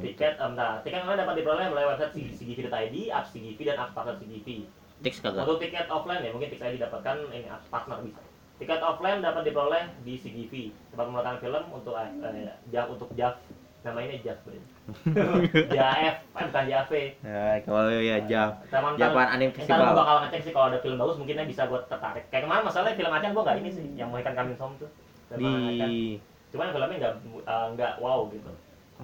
Tiket, 0.00 0.34
um, 0.40 0.56
nah, 0.56 0.80
tiket 0.80 1.04
kalian 1.04 1.20
dapat 1.20 1.34
diperoleh 1.38 1.68
melalui 1.68 1.92
website 1.92 2.12
cgv.id, 2.16 2.96
apps 3.12 3.30
CGV 3.36 3.58
dan 3.68 3.76
apps 3.84 3.92
partner 3.92 4.16
CGV. 4.16 4.64
Tix 5.04 5.20
kagak. 5.20 5.44
Untuk 5.44 5.60
tiket 5.60 5.86
offline 5.92 6.22
ya 6.24 6.30
mungkin 6.32 6.48
Tix 6.48 6.62
ID 6.62 6.80
dapatkan 6.80 7.16
ini 7.28 7.50
apps 7.50 7.68
partner 7.68 8.00
bisa. 8.00 8.22
Tiket 8.56 8.80
offline 8.80 9.20
dapat 9.20 9.42
diperoleh 9.44 9.84
di 10.06 10.14
CGV, 10.16 10.52
tempat 10.94 11.04
pemutaran 11.10 11.38
film 11.42 11.64
untuk 11.74 11.94
eh, 11.98 12.08
eh, 12.22 12.54
JAV 12.70 12.86
untuk 12.96 13.10
JAV. 13.18 13.36
Namanya 13.82 14.14
sebenarnya. 14.22 14.66
JAF, 15.74 16.14
eh, 16.38 16.46
bukan 16.46 16.64
JAV. 16.70 16.92
Ya, 17.26 17.46
kalau 17.66 17.90
ya 17.90 18.16
jam. 18.30 18.48
Teman 18.70 18.94
Japan 18.94 19.26
Anime 19.34 19.50
gue 19.50 19.66
Festival. 19.66 19.98
bakal 19.98 20.16
ngecek 20.22 20.40
sih 20.46 20.52
kalau 20.54 20.66
ada 20.70 20.78
film 20.78 20.96
bagus 21.02 21.18
mungkinnya 21.18 21.44
bisa 21.50 21.66
buat 21.66 21.90
tertarik. 21.90 22.30
Kayak 22.30 22.46
kemarin 22.46 22.62
masalahnya 22.62 22.94
film 22.94 23.12
Acan 23.12 23.34
gue 23.34 23.42
nggak 23.42 23.58
ini 23.58 23.70
sih, 23.74 23.86
yang 23.98 24.08
Mohikan 24.14 24.38
Coming 24.38 24.58
Home 24.62 24.78
tuh. 24.78 24.90
Di 25.34 25.50
Cuman 26.52 26.68
filmnya 26.70 26.98
nggak 27.00 27.14
eh, 27.48 27.66
nggak 27.74 27.92
wow 27.98 28.28
gitu. 28.30 28.52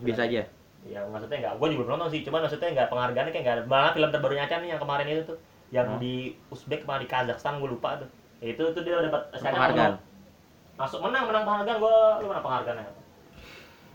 Bisa 0.03 0.22
aja. 0.24 0.42
Ya 0.86 1.01
maksudnya 1.11 1.38
nggak, 1.42 1.55
gue 1.59 1.68
juga 1.74 1.82
belum 1.84 1.92
nonton 1.99 2.11
sih. 2.14 2.20
Cuman 2.22 2.40
maksudnya 2.46 2.70
nggak 2.74 2.88
penghargaannya 2.88 3.32
kayak 3.34 3.44
nggak 3.44 3.57
ada. 3.59 3.64
Malah 3.66 3.92
film 3.92 4.09
terbarunya 4.14 4.44
Acan 4.46 4.61
nih 4.62 4.70
yang 4.76 4.80
kemarin 4.80 5.07
itu 5.11 5.22
tuh, 5.26 5.38
yang 5.74 5.86
Hmm. 5.96 6.01
di 6.01 6.14
Uzbek 6.49 6.86
sama 6.86 7.03
di 7.03 7.07
Kazakhstan 7.11 7.59
gue 7.61 7.68
lupa 7.68 7.99
tuh. 7.99 8.09
Itu 8.38 8.62
tuh 8.72 8.82
dia 8.86 9.03
dapat 9.03 9.34
Penghargaan. 9.34 9.99
Masuk 10.78 11.03
menang 11.03 11.26
menang 11.26 11.42
penghargaan 11.42 11.78
gue 11.82 11.96
lu 12.22 12.26
menang 12.30 12.44
penghargaan 12.46 12.78
ya. 12.78 12.92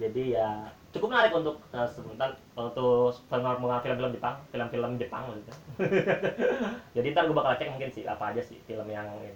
Jadi 0.04 0.24
ya 0.36 0.68
cukup 0.92 1.10
menarik 1.16 1.32
untuk 1.34 1.56
eh, 1.72 1.88
sebentar 1.88 2.30
untuk 2.54 3.16
film 3.32 3.46
film 3.82 4.12
Jepang, 4.12 4.36
film-film 4.52 4.92
Jepang 5.00 5.24
gitu. 5.32 5.52
Jadi 7.00 7.08
ntar 7.16 7.26
gue 7.26 7.36
bakal 7.38 7.56
cek 7.56 7.72
mungkin 7.72 7.90
sih 7.90 8.04
apa 8.04 8.36
aja 8.36 8.42
sih 8.44 8.60
film 8.68 8.86
yang 8.92 9.08
ini. 9.24 9.32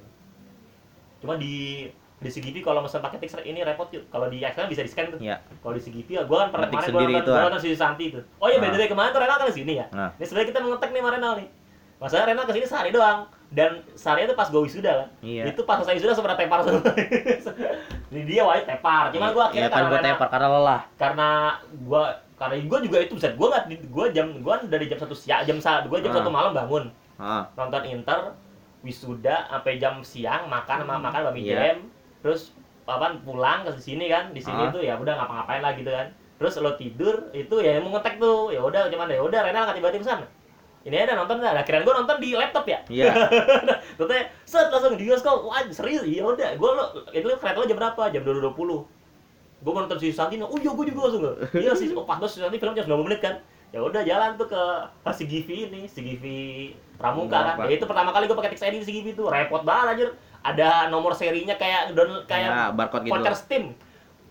Cuma 1.24 1.40
di 1.40 1.88
di 2.18 2.30
CGV 2.30 2.56
kalau 2.60 2.82
misalnya 2.82 3.06
pakai 3.06 3.22
Tix 3.22 3.38
ini 3.40 3.62
repot 3.62 3.86
yuk. 3.90 4.10
Kalau 4.10 4.26
di 4.26 4.40
X 4.40 4.58
bisa 4.66 4.82
di 4.82 4.90
scan 4.90 5.14
tuh. 5.14 5.20
Iya. 5.20 5.38
Kalau 5.62 5.74
di 5.74 5.82
CGV 5.82 6.10
ya 6.12 6.24
gue 6.24 6.34
kan 6.36 6.50
pernah 6.50 6.68
kemarin 6.68 6.88
gue 6.88 6.98
nonton, 7.00 7.14
itu, 7.16 7.30
gua 7.30 7.38
ah. 7.38 7.44
nonton 7.46 7.62
si 7.62 7.70
Santi 7.72 8.04
itu. 8.10 8.20
Oh 8.38 8.48
iya 8.48 8.58
Ah. 8.58 8.64
beda 8.64 8.86
kemarin 8.86 9.10
tuh 9.12 9.22
Renal 9.22 9.38
kan 9.38 9.48
sini 9.48 9.74
ya. 9.76 9.86
Nah. 9.92 10.10
Ini 10.14 10.24
sebenarnya 10.24 10.48
kita 10.48 10.60
ngetek 10.60 10.90
nih 10.90 11.00
sama 11.00 11.12
Renal 11.14 11.34
nih. 11.36 11.48
Masalahnya 11.98 12.28
Renal 12.28 12.44
ke 12.44 12.54
sini 12.54 12.66
sehari 12.66 12.90
doang. 12.90 13.20
Dan 13.48 13.72
sehari 13.94 14.22
itu 14.24 14.34
pas 14.34 14.48
gue 14.48 14.60
wisuda 14.60 14.92
kan. 14.96 15.08
Iya. 15.22 15.44
Itu 15.48 15.62
pas 15.64 15.78
selesai 15.78 15.96
wisuda 15.96 16.14
sebenarnya 16.14 16.40
tepar 16.42 16.60
semua. 16.62 16.82
Ini 18.08 18.22
dia 18.24 18.42
wajib 18.42 18.66
tepar. 18.66 19.04
Cuman 19.12 19.30
gue 19.30 19.44
akhirnya 19.46 19.62
Iya 19.64 19.70
kan 19.70 19.82
buat 19.84 19.94
Renal- 19.96 20.16
tepar 20.16 20.28
karena 20.28 20.48
lelah. 20.50 20.82
karena 20.96 21.30
gua 21.82 22.02
karena 22.34 22.56
gua 22.64 22.80
juga 22.80 22.98
itu 23.00 23.14
bisa 23.14 23.30
gua 23.34 23.48
nggak 23.52 23.66
gua 23.90 24.06
jam 24.10 24.28
gua 24.40 24.62
dari 24.64 24.86
jam 24.86 24.96
satu 24.96 25.14
siang 25.14 25.42
jam 25.44 25.58
sa 25.58 25.82
gua 25.84 25.98
jam 25.98 26.10
Ah. 26.12 26.18
satu 26.18 26.30
malam 26.30 26.52
bangun 26.52 26.86
Ah, 27.18 27.50
nonton 27.56 27.82
Inter 27.84 28.30
wisuda 28.80 29.50
sampai 29.50 29.78
jam 29.78 29.98
siang 30.00 30.46
makan 30.46 30.82
sama 30.82 30.96
makan 31.00 31.22
babi 31.26 31.42
Iya. 31.44 31.74
jam 31.74 31.78
terus 32.22 32.54
apa 32.88 33.20
pulang 33.22 33.68
ke 33.68 33.72
sini 33.80 34.08
kan 34.08 34.32
di 34.32 34.40
sini 34.40 34.64
Ah. 34.64 34.72
tuh 34.72 34.80
ya 34.80 34.96
udah 34.96 35.14
ngapa-ngapain 35.20 35.60
lah 35.60 35.74
gitu 35.76 35.92
kan 35.92 36.08
terus 36.40 36.56
lo 36.62 36.78
tidur 36.80 37.30
itu 37.36 37.56
ya 37.60 37.82
mau 37.84 37.92
ngetek 37.98 38.22
tuh 38.22 38.54
ya 38.54 38.64
udah 38.64 38.88
cuman 38.88 39.12
ya 39.12 39.20
udah 39.20 39.40
Renal 39.44 39.68
nggak 39.68 39.78
tiba-tiba 39.82 40.06
sana 40.06 40.28
ini 40.88 41.04
ada 41.04 41.20
nonton 41.20 41.44
nggak? 41.44 41.52
Nah, 41.52 41.64
kirain 41.68 41.84
gue 41.84 41.92
nonton 41.92 42.16
di 42.24 42.32
laptop 42.32 42.64
ya. 42.64 42.80
Iya. 42.88 43.12
Terus 44.00 44.08
set 44.48 44.72
langsung 44.72 44.96
di 44.96 45.04
bioskop. 45.04 45.44
Wah 45.44 45.60
serius? 45.68 46.08
Iya 46.08 46.24
udah. 46.24 46.56
Gue 46.56 46.70
lo 46.72 46.84
itu 47.12 47.28
kereta 47.28 47.60
lo 47.60 47.68
jam 47.68 47.76
berapa? 47.76 48.08
Jam 48.08 48.24
dua 48.24 48.40
dua 48.40 48.56
puluh. 48.56 48.88
Gue 49.60 49.72
mau 49.76 49.84
nonton 49.84 50.00
si 50.00 50.16
Santino. 50.16 50.48
Oh 50.48 50.56
iya 50.56 50.72
gue 50.72 50.86
juga 50.88 51.12
langsung. 51.12 51.28
Iya 51.52 51.76
sih. 51.76 51.92
Oh, 51.92 52.08
pas 52.08 52.24
si 52.32 52.40
Santino 52.40 52.72
filmnya 52.72 52.88
90 52.88 53.04
menit 53.04 53.20
kan. 53.20 53.36
Ya 53.76 53.84
udah 53.84 54.00
jalan 54.00 54.40
tuh 54.40 54.48
ke 54.48 54.64
si 55.12 55.28
Givi 55.28 55.68
ini, 55.68 55.92
si 55.92 56.00
Givi 56.00 56.72
Pramuka 56.96 57.36
kan. 57.36 57.68
Ya 57.68 57.76
itu 57.76 57.84
pertama 57.84 58.16
kali 58.16 58.32
gue 58.32 58.38
pakai 58.40 58.56
ID 58.56 58.80
di 58.80 58.88
si 58.88 58.94
Givi 58.96 59.12
tuh. 59.12 59.28
Repot 59.28 59.68
banget 59.68 59.86
anjir. 59.92 60.10
Ada 60.42 60.88
nomor 60.88 61.12
serinya 61.12 61.56
kayak 61.56 61.94
don 61.94 62.24
kayak 62.26 62.50
Ya, 62.50 62.66
barcode 62.70 63.04
gitu. 63.04 63.14
voucher 63.14 63.34
Steam. 63.34 63.74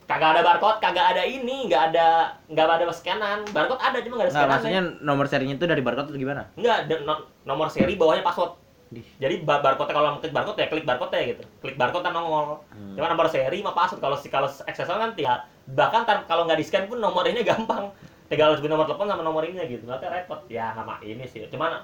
Kagak 0.07 0.39
ada 0.39 0.43
barcode, 0.43 0.79
kagak 0.79 1.19
ada 1.19 1.23
ini, 1.27 1.67
nggak 1.67 1.91
ada 1.91 2.31
nggak 2.47 2.65
ada 2.65 2.95
scanan. 2.95 3.43
Barcode 3.51 3.83
ada 3.83 3.99
cuma 3.99 4.15
nggak 4.17 4.27
ada 4.27 4.35
scanan. 4.35 4.51
maksudnya 4.55 4.83
nomor 5.03 5.27
serinya 5.27 5.55
itu 5.55 5.67
dari 5.67 5.83
barcode 5.83 6.09
atau 6.09 6.17
gimana? 6.17 6.47
Enggak, 6.55 6.87
ada 6.87 6.95
no- 7.03 7.27
nomor 7.43 7.67
seri 7.67 7.99
bawahnya 7.99 8.23
password. 8.23 8.55
Di. 8.87 9.03
Jadi 9.19 9.43
bar 9.43 9.67
barcode 9.67 9.91
kalau 9.91 10.15
mau 10.15 10.21
klik 10.23 10.31
barcode 10.31 10.63
ya 10.63 10.71
klik 10.71 10.87
barcode 10.87 11.11
ya 11.11 11.25
gitu. 11.27 11.43
Klik 11.59 11.75
barcode 11.75 12.07
kan 12.07 12.15
nongol. 12.15 12.63
Hmm. 12.71 12.95
Cuma 12.95 13.11
nomor 13.11 13.27
seri 13.27 13.59
sama 13.59 13.75
password 13.75 13.99
kalau 13.99 14.15
si 14.15 14.31
kalau 14.31 14.47
accessor 14.47 14.95
kan 14.95 15.11
ya 15.19 15.43
bahkan 15.67 16.07
tar, 16.07 16.23
kalau 16.25 16.47
nggak 16.47 16.55
di 16.55 16.65
scan 16.65 16.87
pun 16.87 17.03
nomor 17.03 17.27
ini 17.27 17.43
gampang. 17.51 17.91
Tinggal 18.27 18.55
sebutin 18.55 18.71
nomor 18.73 18.87
telepon 18.87 19.11
sama 19.11 19.23
nomor 19.23 19.43
ini 19.43 19.59
gitu. 19.69 19.83
Makanya 19.85 20.23
repot. 20.23 20.39
Ya 20.47 20.71
nama 20.71 21.03
ini 21.03 21.27
sih. 21.27 21.43
Cuman 21.51 21.83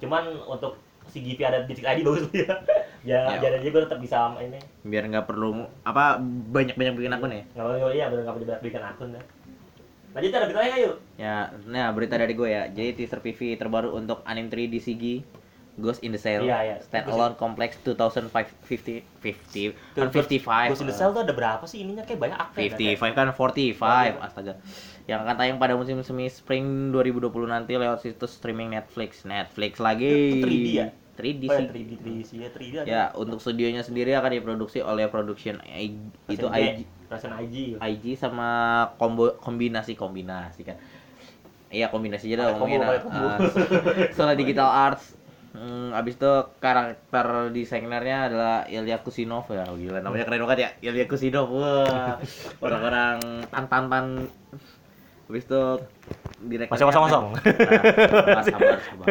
cuman 0.00 0.24
untuk 0.48 0.80
si 1.08 1.24
Givi 1.24 1.42
ada 1.42 1.64
di 1.64 1.72
ID 1.74 2.00
bagus 2.04 2.28
ya. 2.36 2.54
ya, 3.04 3.20
Ya. 3.34 3.40
jadi 3.40 3.66
gue 3.66 3.82
tetap 3.84 3.98
bisa 3.98 4.36
ini. 4.38 4.60
Biar 4.84 5.08
nggak 5.08 5.26
perlu 5.26 5.64
apa 5.82 6.20
banyak-banyak 6.22 6.94
bikin 6.94 7.12
akun 7.12 7.32
ya. 7.32 7.42
Nggak 7.56 7.64
mau 7.64 7.90
iya 7.90 8.06
bener 8.12 8.22
nggak 8.28 8.36
perlu 8.36 8.46
bikin 8.60 8.82
akun 8.84 9.08
ya. 9.16 9.22
Lanjut 10.16 10.30
ada 10.32 10.46
berita 10.48 10.60
lain 10.64 10.72
yuk. 10.88 10.96
Ya, 11.20 11.36
nah 11.68 11.92
berita 11.92 12.14
dari 12.16 12.32
gue 12.32 12.48
ya. 12.48 12.62
Jadi 12.72 12.90
teaser 12.96 13.20
PV 13.20 13.60
terbaru 13.60 13.92
untuk 13.92 14.24
anime 14.24 14.48
3 14.48 14.72
di 14.72 14.80
Sigi 14.80 15.14
Ghost 15.78 16.02
in 16.02 16.10
the 16.10 16.18
Cell. 16.18 16.42
Iya, 16.42 16.58
iya. 16.64 16.76
Standalone 16.82 17.38
Complex 17.38 17.78
2050 17.86 18.34
50 19.22 19.94
kan 19.94 20.10
55. 20.10 20.74
Ghost 20.74 20.82
in 20.82 20.88
the 20.90 20.96
Shell 20.96 21.14
tuh 21.14 21.22
ada 21.22 21.30
berapa 21.30 21.62
sih 21.70 21.86
ininya 21.86 22.02
kayak 22.02 22.18
banyak 22.18 22.38
aktif. 22.40 22.74
55 22.74 23.14
kan 23.14 23.26
45 23.30 24.18
astaga 24.18 24.52
yang 25.08 25.24
akan 25.24 25.34
tayang 25.34 25.56
pada 25.56 25.72
musim 25.72 26.04
semi 26.04 26.28
spring 26.28 26.92
2020 26.92 27.32
nanti 27.48 27.72
lewat 27.74 28.04
situs 28.04 28.36
streaming 28.36 28.68
Netflix. 28.68 29.24
Netflix 29.24 29.80
lagi. 29.80 30.36
Itu 30.36 30.44
3D 30.44 30.68
ya? 30.68 30.86
3D 31.16 31.42
Oh, 31.48 31.56
sih. 31.56 31.64
ya, 31.64 31.72
3D, 31.72 31.90
3D 31.98 32.18
sih. 32.22 32.36
Ya 32.38 32.48
3D 32.52 32.74
ada. 32.76 32.86
ya 32.86 33.02
untuk 33.16 33.40
studionya 33.40 33.80
sendiri 33.80 34.12
akan 34.12 34.30
diproduksi 34.30 34.78
oleh 34.78 35.08
production 35.08 35.58
I- 35.66 35.96
itu 36.28 36.46
IG, 36.46 36.84
persen 37.08 37.32
IG. 37.34 37.74
IG 37.74 38.04
sama 38.14 38.48
kombo 38.94 39.32
kombinasi 39.34 39.96
kombinasi 39.96 40.62
kan. 40.62 40.76
Iya 41.68 41.88
kombinasi 41.88 42.28
aja 42.28 42.36
dah 42.38 42.46
ngomongin 42.54 42.80
combo. 43.02 43.18
uh, 43.18 43.38
soal 44.14 44.36
digital 44.36 44.68
arts. 44.68 45.16
Hmm, 45.48 45.90
abis 45.90 46.20
itu 46.20 46.32
karakter 46.60 47.26
desainernya 47.50 48.30
adalah 48.30 48.56
Ilya 48.68 49.00
Kusinov 49.00 49.48
ya. 49.48 49.64
Gila 49.66 50.04
namanya 50.04 50.28
keren 50.28 50.44
banget 50.44 50.58
ya. 50.60 50.70
Ilya 50.84 51.08
Kusinov 51.08 51.48
wah. 51.50 52.20
Orang-orang 52.62 53.18
tan-tan-tan 53.50 54.28
abis 55.28 55.44
itu 55.44 55.60
direktur 56.40 56.72
Masih 56.72 56.84
kosong-kosong. 56.88 57.24
sabar 57.36 58.42
sabar 58.42 58.76
sabar 58.80 59.06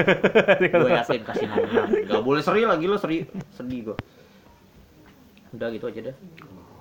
gue 0.57 0.91
yakin 0.91 1.21
kasih 1.23 1.45
menang 1.45 1.89
nggak 2.03 2.23
boleh 2.23 2.41
seri 2.41 2.61
lagi 2.63 2.85
lo 2.85 2.97
seri 2.97 3.17
sedih 3.51 3.79
gue 3.85 3.97
udah 5.53 5.67
gitu 5.69 5.85
aja 5.85 6.01
deh 6.03 6.15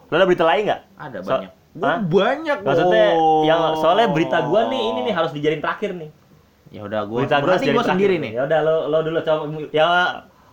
Lo 0.06 0.14
ada 0.14 0.24
berita 0.24 0.44
lain 0.44 0.62
nggak? 0.64 0.80
ada 0.96 1.18
So- 1.20 1.30
banyak 1.34 1.52
Gua 1.76 1.84
Hah? 1.84 1.98
banyak 2.00 2.58
Maksudnya 2.64 3.06
oh. 3.12 3.44
yang 3.44 3.60
soalnya 3.76 4.08
berita 4.08 4.40
gua 4.42 4.64
nih 4.66 4.80
ini 4.86 5.00
nih 5.02 5.12
harus 5.12 5.28
dijadiin 5.30 5.60
terakhir 5.60 5.92
nih. 5.92 6.08
ya 6.66 6.80
udah 6.82 7.04
gue 7.04 7.18
berita 7.20 7.36
gue 7.36 7.52
terakhir 7.52 7.84
sendiri 7.84 8.16
nih 8.16 8.32
Ya 8.32 8.42
udah 8.42 8.58
lo 8.62 8.76
lo 8.88 8.98
dulu 9.00 9.18
coba 9.20 9.42
ya 9.68 9.84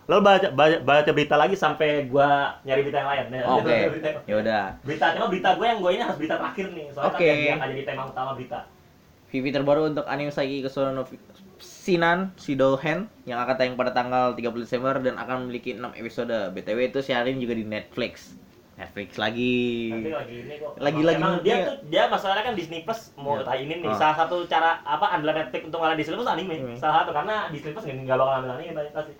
lo 0.04 0.20
baca 0.20 0.52
baca, 0.52 0.76
baca 0.78 1.10
berita 1.10 1.32
lagi 1.34 1.56
sampai 1.56 2.04
gua 2.04 2.60
nyari 2.60 2.84
berita 2.84 2.98
yang 2.98 3.08
lain. 3.08 3.24
Ya, 3.32 3.42
oke 3.48 3.76
berita, 3.96 4.08
ya 4.22 4.34
udah 4.36 4.62
berita 4.84 5.06
cuma 5.16 5.26
berita 5.32 5.48
gue 5.50 5.64
yang 5.64 5.78
gue 5.80 5.90
ini 5.90 6.02
harus 6.04 6.16
berita 6.18 6.36
terakhir 6.36 6.66
nih. 6.68 6.86
Soalnya 6.92 7.08
Oke. 7.10 7.24
kan 7.24 7.36
yang 7.40 7.56
akan 7.56 7.68
jadi 7.72 7.82
tema 7.86 8.02
utama 8.04 8.30
berita. 8.36 8.58
VV 9.34 9.50
terbaru 9.50 9.90
untuk 9.90 10.06
anime 10.06 10.30
Saiki 10.30 10.62
Kesuno 10.62 10.94
no 10.94 11.02
Sinan 11.58 12.30
Shidouhen 12.38 13.10
yang 13.26 13.42
akan 13.42 13.58
tayang 13.58 13.74
pada 13.74 13.90
tanggal 13.90 14.38
30 14.38 14.46
Desember 14.62 14.94
dan 15.02 15.18
akan 15.18 15.46
memiliki 15.50 15.74
6 15.74 15.90
episode. 15.98 16.54
BTW 16.54 16.94
itu 16.94 17.02
siarin 17.02 17.42
juga 17.42 17.58
di 17.58 17.66
Netflix. 17.66 18.38
Netflix 18.78 19.18
lagi. 19.18 19.90
Lagi 20.06 20.34
ini 20.38 20.54
kok. 20.62 20.78
Lagi-lagi 20.78 21.18
Emang 21.18 21.42
dia 21.42 21.56
tuh 21.66 21.76
dia 21.90 22.06
masalahnya 22.06 22.46
kan 22.46 22.54
Disney 22.54 22.86
Plus 22.86 23.10
mau 23.18 23.38
Iya. 23.38 23.46
tayangin 23.46 23.78
nih. 23.82 23.90
Ah. 23.90 23.98
Salah 23.98 24.16
satu 24.22 24.36
cara 24.46 24.78
apa 24.86 25.06
andalan 25.10 25.46
Netflix 25.46 25.62
untuk 25.66 25.78
ngalahin 25.82 25.98
Disney 25.98 26.14
Plus 26.14 26.30
anime. 26.30 26.54
Anime. 26.54 26.74
Salah 26.78 26.94
satu 27.02 27.10
karena 27.10 27.36
Disney 27.50 27.70
Plus 27.74 27.84
nggak 27.90 28.14
bakal 28.18 28.34
ambil 28.38 28.50
anime 28.54 28.82
pasti. 28.94 29.12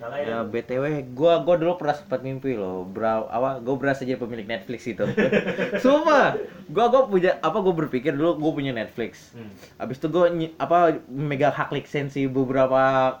Makanya 0.00 0.24
Ya 0.24 0.38
BTW 0.48 0.84
gua 1.12 1.44
gua 1.44 1.60
dulu 1.60 1.76
pernah 1.76 1.92
sempat 1.92 2.24
mimpi 2.24 2.56
loh, 2.56 2.88
bro. 2.88 3.28
Apa 3.28 3.60
gua 3.60 3.76
berasa 3.76 4.08
jadi 4.08 4.16
pemilik 4.16 4.48
Netflix 4.48 4.88
itu. 4.88 5.04
Sumpah. 5.84 6.40
Gua 6.72 6.88
gua 6.88 7.04
punya 7.04 7.36
apa 7.44 7.60
gua 7.60 7.76
berpikir 7.76 8.16
dulu 8.16 8.40
gua 8.40 8.52
punya 8.56 8.72
Netflix. 8.72 9.36
Hmm. 9.36 9.52
Habis 9.76 10.00
itu 10.00 10.08
gua 10.08 10.32
apa 10.56 11.04
megang 11.12 11.52
hak 11.52 11.68
lisensi 11.76 12.24
beberapa 12.24 13.12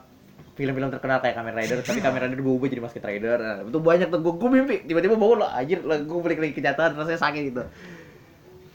film-film 0.56 0.88
terkenal 0.92 1.20
kayak 1.20 1.36
Kamen 1.36 1.56
Rider, 1.56 1.78
tapi 1.84 2.00
Kamen 2.04 2.20
Rider 2.20 2.40
berubah 2.40 2.68
jadi 2.72 2.80
Masked 2.80 3.04
Rider. 3.04 3.38
Nah, 3.40 3.56
itu 3.68 3.78
banyak 3.80 4.08
tuh 4.08 4.20
gua, 4.24 4.34
gua 4.40 4.50
mimpi, 4.52 4.84
tiba-tiba 4.88 5.20
bangun 5.20 5.44
lah 5.44 5.60
anjir 5.60 5.84
gua 5.84 6.20
balik 6.24 6.40
lagi 6.40 6.56
kenyataan 6.56 6.96
rasanya 6.96 7.20
sakit 7.20 7.42
gitu. 7.52 7.62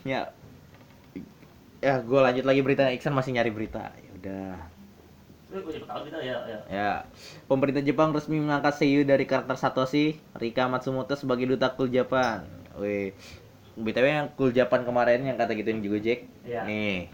Ya. 0.05 0.29
Ya, 1.81 2.01
gua 2.05 2.29
lanjut 2.29 2.45
lagi 2.45 2.61
berita 2.61 2.85
Iksan 2.93 3.17
masih 3.17 3.33
nyari 3.33 3.49
berita. 3.49 3.89
Ya 3.97 4.11
udah. 4.21 4.74
Ya 5.51 6.37
ya. 6.45 6.59
Ya, 6.67 6.91
pemerintah 7.45 7.83
Jepang 7.85 8.11
resmi 8.11 8.41
mengangkat 8.41 8.81
seiyuu 8.81 9.05
dari 9.05 9.29
karakter 9.29 9.55
Satoshi 9.55 10.17
Rika 10.35 10.65
Matsumoto 10.65 11.13
sebagai 11.13 11.45
duta 11.45 11.71
Cool 11.77 11.93
Japan. 11.93 12.43
Wih, 12.75 13.13
btw 13.77 14.05
yang 14.05 14.27
Cool 14.35 14.51
Japan 14.51 14.83
kemarin 14.83 15.23
yang 15.23 15.37
kata 15.37 15.53
gituin 15.53 15.79
juga 15.85 16.01
Jack. 16.01 16.25
Iya. 16.43 16.65
Nih, 16.65 17.07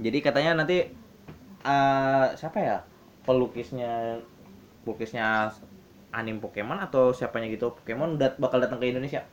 jadi 0.00 0.18
katanya 0.24 0.64
nanti 0.64 0.90
eh 1.66 2.26
siapa 2.38 2.58
ya 2.62 2.76
pelukisnya 3.26 4.22
pelukisnya 4.86 5.50
anime 6.14 6.38
Pokemon 6.38 6.78
atau 6.78 7.10
siapanya 7.10 7.50
gitu 7.50 7.74
Pokemon 7.74 8.16
dat 8.16 8.38
bakal 8.38 8.62
datang 8.62 8.78
ke 8.78 8.88
Indonesia 8.90 9.26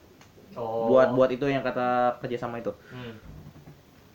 Oh. 0.54 0.86
buat 0.86 1.10
buat 1.18 1.30
itu 1.34 1.50
yang 1.50 1.66
kata 1.66 2.22
kerjasama 2.22 2.62
itu. 2.62 2.70
Hmm. 2.94 3.18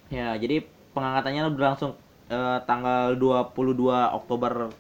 Ya, 0.08 0.38
jadi 0.38 0.64
pengangkatannya 0.94 1.50
berlangsung 1.52 1.98
eh, 2.28 2.58
tanggal 2.64 3.16
22 3.16 3.52
Oktober 4.14 4.72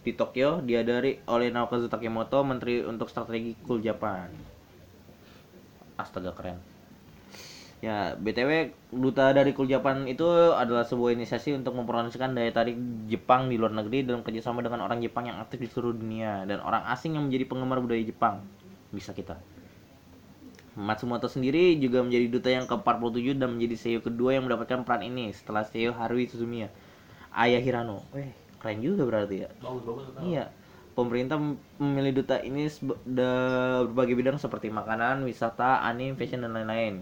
di 0.00 0.12
Tokyo 0.16 0.64
dihadiri 0.64 1.20
oleh 1.28 1.52
Naokazu 1.52 1.92
Takemoto, 1.92 2.40
Menteri 2.40 2.80
untuk 2.84 3.12
Strategi 3.12 3.52
Cool 3.64 3.84
Japan. 3.84 4.32
Astaga 6.00 6.32
keren. 6.32 6.56
Ya, 7.80 8.12
BTW 8.12 8.76
duta 8.92 9.32
dari 9.32 9.56
Cool 9.56 9.68
Japan 9.68 10.04
itu 10.04 10.24
adalah 10.52 10.84
sebuah 10.84 11.16
inisiasi 11.16 11.56
untuk 11.56 11.72
mempromosikan 11.72 12.36
daya 12.36 12.52
tarik 12.52 12.76
Jepang 13.08 13.48
di 13.48 13.56
luar 13.56 13.72
negeri 13.72 14.04
dalam 14.04 14.20
kerjasama 14.20 14.60
dengan 14.60 14.84
orang 14.84 15.00
Jepang 15.00 15.32
yang 15.32 15.40
aktif 15.40 15.64
di 15.64 15.68
seluruh 15.68 15.96
dunia 15.96 16.44
dan 16.44 16.60
orang 16.60 16.84
asing 16.92 17.16
yang 17.16 17.28
menjadi 17.28 17.48
penggemar 17.48 17.80
budaya 17.80 18.04
Jepang. 18.04 18.44
Bisa 18.92 19.16
kita. 19.16 19.40
Matsumoto 20.76 21.24
sendiri 21.24 21.76
juga 21.80 22.04
menjadi 22.04 22.26
duta 22.28 22.48
yang 22.52 22.64
ke-47 22.68 23.40
dan 23.40 23.48
menjadi 23.56 23.76
seiyuu 23.80 24.04
kedua 24.04 24.36
yang 24.36 24.44
mendapatkan 24.44 24.84
peran 24.84 25.02
ini 25.02 25.32
setelah 25.32 25.64
seiyuu 25.64 25.96
Haruhi 25.96 26.28
Suzumiya. 26.28 26.68
Ayah 27.34 27.62
Hirano. 27.62 28.02
Weh, 28.14 28.30
keren 28.60 28.80
juga 28.82 29.02
berarti 29.06 29.46
ya. 29.46 29.50
Bagus 29.62 29.82
bagus. 29.86 30.04
Iya. 30.22 30.44
Pemerintah 30.98 31.38
mem- 31.38 31.60
memilih 31.80 32.20
duta 32.20 32.36
ini 32.42 32.66
berbagai 33.06 34.14
bidang 34.18 34.36
seperti 34.36 34.68
makanan, 34.68 35.22
wisata, 35.24 35.80
anime, 35.86 36.18
fashion 36.18 36.42
dan 36.44 36.52
lain-lain. 36.52 37.00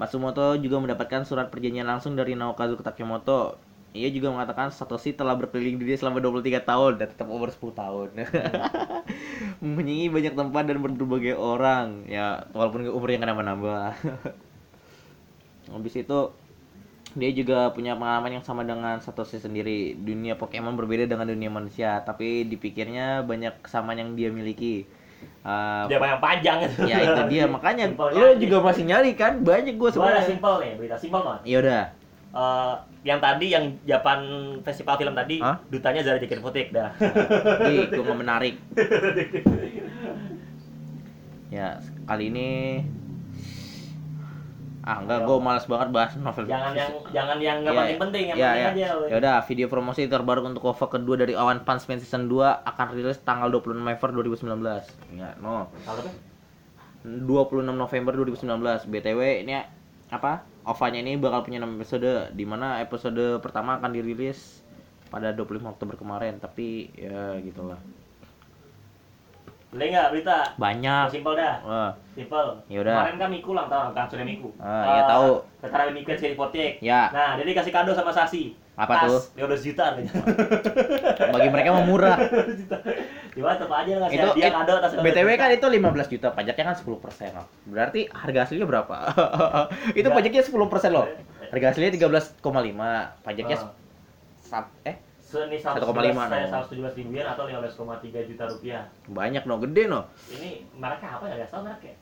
Matsumoto 0.00 0.56
juga 0.56 0.80
mendapatkan 0.80 1.22
surat 1.28 1.52
perjanjian 1.52 1.84
langsung 1.84 2.16
dari 2.16 2.32
Naokazu 2.34 2.80
Takemoto. 2.80 3.60
Ia 3.92 4.08
juga 4.14 4.30
mengatakan 4.30 4.70
Satoshi 4.70 5.12
telah 5.12 5.34
berkeliling 5.34 5.76
dunia 5.76 5.98
selama 5.98 6.22
23 6.22 6.62
tahun 6.62 6.92
dan 7.02 7.10
tetap 7.10 7.26
umur 7.28 7.50
10 7.50 7.74
tahun. 7.74 8.08
Mengunjungi 9.62 10.06
banyak 10.08 10.34
tempat 10.38 10.62
dan 10.70 10.78
berbagai 10.80 11.34
orang. 11.36 12.06
Ya, 12.06 12.46
walaupun 12.54 12.86
umurnya 12.88 13.18
nggak 13.20 13.30
nambah-nambah. 13.34 13.84
Habis 15.70 15.94
itu 16.02 16.18
dia 17.14 17.30
juga 17.30 17.74
punya 17.74 17.98
pengalaman 17.98 18.38
yang 18.38 18.44
sama 18.44 18.62
dengan 18.62 18.98
Satoshi 18.98 19.38
sendiri. 19.38 19.94
Dunia 19.94 20.34
Pokemon 20.34 20.78
berbeda 20.78 21.06
dengan 21.06 21.26
dunia 21.26 21.50
manusia, 21.50 22.02
tapi 22.02 22.46
dipikirnya 22.46 23.26
banyak 23.26 23.62
kesamaan 23.62 23.98
yang 23.98 24.10
dia 24.14 24.30
miliki. 24.30 24.86
Uh, 25.44 25.84
Dia 25.84 26.00
yang 26.00 26.20
panjang 26.20 26.58
itu. 26.64 26.80
ya 26.88 26.96
itu 27.04 27.22
dia 27.28 27.44
makanya 27.44 27.92
lo 27.92 28.08
aja. 28.08 28.40
juga 28.40 28.56
masih 28.64 28.88
nyari 28.88 29.12
kan 29.12 29.44
banyak 29.44 29.76
gue 29.76 29.90
sebenarnya 29.92 30.24
simpel 30.24 30.54
nih, 30.64 30.72
berita 30.80 30.96
simpel 30.96 31.20
banget. 31.20 31.42
ya 31.44 31.58
udah 31.60 31.84
Eh, 32.30 32.74
yang 33.02 33.18
tadi 33.18 33.50
yang 33.50 33.74
Japan 33.82 34.22
festival 34.62 34.94
film 34.94 35.18
tadi 35.18 35.42
Hah? 35.42 35.58
dutanya 35.66 36.06
Zara 36.06 36.22
Jekin 36.22 36.38
Putik 36.38 36.70
dah. 36.70 36.94
Ih, 37.66 37.90
gue 37.90 38.04
mau 38.06 38.14
menarik 38.14 38.54
ya 41.50 41.82
kali 42.06 42.30
ini 42.30 42.50
Ah 44.90 44.98
enggak, 44.98 45.22
gue 45.22 45.36
malas 45.38 45.64
banget 45.70 45.88
bahas 45.94 46.12
novel. 46.18 46.50
Jangan 46.50 46.74
yang 46.74 46.90
jangan 47.14 47.38
yang 47.38 47.56
nggak 47.62 47.70
Iya, 47.70 47.78
penting-penting, 47.78 48.24
yang 48.26 48.36
iya, 48.36 48.50
penting 48.50 48.74
iya. 48.82 48.90
aja. 48.90 49.06
Ya 49.06 49.16
udah, 49.22 49.36
video 49.46 49.66
promosi 49.70 50.10
terbaru 50.10 50.42
untuk 50.50 50.66
OVA 50.66 50.86
kedua 50.90 51.14
dari 51.14 51.38
Awan 51.38 51.62
Punch 51.62 51.86
Man 51.86 52.02
Season 52.02 52.26
2 52.26 52.66
akan 52.66 52.86
rilis 52.98 53.22
tanggal 53.22 53.46
26 53.54 53.78
November 53.78 54.10
2019. 54.10 55.14
Ya, 55.14 55.38
no. 55.38 55.70
Apa? 55.86 56.10
26 57.06 57.70
November 57.70 58.12
2019. 58.18 58.90
BTW 58.90 59.20
ini 59.46 59.62
apa? 60.10 60.42
OVA-nya 60.66 61.00
ini 61.06 61.14
bakal 61.16 61.46
punya 61.46 61.62
6 61.62 61.78
episode 61.78 62.34
di 62.34 62.42
mana 62.42 62.82
episode 62.82 63.38
pertama 63.38 63.78
akan 63.78 63.94
dirilis 63.94 64.66
pada 65.06 65.30
25 65.30 65.70
Oktober 65.70 65.94
kemarin, 65.94 66.42
tapi 66.42 66.90
ya 66.98 67.38
gitulah. 67.38 67.78
Beli 69.70 69.94
nggak 69.94 70.08
berita? 70.10 70.38
Banyak. 70.58 71.06
Simpel 71.14 71.32
dah. 71.38 71.54
Wah, 71.62 71.90
Simple. 72.10 72.48
Yaudah. 72.66 73.06
Kemarin 73.06 73.16
kan 73.16 73.28
Miku 73.30 73.48
ulang 73.54 73.70
tahun, 73.70 73.94
kan 73.94 74.04
sudah 74.10 74.26
Miku. 74.26 74.50
Ah, 74.58 74.82
iya, 74.84 75.02
tahu. 75.06 75.30
Sekarang 75.62 75.94
Miku 75.94 76.10
yang 76.10 76.34
Potek. 76.34 76.72
Ya. 76.82 77.06
Nah, 77.14 77.38
jadi 77.38 77.54
dikasih 77.54 77.70
kado 77.70 77.94
sama 77.94 78.10
Sasi. 78.10 78.58
Apa 78.74 78.96
Tas, 78.98 79.30
tuh? 79.30 79.46
15 79.46 79.60
juta 79.62 79.82
harganya. 79.86 80.10
bagi 81.36 81.48
mereka 81.52 81.68
mah 81.70 81.84
murah. 81.84 82.16
15 82.50 82.60
juta. 82.66 82.76
Coba 83.30 83.54
tetap 83.54 83.70
aja 83.70 83.92
ngasih 83.94 84.16
itu 84.16 84.26
hadiah 84.26 84.48
it- 84.48 84.56
kado 84.56 84.72
atas 84.74 84.90
15 84.90 85.04
BTW 85.06 85.28
juta. 85.28 85.38
kan 85.38 85.48
itu 85.52 85.66
15 85.70 86.08
juta, 86.10 86.28
pajaknya 86.32 86.64
kan 86.64 86.74
10% 86.74 87.30
loh. 87.30 87.46
Berarti 87.64 88.00
harga 88.10 88.38
aslinya 88.42 88.66
berapa? 88.66 88.96
itu 90.00 90.08
pajaknya 90.10 90.42
10% 90.42 90.50
loh. 90.90 91.06
Harga 91.46 91.66
aslinya 91.68 91.90
13,5, 91.94 92.42
pajaknya 93.22 93.56
Ah. 93.56 93.70
sab- 94.42 94.74
eh 94.82 94.96
ini 95.30 95.58
1,5 95.58 95.78
1,5 95.78 95.86
no. 95.86 96.36
117 96.66 96.98
ribu 96.98 97.10
yen 97.14 97.26
atau 97.26 97.44
15,3 97.46 98.28
juta 98.28 98.44
rupiah. 98.50 98.82
banyak 99.06 99.42
no, 99.46 99.54
gede 99.62 99.82
no. 99.86 100.00
Ini 100.26 100.50
mereknya 100.74 101.08
apa 101.16 101.24
ya? 101.30 101.34
Gak 101.46 101.50
tau 101.54 101.62
mereknya. 101.62 101.94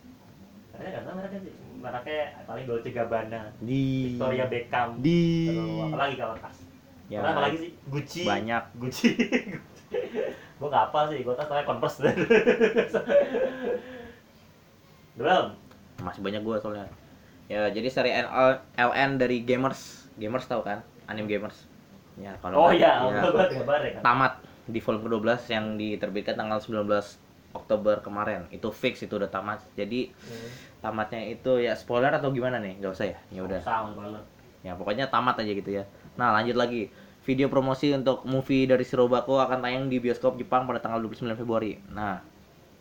Mereknya 0.73 0.91
gak 0.97 1.05
tau 1.05 1.15
mereknya 1.17 1.41
sih. 1.45 1.53
Mereknya 1.79 2.21
paling 2.43 2.65
Dolce 2.67 2.91
Gabbana, 2.91 3.43
Di 3.61 3.83
Victoria 4.17 4.47
Beckham. 4.49 4.89
di 4.99 5.21
Terus 5.53 5.85
apa 5.85 5.97
lagi 5.97 6.15
kalau 6.17 6.35
tas? 6.41 6.57
Ya, 7.09 7.21
Ya, 7.21 7.29
apa 7.31 7.41
lagi 7.45 7.57
sih? 7.61 7.71
Gucci. 7.89 8.23
banyak. 8.25 8.63
Gucci. 8.81 9.09
gue 10.59 10.69
gak 10.69 10.85
apa 10.91 11.01
sih, 11.13 11.23
gue 11.23 11.35
tas 11.37 11.47
namanya 11.47 11.67
Converse. 11.69 12.01
Belum. 15.19 15.47
Masih 16.01 16.23
banyak 16.23 16.43
gua 16.47 16.57
soalnya. 16.63 16.87
Ya, 17.51 17.67
jadi 17.75 17.89
seri 17.91 18.11
LN 18.79 19.11
dari 19.19 19.43
Gamers. 19.43 20.07
Gamers 20.15 20.47
tahu 20.47 20.63
kan? 20.63 20.85
Anime 21.11 21.27
Gamers. 21.27 21.68
Ya, 22.19 22.35
kalau 22.43 22.55
Oh 22.59 22.69
nggak- 22.69 22.83
iya, 22.83 22.93
ya. 23.07 23.23
ya 23.95 24.01
tamat 24.03 24.33
di 24.69 24.79
volume 24.83 25.03
ke-12 25.07 25.41
yang 25.49 25.65
diterbitkan 25.79 26.35
tanggal 26.35 26.59
19 26.59 27.17
Oktober 27.55 28.03
kemarin. 28.03 28.45
Itu 28.51 28.75
fix 28.75 29.01
itu 29.01 29.15
udah 29.17 29.31
tamat. 29.31 29.63
Jadi 29.73 30.11
Hmm. 30.13 30.49
tamatnya 30.83 31.25
itu 31.25 31.63
ya 31.63 31.73
spoiler 31.73 32.13
atau 32.13 32.29
gimana 32.35 32.61
nih? 32.61 32.77
Gak 32.83 32.93
usah 32.93 33.07
ya? 33.09 33.19
Ya 33.33 33.41
udah. 33.47 33.61
Ya 34.61 34.75
pokoknya 34.75 35.07
tamat 35.09 35.39
aja 35.41 35.53
gitu 35.55 35.71
ya. 35.71 35.87
Nah, 36.19 36.35
lanjut 36.35 36.59
lagi. 36.59 36.91
Video 37.25 37.53
promosi 37.53 37.93
untuk 37.93 38.25
movie 38.25 38.65
dari 38.65 38.83
Shirobako 38.83 39.37
akan 39.37 39.61
tayang 39.61 39.93
di 39.93 40.01
bioskop 40.01 40.41
Jepang 40.41 40.65
pada 40.65 40.81
tanggal 40.81 40.97
29 40.99 41.37
Februari. 41.37 41.77
Nah, 41.93 42.25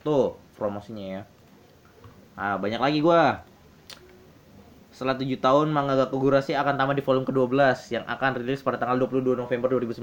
tuh 0.01 0.39
promosinya 0.55 1.19
ya. 1.19 1.21
Nah, 2.37 2.55
banyak 2.55 2.79
lagi 2.79 2.99
gua. 3.03 3.43
Setelah 4.97 5.13
7 5.13 5.29
tahun, 5.37 5.69
manga 5.69 5.93
Gakugurashi 5.93 6.57
akan 6.57 6.73
tamat 6.73 6.97
di 6.97 7.05
volume 7.05 7.21
ke-12 7.29 7.53
yang 7.93 8.01
akan 8.09 8.41
rilis 8.41 8.65
pada 8.65 8.81
tanggal 8.81 8.97
22 9.05 9.37
November 9.37 9.69
2019. 9.77 10.01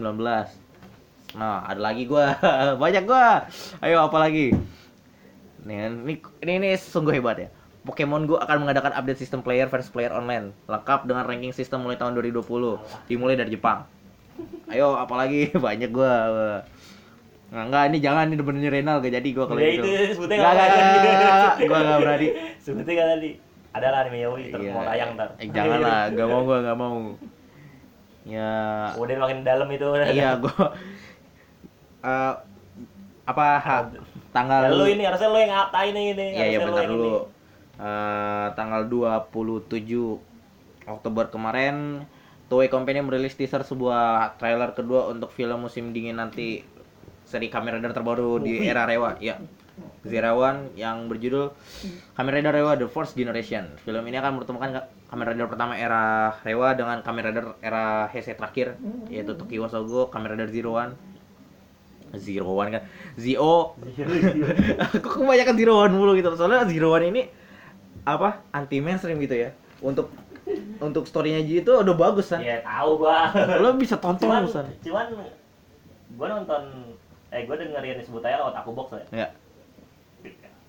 Nah, 1.35 1.67
ada 1.67 1.81
lagi 1.83 2.07
gua. 2.07 2.39
banyak 2.83 3.03
gua. 3.03 3.43
Ayo 3.83 4.07
apa 4.07 4.23
lagi? 4.23 4.55
Nih, 5.67 5.91
ini, 5.91 6.15
ini, 6.47 6.53
ini 6.63 6.69
sungguh 6.79 7.11
hebat 7.11 7.43
ya. 7.43 7.51
Pokemon 7.83 8.31
Go 8.31 8.39
akan 8.39 8.63
mengadakan 8.63 8.95
update 8.95 9.19
sistem 9.19 9.43
player 9.43 9.67
versus 9.67 9.91
player 9.91 10.15
online 10.15 10.55
lengkap 10.71 11.11
dengan 11.11 11.27
ranking 11.27 11.51
sistem 11.51 11.83
mulai 11.83 11.99
tahun 11.99 12.15
2020 12.15 12.47
dimulai 13.11 13.35
dari 13.35 13.51
Jepang. 13.51 13.91
Ayo 14.71 14.95
apalagi 14.95 15.51
banyak 15.59 15.91
gua. 15.91 16.15
Nah, 17.51 17.67
enggak 17.67 17.91
ini 17.91 17.99
jangan 17.99 18.31
ini 18.31 18.39
benernya 18.39 18.71
Renal 18.71 19.03
gak 19.03 19.11
jadi 19.11 19.29
gua 19.35 19.51
kalau 19.51 19.59
Ya 19.59 19.75
gitu. 19.75 19.91
itu, 19.91 20.23
sebutnya 20.23 20.39
Enggak, 20.39 20.53
enggak, 20.55 20.69
enggak, 20.71 20.87
enggak, 20.87 21.35
enggak. 21.59 21.81
enggak 21.83 21.99
berani. 21.99 22.29
Sebutnya 22.63 22.95
kan 22.95 23.09
tadi. 23.19 23.31
Ada 23.75 23.87
lah 23.91 23.99
anime 24.03 24.19
Yaoi 24.21 24.45
Iya. 24.49 24.71
mau 24.71 24.87
tayang 24.87 25.11
ntar. 25.15 25.29
Eh, 25.37 25.49
jangan 25.51 25.79
lah, 25.79 26.03
enggak 26.07 26.29
mau 26.33 26.41
gua 26.43 26.57
enggak 26.63 26.79
mau. 26.79 26.99
Ya 28.25 28.53
Kemudian 28.95 29.19
makin 29.21 29.39
dalam 29.43 29.69
itu. 29.69 29.87
iya 30.09 30.39
gua 30.39 30.55
eh 32.05 32.35
apa 33.25 33.45
ha- 33.59 33.89
tanggal 34.31 34.61
Ya, 34.63 34.71
lu 34.71 34.85
ini 34.87 35.03
harusnya 35.03 35.29
lu 35.29 35.39
yang 35.39 35.51
ngatain 35.51 35.95
ini. 35.95 36.27
Iya 36.33 36.45
iya 36.47 36.59
bentar 36.61 36.85
dulu. 36.85 37.27
Eh, 37.75 38.47
tanggal 38.55 38.87
27 38.87 40.23
Oktober 40.87 41.27
kemarin 41.27 42.05
Toei 42.47 42.69
Company 42.69 43.01
merilis 43.01 43.35
teaser 43.35 43.65
sebuah 43.65 44.37
trailer 44.37 44.71
kedua 44.71 45.09
untuk 45.09 45.33
film 45.33 45.65
musim 45.65 45.91
dingin 45.91 46.15
nanti 46.15 46.63
seri 47.25 47.49
Kamen 47.49 47.81
Rider 47.81 47.91
terbaru 47.91 48.39
di 48.39 48.61
Movie. 48.61 48.69
era 48.69 48.85
Rewa. 48.85 49.17
Ya. 49.19 49.41
Zero 50.05 50.37
One 50.37 50.71
yang 50.75 51.09
berjudul 51.09 51.51
Kamen 52.15 52.31
Rider 52.31 52.55
Rewa 52.55 52.77
The 52.77 52.87
First 52.87 53.19
Generation. 53.19 53.75
Film 53.83 54.05
ini 54.05 54.15
akan 54.15 54.39
mempertemukan 54.39 54.71
Ka- 54.71 54.89
Kamen 55.11 55.27
Rider 55.27 55.51
pertama 55.51 55.75
era 55.75 56.31
Rewa 56.45 56.77
dengan 56.77 57.01
Kamen 57.01 57.25
Rider 57.25 57.45
era 57.59 58.07
Heisei 58.07 58.39
terakhir 58.39 58.79
yaitu 59.09 59.35
Tokiwa 59.35 59.67
Sogo, 59.67 60.07
Kamen 60.09 60.37
Rider 60.37 60.47
Zero 60.49 60.77
One. 60.77 60.95
Zero 62.15 62.47
One 62.47 62.71
kan. 62.71 62.83
Zio 63.19 63.75
Kok 65.03 65.13
kebanyakan 65.19 65.55
Zero 65.59 65.83
One 65.83 65.91
mulu 65.91 66.15
gitu 66.15 66.31
Soalnya 66.39 66.63
Zero 66.63 66.95
One 66.95 67.11
ini 67.11 67.23
Apa 68.07 68.47
Anti 68.55 68.79
mainstream 68.79 69.19
gitu 69.19 69.35
ya 69.35 69.51
Untuk 69.83 70.15
Untuk 70.79 71.11
storynya 71.11 71.43
Ji 71.43 71.67
itu 71.67 71.73
udah 71.75 71.97
bagus 71.99 72.31
kan 72.31 72.39
Iya 72.39 72.63
tahu 72.63 73.03
gua. 73.03 73.35
Lo 73.59 73.75
bisa 73.75 73.99
tonton 73.99 74.31
cuman, 74.31 74.47
cuman 74.79 75.07
gua 76.15 76.27
nonton 76.31 76.63
eh 77.35 77.43
gua 77.51 77.59
dengerin 77.59 77.99
disebut 77.99 78.23
aja 78.23 78.39
lewat 78.39 78.63
aku 78.63 78.71
box 78.71 78.95
ya. 78.95 79.27
Ya 79.27 79.29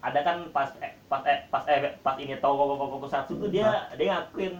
Ada 0.05 0.19
kan 0.21 0.37
pas 0.53 0.69
eh, 0.77 0.93
pas 1.09 1.21
eh, 1.25 1.49
pas 1.49 1.65
eh, 1.65 1.97
pas 2.05 2.13
ini 2.21 2.37
Togo 2.37 2.61
Koko 2.69 2.85
Koko 2.93 3.07
Satsu 3.09 3.41
tuh 3.41 3.49
dia 3.49 3.89
dia 3.97 4.21
ngakuin 4.21 4.53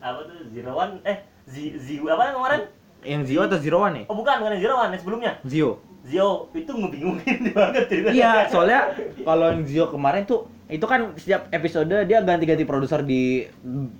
apa 0.00 0.24
tuh 0.24 0.48
Zero 0.48 0.72
One 0.72 1.04
eh 1.04 1.20
Z 1.44 1.54
Z 1.76 1.86
apa 2.08 2.32
kemarin? 2.32 2.60
Yang 3.04 3.22
Zio 3.30 3.40
atau 3.44 3.58
Zero 3.60 3.78
One 3.78 3.94
nih 3.94 4.04
Oh 4.10 4.16
bukan 4.16 4.42
bukan 4.42 4.58
yang 4.58 4.62
Zero 4.64 4.74
One 4.74 4.90
yang 4.90 5.02
sebelumnya. 5.04 5.32
Zio 5.46 5.70
Zio 6.02 6.48
itu 6.50 6.72
ngebingungin 6.72 7.38
banget 7.54 7.84
ceritanya. 7.86 8.16
Iya 8.16 8.32
soalnya 8.48 8.80
Kalau 9.22 9.46
yang 9.52 9.62
Zio 9.68 9.84
kemarin 9.86 10.24
tuh 10.24 10.48
Itu 10.66 10.88
kan 10.88 11.12
setiap 11.14 11.46
episode 11.48 11.92
Dia 12.08 12.24
ganti-ganti 12.24 12.64
produser 12.64 13.04
di 13.04 13.44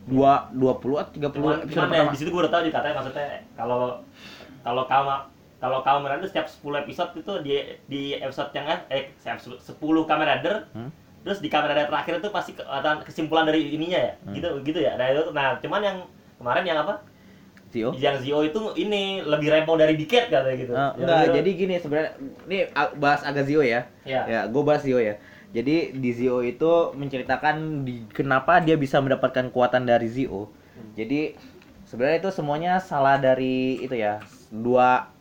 dua 0.08 0.48
20 0.50 0.58
atau 0.98 1.12
30 1.14 1.36
Cuman, 1.36 1.54
episode 1.62 1.70
cuman 1.70 1.86
ya, 1.86 1.92
pertama 1.92 2.10
di 2.10 2.18
situ 2.18 2.30
gue 2.32 2.40
udah 2.42 2.52
tahu 2.52 2.62
dikatain 2.66 2.94
maksudnya 2.96 3.26
kalau 3.54 3.80
kalau 4.64 4.82
kamu 4.88 5.16
kalau 5.58 5.82
kamu 5.82 6.06
Rider 6.08 6.26
setiap 6.26 6.46
10 6.46 6.58
episode 6.78 7.10
itu 7.14 7.32
di 7.40 7.52
di 7.86 8.02
episode 8.14 8.50
yang 8.52 8.66
eh 8.88 9.10
setiap 9.16 9.38
10 9.38 9.58
Kamen 10.04 10.26
Rider 10.28 10.54
Hmm? 10.70 10.90
terus 11.18 11.38
di 11.38 11.46
Kamen 11.46 11.68
Rider 11.68 11.86
terakhir 11.86 12.14
itu 12.16 12.28
pasti 12.28 12.50
kesimpulan 13.02 13.44
dari 13.44 13.70
ininya 13.70 13.98
ya 14.00 14.12
Hmm. 14.20 14.32
gitu 14.32 14.48
gitu 14.62 14.78
ya 14.78 14.94
nah, 14.94 15.06
itu, 15.06 15.22
nah 15.30 15.58
cuman 15.58 15.80
yang 15.80 15.96
kemarin 16.36 16.64
yang 16.64 16.78
apa 16.80 16.94
Zio 17.68 17.92
yang 17.92 18.16
Zio 18.16 18.40
itu 18.40 18.56
ini 18.76 19.20
lebih 19.20 19.50
repo 19.50 19.74
dari 19.74 19.92
Diket 19.92 20.32
katanya 20.32 20.56
gitu 20.56 20.72
Yang 20.72 20.90
enggak, 20.96 21.18
Zio- 21.20 21.34
jadi 21.34 21.50
gini 21.52 21.74
sebenarnya 21.76 22.10
ini 22.46 22.58
bahas 22.96 23.20
agak 23.20 23.44
Zio 23.44 23.60
ya. 23.60 23.84
ya, 24.02 24.24
Ya, 24.24 24.40
gue 24.46 24.62
bahas 24.62 24.80
Zio 24.80 24.96
ya. 24.96 25.20
Jadi 25.48 25.92
di 25.92 26.10
Zio 26.10 26.40
itu 26.40 26.72
menceritakan 26.92 27.56
di 27.82 28.08
kenapa 28.08 28.60
dia 28.60 28.72
bisa 28.74 29.00
mendapatkan 29.00 29.48
kekuatan 29.48 29.84
dari 29.84 30.08
Zio. 30.08 30.48
Jadi 30.92 31.36
sebenarnya 31.84 32.18
itu 32.18 32.30
semuanya 32.30 32.72
salah 32.78 33.16
dari 33.16 33.76
itu 33.78 33.92
ya 33.92 34.16
dua 34.48 35.12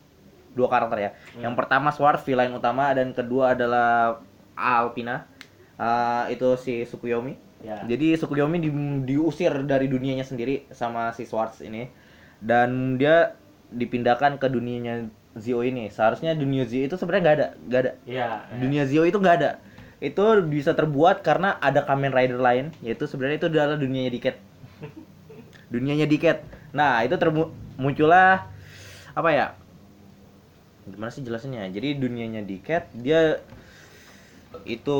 dua 0.58 0.66
karakter 0.66 0.98
ya. 0.98 1.10
Hmm. 1.38 1.42
Yang 1.46 1.54
pertama 1.54 1.88
Sword 1.94 2.18
villain 2.26 2.50
utama 2.50 2.90
dan 2.90 3.14
kedua 3.14 3.54
adalah 3.54 4.18
Alpina. 4.58 5.30
Eh, 5.78 6.34
itu 6.34 6.58
si 6.58 6.82
Tsukuyomi. 6.82 7.38
ya. 7.62 7.86
Jadi 7.86 8.18
Tsukuyomi 8.18 8.58
di, 8.58 8.70
diusir 9.06 9.54
dari 9.62 9.86
dunianya 9.86 10.26
sendiri 10.26 10.66
sama 10.74 11.14
si 11.14 11.22
Swords 11.22 11.62
ini 11.62 11.86
dan 12.42 12.98
dia 12.98 13.38
dipindahkan 13.70 14.42
ke 14.42 14.50
dunianya 14.50 15.06
Zio 15.38 15.62
ini. 15.62 15.86
Seharusnya 15.86 16.34
dunia 16.34 16.66
Zio 16.66 16.82
itu 16.82 16.98
sebenarnya 16.98 17.22
nggak 17.22 17.36
ada, 17.38 17.48
nggak 17.70 17.80
ada. 17.86 17.92
Iya. 18.02 18.28
Dunia 18.58 18.82
Zio 18.90 19.06
itu 19.06 19.18
nggak 19.22 19.36
ada. 19.38 19.50
Itu 19.98 20.22
bisa 20.46 20.74
terbuat 20.74 21.22
karena 21.26 21.58
ada 21.58 21.82
Kamen 21.82 22.10
Rider 22.14 22.38
lain, 22.38 22.70
yaitu 22.82 23.06
sebenarnya 23.06 23.38
itu 23.42 23.48
adalah 23.50 23.78
dunianya 23.78 24.10
Diket. 24.10 24.36
dunianya 25.74 26.06
Diket. 26.06 26.42
Nah, 26.70 27.02
itu 27.02 27.14
termu- 27.18 27.54
muncullah 27.78 28.46
apa 29.14 29.30
ya? 29.34 29.46
Gimana 30.90 31.10
sih 31.10 31.20
jelasinnya? 31.20 31.68
Jadi 31.68 31.96
dunianya 31.96 32.40
Diket 32.42 32.88
dia 32.94 33.40
itu 34.64 34.98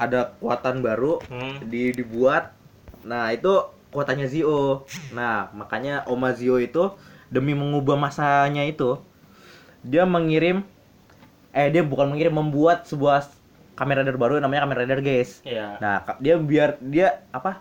ada 0.00 0.32
kekuatan 0.36 0.80
baru 0.80 1.20
Hmm. 1.28 1.68
di 1.68 1.92
dibuat 1.92 2.56
nah 3.04 3.28
itu 3.30 3.48
kekuatannya 3.92 4.26
Zio 4.26 4.82
nah 5.12 5.52
makanya 5.52 6.02
Oma 6.08 6.32
Zio 6.32 6.56
itu 6.56 6.90
demi 7.28 7.52
mengubah 7.52 7.94
masanya 7.94 8.64
itu 8.64 8.98
dia 9.84 10.08
mengirim 10.08 10.64
eh 11.52 11.68
dia 11.70 11.84
bukan 11.84 12.10
mengirim 12.10 12.34
membuat 12.34 12.88
sebuah 12.88 13.28
kamera 13.76 14.00
rider 14.02 14.16
baru 14.16 14.40
namanya 14.40 14.64
kamera 14.66 14.82
rider 14.82 15.00
guys 15.00 15.44
Iya. 15.44 15.76
nah 15.78 16.00
dia 16.18 16.34
biar 16.40 16.80
dia 16.82 17.20
apa 17.30 17.60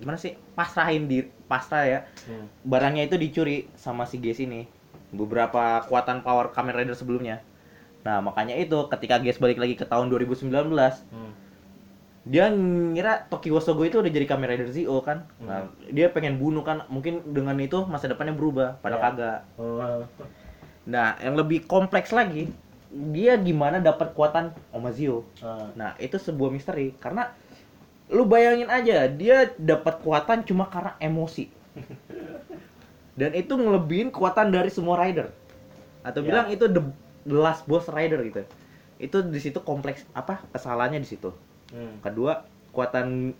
gimana 0.00 0.16
sih 0.16 0.32
pasrahin 0.56 1.06
di 1.06 1.22
pasrah 1.46 1.84
ya 1.84 2.00
Hmm. 2.26 2.48
barangnya 2.64 3.04
itu 3.04 3.20
dicuri 3.20 3.68
sama 3.76 4.08
si 4.08 4.16
Ges 4.16 4.40
ini 4.40 4.64
beberapa 5.10 5.82
kekuatan 5.84 6.22
power 6.22 6.50
Kamen 6.50 6.74
Rider 6.74 6.94
sebelumnya 6.94 7.42
nah 8.00 8.18
makanya 8.18 8.56
itu 8.56 8.88
ketika 8.88 9.20
Ges 9.20 9.36
balik 9.36 9.60
lagi 9.60 9.76
ke 9.76 9.84
tahun 9.84 10.08
2019 10.08 10.48
Hmm. 11.10 11.32
dia 12.24 12.48
ngira 12.48 13.26
Tokiwo 13.28 13.58
Sogo 13.58 13.84
itu 13.84 14.00
udah 14.00 14.08
jadi 14.08 14.24
Kamen 14.24 14.48
Rider 14.48 14.68
Zio 14.70 15.00
kan 15.00 15.28
nah, 15.38 15.68
dia 15.88 16.08
pengen 16.08 16.36
bunuh 16.36 16.60
kan 16.60 16.84
mungkin 16.88 17.20
dengan 17.26 17.56
itu 17.58 17.84
masa 17.84 18.08
depannya 18.08 18.32
berubah 18.32 18.76
padahal 18.78 19.00
Ya. 19.00 19.06
kagak 19.10 19.38
Oh. 19.56 20.04
nah 20.84 21.16
yang 21.20 21.36
lebih 21.36 21.64
kompleks 21.64 22.10
lagi 22.10 22.48
dia 22.90 23.36
gimana 23.36 23.78
dapat 23.78 24.10
kekuatan 24.10 24.50
Oma 24.70 24.90
Zio 24.90 25.22
Ah. 25.38 25.70
Nah, 25.78 25.90
itu 25.96 26.16
sebuah 26.16 26.50
misteri 26.50 26.90
karena 26.96 27.30
lu 28.10 28.26
bayangin 28.26 28.66
aja 28.66 29.06
dia 29.06 29.54
dapat 29.54 30.02
kekuatan 30.02 30.42
cuma 30.42 30.66
karena 30.66 30.98
emosi. 30.98 31.46
Dan 33.20 33.36
itu 33.36 33.52
ngelebihin 33.52 34.08
kekuatan 34.08 34.48
dari 34.48 34.72
semua 34.72 34.96
rider. 34.96 35.28
Atau 36.00 36.24
Ya. 36.24 36.32
bilang 36.32 36.46
itu 36.48 36.64
the, 36.64 36.80
the 37.28 37.36
last 37.36 37.68
boss 37.68 37.84
rider 37.92 38.16
gitu. 38.24 38.40
Itu 38.96 39.20
di 39.20 39.36
situ 39.36 39.60
kompleks 39.60 40.08
apa 40.16 40.40
kesalahannya 40.50 41.04
di 41.04 41.08
situ. 41.08 41.28
Hmm. 41.68 42.00
Kedua, 42.00 42.48
kekuatan 42.72 43.36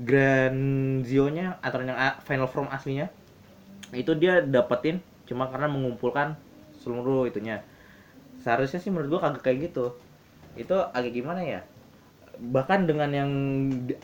Grand 0.00 0.60
Zio-nya 1.04 1.60
atau 1.60 1.80
yang 1.80 1.96
Final 2.24 2.48
Form 2.48 2.68
aslinya 2.70 3.10
itu 3.90 4.14
dia 4.14 4.38
dapetin 4.40 5.02
cuma 5.26 5.50
karena 5.50 5.66
mengumpulkan 5.66 6.38
seluruh 6.78 7.26
itunya. 7.26 7.60
Seharusnya 8.40 8.80
sih 8.80 8.88
menurut 8.88 9.18
gua 9.18 9.20
kagak 9.28 9.42
kayak 9.44 9.58
gitu. 9.70 9.98
Itu 10.54 10.76
agak 10.78 11.12
gimana 11.12 11.42
ya? 11.42 11.60
Bahkan 12.40 12.88
dengan 12.88 13.10
yang 13.10 13.30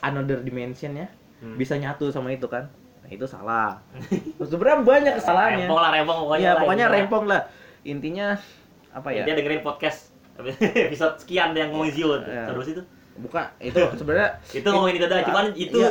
another 0.00 0.40
dimension 0.40 0.96
ya 0.96 1.08
Hmm. 1.36 1.60
bisa 1.60 1.76
nyatu 1.76 2.08
sama 2.08 2.32
itu 2.32 2.48
kan. 2.48 2.68
Nah, 3.06 3.14
itu 3.14 3.26
salah. 3.30 3.78
Sebenarnya 4.42 4.82
banyak 4.82 5.14
kesalahannya. 5.22 5.70
Rempong 5.70 5.78
lah, 5.78 5.90
rempong 5.94 6.18
pokoknya. 6.26 6.42
Iya, 6.42 6.50
lah, 6.50 6.60
pokoknya 6.60 6.84
intinya. 6.84 6.98
rempong 6.98 7.24
lah. 7.30 7.40
Intinya 7.86 8.26
apa 8.90 9.08
ya? 9.14 9.22
Dia 9.22 9.34
dengerin 9.38 9.62
podcast 9.62 10.10
episode 10.90 11.14
sekian 11.22 11.54
yang 11.54 11.70
ngomongin 11.70 11.94
Zio. 11.94 12.18
Iya. 12.18 12.50
Terus 12.50 12.66
itu. 12.74 12.82
Bukan, 13.16 13.48
itu 13.64 13.80
sebenarnya 13.96 14.28
Itu 14.60 14.68
ngomongin 14.68 15.00
itu 15.00 15.06
udah, 15.08 15.20
cuman 15.24 15.44
itu 15.56 15.78
Iya. 15.80 15.90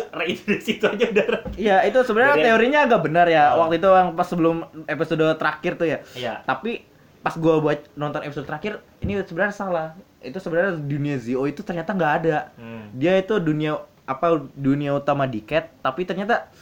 itu 0.62 0.86
aja 0.86 1.06
udah. 1.10 1.26
Iya, 1.58 1.78
itu 1.90 2.00
sebenarnya 2.06 2.36
teorinya 2.38 2.80
agak 2.86 3.02
benar 3.02 3.26
ya. 3.32 3.56
Oh. 3.56 3.66
Waktu 3.66 3.80
itu 3.82 3.90
yang 3.90 4.10
pas 4.14 4.28
sebelum 4.28 4.56
episode 4.86 5.26
terakhir 5.40 5.72
tuh 5.80 5.88
ya. 5.88 5.98
Iya. 6.14 6.44
Tapi 6.44 6.84
pas 7.24 7.34
gua 7.40 7.58
buat 7.64 7.82
nonton 7.98 8.22
episode 8.22 8.46
terakhir, 8.46 8.84
ini 9.02 9.18
sebenarnya 9.24 9.56
salah. 9.56 9.88
Itu 10.22 10.38
sebenarnya 10.38 10.78
dunia 10.78 11.18
Zio 11.18 11.48
itu 11.50 11.66
ternyata 11.66 11.96
nggak 11.98 12.14
ada. 12.22 12.54
Hmm. 12.60 12.94
Dia 12.94 13.18
itu 13.18 13.42
dunia 13.42 13.82
apa 14.06 14.46
dunia 14.54 14.94
utama 14.94 15.26
Diket, 15.26 15.82
tapi 15.82 16.06
ternyata 16.06 16.54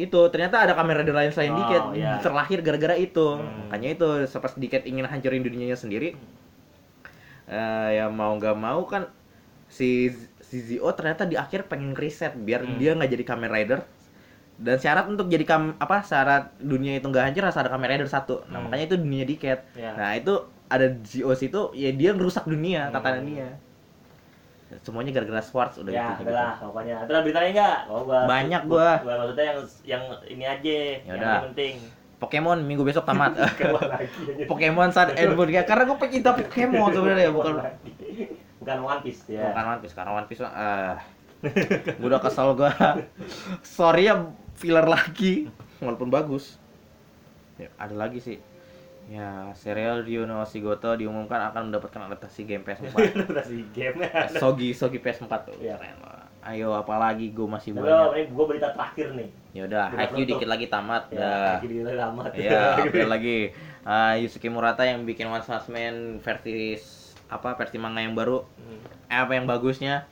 itu 0.00 0.20
ternyata 0.32 0.64
ada 0.64 0.72
kamera 0.72 1.04
lain 1.04 1.30
selain 1.30 1.52
Oh, 1.52 1.58
Diket 1.60 1.84
iya. 1.94 2.16
terlahir 2.18 2.64
gara-gara 2.64 2.96
itu. 2.96 3.36
Hmm. 3.36 3.68
Makanya 3.68 3.88
itu 3.92 4.08
pas 4.32 4.52
Diket 4.56 4.82
ingin 4.84 5.04
hancurin 5.04 5.44
dunianya 5.44 5.76
sendiri, 5.76 6.16
eh, 7.48 7.88
ya 7.96 8.06
mau 8.08 8.32
nggak 8.36 8.56
mau 8.56 8.82
kan 8.86 9.08
si 9.68 10.12
si 10.42 10.56
Zio 10.60 10.88
ternyata 10.92 11.24
di 11.24 11.34
akhir 11.34 11.64
pengen 11.66 11.96
reset 11.96 12.32
biar 12.36 12.60
Hmm. 12.62 12.76
dia 12.76 12.92
nggak 12.92 13.10
jadi 13.10 13.24
Kamen 13.24 13.48
Rider 13.48 13.80
dan 14.60 14.76
syarat 14.76 15.08
untuk 15.08 15.26
jadi 15.26 15.42
kam 15.42 15.74
apa 15.76 16.04
syarat 16.04 16.52
dunia 16.60 16.94
itu 16.94 17.08
nggak 17.08 17.24
hancur 17.24 17.42
harus 17.48 17.56
ada 17.56 17.72
Kamen 17.72 17.88
Rider 17.88 18.04
satu 18.06 18.44
nah 18.48 18.60
Hmm. 18.60 18.68
makanya 18.68 18.84
itu 18.86 18.96
dunia 19.00 19.24
Diket 19.24 19.60
Iya. 19.72 19.92
nah 19.96 20.10
itu 20.12 20.34
ada 20.68 20.86
Zio 21.04 21.32
situ 21.32 21.72
ya 21.72 21.88
dia 21.90 22.12
ngerusak 22.12 22.44
dunia 22.44 22.88
Hmm. 22.88 22.94
tatanan 22.94 23.24
dia 23.24 23.48
semuanya 24.80 25.12
gara-gara 25.12 25.42
Swartz 25.44 25.76
udah 25.76 25.92
Ya, 25.92 26.16
gitu, 26.16 26.24
udah 26.26 26.32
lah 26.32 26.52
pokoknya. 26.56 26.96
Lah 27.04 27.20
beritanya 27.20 27.48
enggak? 27.52 27.78
Oh, 27.86 28.00
gua 28.02 28.24
Banyak 28.24 28.62
gua. 28.64 28.88
gua 29.00 29.14
maksudnya 29.20 29.44
yang 29.44 29.60
yang 29.84 30.02
ini 30.24 30.44
aja, 30.44 30.76
yang 31.04 31.16
Yaudah. 31.16 31.28
paling 31.28 31.46
penting. 31.52 31.74
Pokemon 32.16 32.58
minggu 32.62 32.82
besok 32.82 33.02
tamat. 33.02 33.34
Pokemon 34.50 34.90
Sun 34.90 35.12
and 35.12 35.34
Moon 35.34 35.50
ya 35.50 35.66
karena 35.66 35.82
gue 35.84 35.96
pecinta 35.98 36.30
Pokemon 36.32 36.90
sebenarnya 36.94 37.30
bukan 37.30 37.54
bukan 38.62 38.78
One 38.80 39.00
Piece 39.02 39.26
ya. 39.26 39.50
bukan 39.50 39.64
One 39.66 39.80
Piece 39.82 39.94
karena 39.94 40.10
One 40.14 40.26
Piece 40.30 40.40
mah 40.40 40.52
ah 40.54 40.94
gue 41.98 42.06
udah 42.06 42.22
kesel 42.22 42.54
gue 42.54 42.70
sorry 43.66 44.06
ya 44.06 44.22
filler 44.54 44.86
lagi 44.86 45.50
walaupun 45.82 46.06
bagus 46.06 46.62
ya, 47.58 47.66
ada 47.74 47.98
lagi 47.98 48.22
sih 48.22 48.38
ya 49.12 49.28
serial 49.52 50.00
Ryuno 50.00 50.40
Shigoto 50.42 50.88
diumumkan 50.94 51.36
akan 51.44 51.68
mendapatkan 51.68 52.00
adaptasi 52.02 52.42
game 52.42 52.64
PS4 52.64 52.96
Adaptasi 53.12 53.60
game. 53.70 54.00
Sogi 54.32 54.72
Sogi 54.72 54.96
PS4 54.96 55.28
tuh 55.42 55.56
Iya. 55.60 55.76
keren 55.76 56.00
lah. 56.00 56.24
ayo 56.42 56.72
apalagi 56.72 57.28
gue 57.28 57.44
masih 57.46 57.70
Tapi 57.70 57.84
banyak 57.84 58.08
ini 58.10 58.22
gua 58.32 58.44
berita 58.48 58.72
terakhir 58.72 59.12
nih. 59.12 59.28
ya 59.52 59.62
udah 59.62 59.84
Haikyuu 59.92 60.26
dikit 60.26 60.48
lagi 60.48 60.66
tamat 60.66 61.02
Ya, 61.08 61.20
dah 61.20 61.60
lagi 61.60 61.94
tamat. 61.94 62.30
ya 62.40 62.60
apa 62.80 63.06
lagi 63.06 63.38
Ah, 63.82 64.14
Yusuke 64.14 64.46
Murata 64.46 64.82
yang 64.82 65.02
bikin 65.02 65.26
One 65.26 65.38
Punch 65.40 65.66
Man 65.68 65.94
versi 66.18 66.78
apa 67.28 67.52
versi 67.52 67.76
manga 67.76 67.98
yang 67.98 68.14
baru 68.14 68.46
Hmm. 68.56 68.80
eh, 69.06 69.18
apa 69.18 69.32
yang 69.34 69.44
bagusnya 69.44 70.06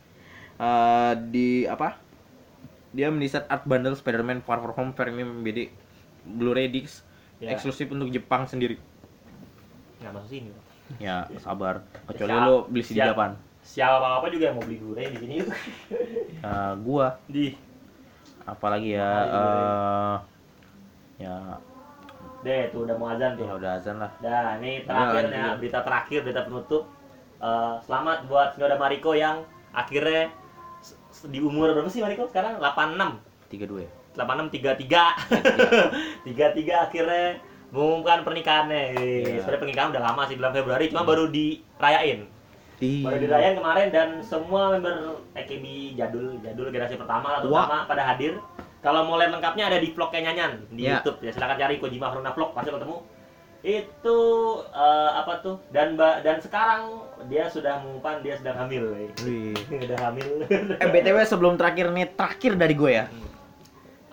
eh, 0.56 1.12
di 1.24 1.64
apa 1.64 1.96
dia 2.90 3.08
mendesain 3.08 3.46
art 3.46 3.62
bundle 3.64 3.94
Spider-Man 3.94 4.42
Far 4.42 4.58
From 4.58 4.74
Home 4.76 4.92
Premium 4.92 5.40
BD 5.40 5.70
Blu-ray 6.22 6.68
disc 6.68 7.06
Ya. 7.38 7.56
eksklusif 7.56 7.88
untuk 7.88 8.06
Jepang 8.06 8.44
sendiri 8.44 8.76
Nggak 10.00 10.12
masuk 10.12 10.28
sini. 10.28 10.48
Bang. 10.50 10.66
ya 10.98 11.16
sabar 11.38 11.86
kecuali 12.10 12.34
lo 12.34 12.66
beli 12.66 12.82
di 12.82 12.98
Siap. 12.98 13.14
Japan 13.14 13.30
Siapa 13.62 14.02
apa 14.18 14.26
juga 14.26 14.50
yang 14.50 14.56
mau 14.58 14.64
beli 14.66 14.80
Blu-ray 14.80 15.06
di 15.12 15.18
sini. 15.20 15.34
Eh, 15.38 16.72
gua 16.86 17.14
Di 17.28 17.54
apalagi 18.42 18.96
ya 18.96 19.10
eh 19.22 20.16
ya 21.20 21.36
deh 22.40 22.72
tuh 22.72 22.88
udah 22.88 22.96
mau 22.96 23.12
azan 23.12 23.36
tuh. 23.36 23.44
ya 23.44 23.52
udah 23.54 23.70
azan 23.76 23.96
lah 24.00 24.10
Nah, 24.18 24.56
ini 24.58 24.80
terakhir 24.82 25.28
ya, 25.28 25.54
berita 25.54 25.84
terakhir, 25.84 26.18
berita 26.24 26.42
penutup. 26.42 26.88
Eh, 27.38 27.74
selamat 27.84 28.24
buat 28.26 28.56
Shinoda 28.56 28.80
Mariko 28.80 29.12
yang 29.12 29.44
akhirnya 29.70 30.32
di 31.28 31.38
umur 31.38 31.70
berapa 31.70 31.86
sih 31.86 32.00
Mariko 32.00 32.24
sekarang? 32.26 32.56
86. 32.58 33.20
tiga 33.46 33.64
dua 33.68 33.84
ya 33.84 33.90
86 34.16 34.56
33. 34.56 36.24
33 36.24 36.86
akhirnya 36.88 37.26
mengumumkan 37.70 38.22
pernikahannya. 38.22 38.82
Iya. 38.94 39.40
Sebenarnya 39.40 39.62
pernikahan 39.62 39.88
udah 39.90 40.02
lama 40.02 40.22
sih 40.26 40.36
bulan 40.36 40.52
Februari, 40.52 40.84
cuma 40.90 41.02
baru 41.02 41.24
dirayain. 41.26 42.20
Ih. 42.80 43.04
Baru 43.04 43.16
dirayain 43.18 43.54
kemarin 43.54 43.88
dan 43.92 44.08
semua 44.20 44.74
member 44.74 45.20
AKB 45.36 45.64
jadul 45.94 46.40
jadul 46.40 46.66
generasi 46.68 46.96
pertama 46.96 47.38
atau 47.38 47.52
Wah. 47.52 47.68
pertama 47.68 47.82
pada 47.86 48.02
hadir. 48.06 48.34
Kalau 48.80 49.04
mau 49.04 49.20
lihat 49.20 49.36
lengkapnya 49.36 49.68
ada 49.68 49.76
di 49.76 49.92
vlognya 49.92 50.32
Nyanyan 50.32 50.52
di 50.72 50.88
Ya. 50.88 50.98
YouTube 50.98 51.20
ya. 51.20 51.30
Silakan 51.30 51.60
cari 51.60 51.76
Kojima 51.76 52.08
Haruna 52.08 52.32
vlog 52.32 52.56
pasti 52.56 52.72
ketemu. 52.72 52.96
Itu 53.60 54.18
eh, 54.72 55.10
apa 55.12 55.44
tuh? 55.44 55.60
Dan 55.68 56.00
dan 56.00 56.40
sekarang 56.40 57.04
dia 57.28 57.44
sudah 57.52 57.84
mengumumkan 57.84 58.24
dia 58.24 58.40
sedang 58.40 58.56
hamil. 58.56 58.96
Wih. 59.20 59.52
Udah 59.84 59.98
hamil. 60.00 60.48
Eh 60.80 60.88
BTW 60.88 61.20
sebelum 61.28 61.60
terakhir 61.60 61.92
nih, 61.92 62.08
terakhir 62.16 62.56
dari 62.56 62.72
gue 62.72 62.88
ya. 62.88 63.06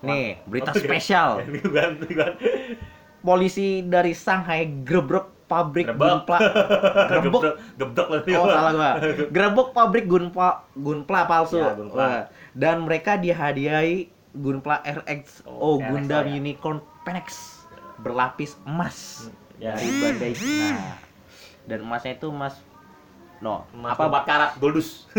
Nih, 0.04 0.44
berita 0.44 0.76
Oke. 0.76 0.84
spesial. 0.84 1.40
Polisi 3.20 3.82
dari 3.82 4.12
Shanghai 4.12 4.66
gebrak 4.84 5.34
pabrik 5.48 5.88
Grebek. 5.88 6.00
gunpla. 6.00 6.38
Grebek. 7.10 7.42
Gebrak 7.76 8.08
berarti. 8.10 8.32
Oh, 8.36 8.48
salah 8.48 8.72
gua. 8.72 8.92
Grebek 9.36 9.68
pabrik 9.72 10.06
gunpla 10.06 10.50
gunpla 10.74 11.20
palsu. 11.24 11.58
Ya, 11.58 11.72
gunpla. 11.74 12.00
Wah. 12.00 12.24
Dan 12.52 12.84
mereka 12.84 13.16
dihadiahi 13.16 14.12
gunpla 14.34 14.84
RX 14.84 15.42
Oh, 15.46 15.80
RX 15.80 15.88
Gundam 15.88 16.26
ya. 16.26 16.36
Unicorn 16.36 16.78
Penex 17.02 17.58
berlapis 17.98 18.54
emas 18.62 19.30
Ya. 19.58 19.74
dari 19.74 19.90
Bandai 19.90 20.32
Nah, 20.38 21.02
dan 21.66 21.82
emasnya 21.82 22.14
itu 22.14 22.30
emas 22.30 22.62
no 23.42 23.66
Emas 23.74 23.98
apa 23.98 24.06
4 24.06 24.30
karat 24.30 24.52
goldus. 24.58 25.10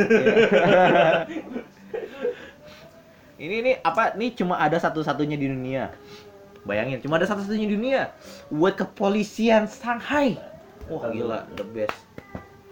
ini 3.38 3.54
ini 3.62 3.72
apa 3.78 4.14
nih 4.14 4.34
cuma 4.34 4.58
ada 4.58 4.74
satu-satunya 4.76 5.34
di 5.34 5.46
dunia 5.46 5.94
bayangin 6.68 7.00
cuma 7.00 7.16
ada 7.16 7.24
satu-satunya 7.24 7.64
di 7.64 7.74
dunia 7.80 8.02
buat 8.52 8.76
kepolisian 8.76 9.64
Shanghai 9.64 10.36
wah 10.92 11.08
gila 11.08 11.48
the 11.56 11.64
best 11.72 12.08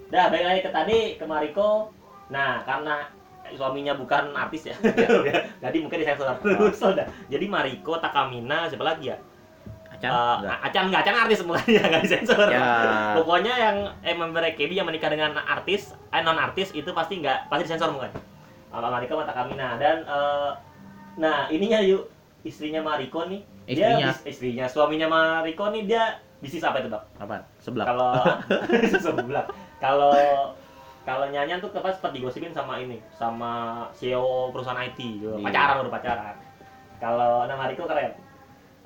Dah, 0.06 0.30
balik 0.30 0.46
lagi 0.46 0.60
ke 0.62 0.70
tadi 0.70 0.98
ke 1.18 1.24
Mariko. 1.26 1.90
Nah, 2.30 2.62
karena 2.62 3.10
suaminya 3.54 3.94
bukan 3.98 4.34
artis 4.34 4.70
ya. 4.70 4.76
Jadi 5.66 5.76
mungkin 5.82 5.98
disensor 6.02 6.30
terus 6.42 6.78
udah. 6.82 7.06
Jadi 7.30 7.46
Mariko 7.50 7.98
Takamina 7.98 8.70
siapa 8.70 8.86
lagi 8.86 9.10
ya? 9.10 9.18
Acan 9.96 10.10
Eh, 10.12 10.34
enggak 10.42 10.58
Acan 10.60 10.84
enggak, 10.92 11.00
Acan 11.02 11.16
artis 11.16 11.38
semuanya 11.42 11.82
enggak 11.90 12.02
disensor. 12.06 12.46
Ya. 12.50 12.66
Pokoknya 13.18 13.54
yang 13.54 13.76
eh, 14.06 14.14
member 14.14 14.42
AKB 14.46 14.70
yang 14.78 14.86
menikah 14.86 15.10
dengan 15.10 15.34
artis, 15.42 15.94
eh 16.14 16.22
non 16.22 16.38
artis 16.38 16.70
itu 16.76 16.90
pasti 16.94 17.18
enggak 17.22 17.50
pasti 17.50 17.66
disensor 17.66 17.90
mungkin. 17.90 18.14
Sama 18.70 18.88
Mariko 18.92 19.18
sama 19.18 19.26
Takamina 19.26 19.80
dan 19.80 20.06
eh, 20.06 20.50
nah 21.16 21.48
ininya 21.50 21.82
yuk 21.82 22.06
istrinya 22.46 22.78
Mariko 22.84 23.26
nih. 23.26 23.42
Istrinya. 23.66 24.14
Dia 24.14 24.30
istrinya, 24.30 24.64
suaminya 24.70 25.06
Mariko 25.10 25.68
nih 25.74 25.90
dia 25.90 26.22
bisnis 26.38 26.62
apa 26.62 26.78
itu, 26.78 26.88
Bang? 26.92 27.04
apa 27.18 27.42
sebelah 27.58 27.86
Kalau 27.86 28.10
sebelah. 29.04 29.44
Kalau 29.82 30.14
kalau 31.06 31.26
nyanyian 31.30 31.62
tuh 31.62 31.70
pas 31.70 31.94
sempat 31.94 32.10
digosipin 32.14 32.50
sama 32.50 32.82
ini 32.82 32.98
sama 33.14 33.84
CEO 33.94 34.50
perusahaan 34.50 34.78
IT 34.82 34.98
gitu. 34.98 35.38
Iya. 35.38 35.46
pacaran 35.46 35.86
udah 35.86 35.92
pacaran 35.94 36.36
kalau 36.98 37.46
nama 37.46 37.70
Riko 37.70 37.86
keren 37.86 38.26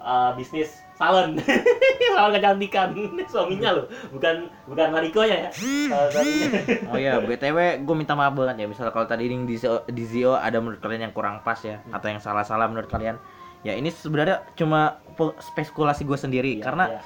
Eh, 0.01 0.31
bisnis 0.33 0.81
salon 0.97 1.37
salon 2.17 2.33
kecantikan 2.33 2.89
suaminya 3.29 3.77
loh 3.77 3.85
bukan 4.09 4.49
bukan 4.65 4.89
Mariko 4.89 5.21
ya. 5.21 5.53
Oh 6.89 6.97
iya, 6.97 7.21
BTW 7.21 7.85
gue 7.85 7.97
minta 8.01 8.17
maaf 8.17 8.33
banget 8.33 8.65
ya. 8.65 8.67
Misalnya 8.73 8.97
kalau 8.97 9.05
tadi 9.05 9.29
di 9.29 9.57
Zio, 9.61 9.85
di 9.85 10.05
Zio 10.09 10.41
ada 10.41 10.57
menurut 10.57 10.81
kalian 10.81 11.05
yang 11.05 11.13
kurang 11.13 11.45
pas 11.45 11.61
ya 11.61 11.85
atau 11.93 12.09
yang 12.09 12.17
salah-salah 12.17 12.73
menurut 12.73 12.89
kalian. 12.89 13.21
Ya 13.61 13.77
ini 13.77 13.93
sebenarnya 13.93 14.41
cuma 14.57 15.05
pe- 15.17 15.37
spekulasi 15.41 16.09
gue 16.09 16.17
sendiri 16.17 16.53
Iya, 16.59 16.65
karena 16.65 16.85
iya. 16.97 17.01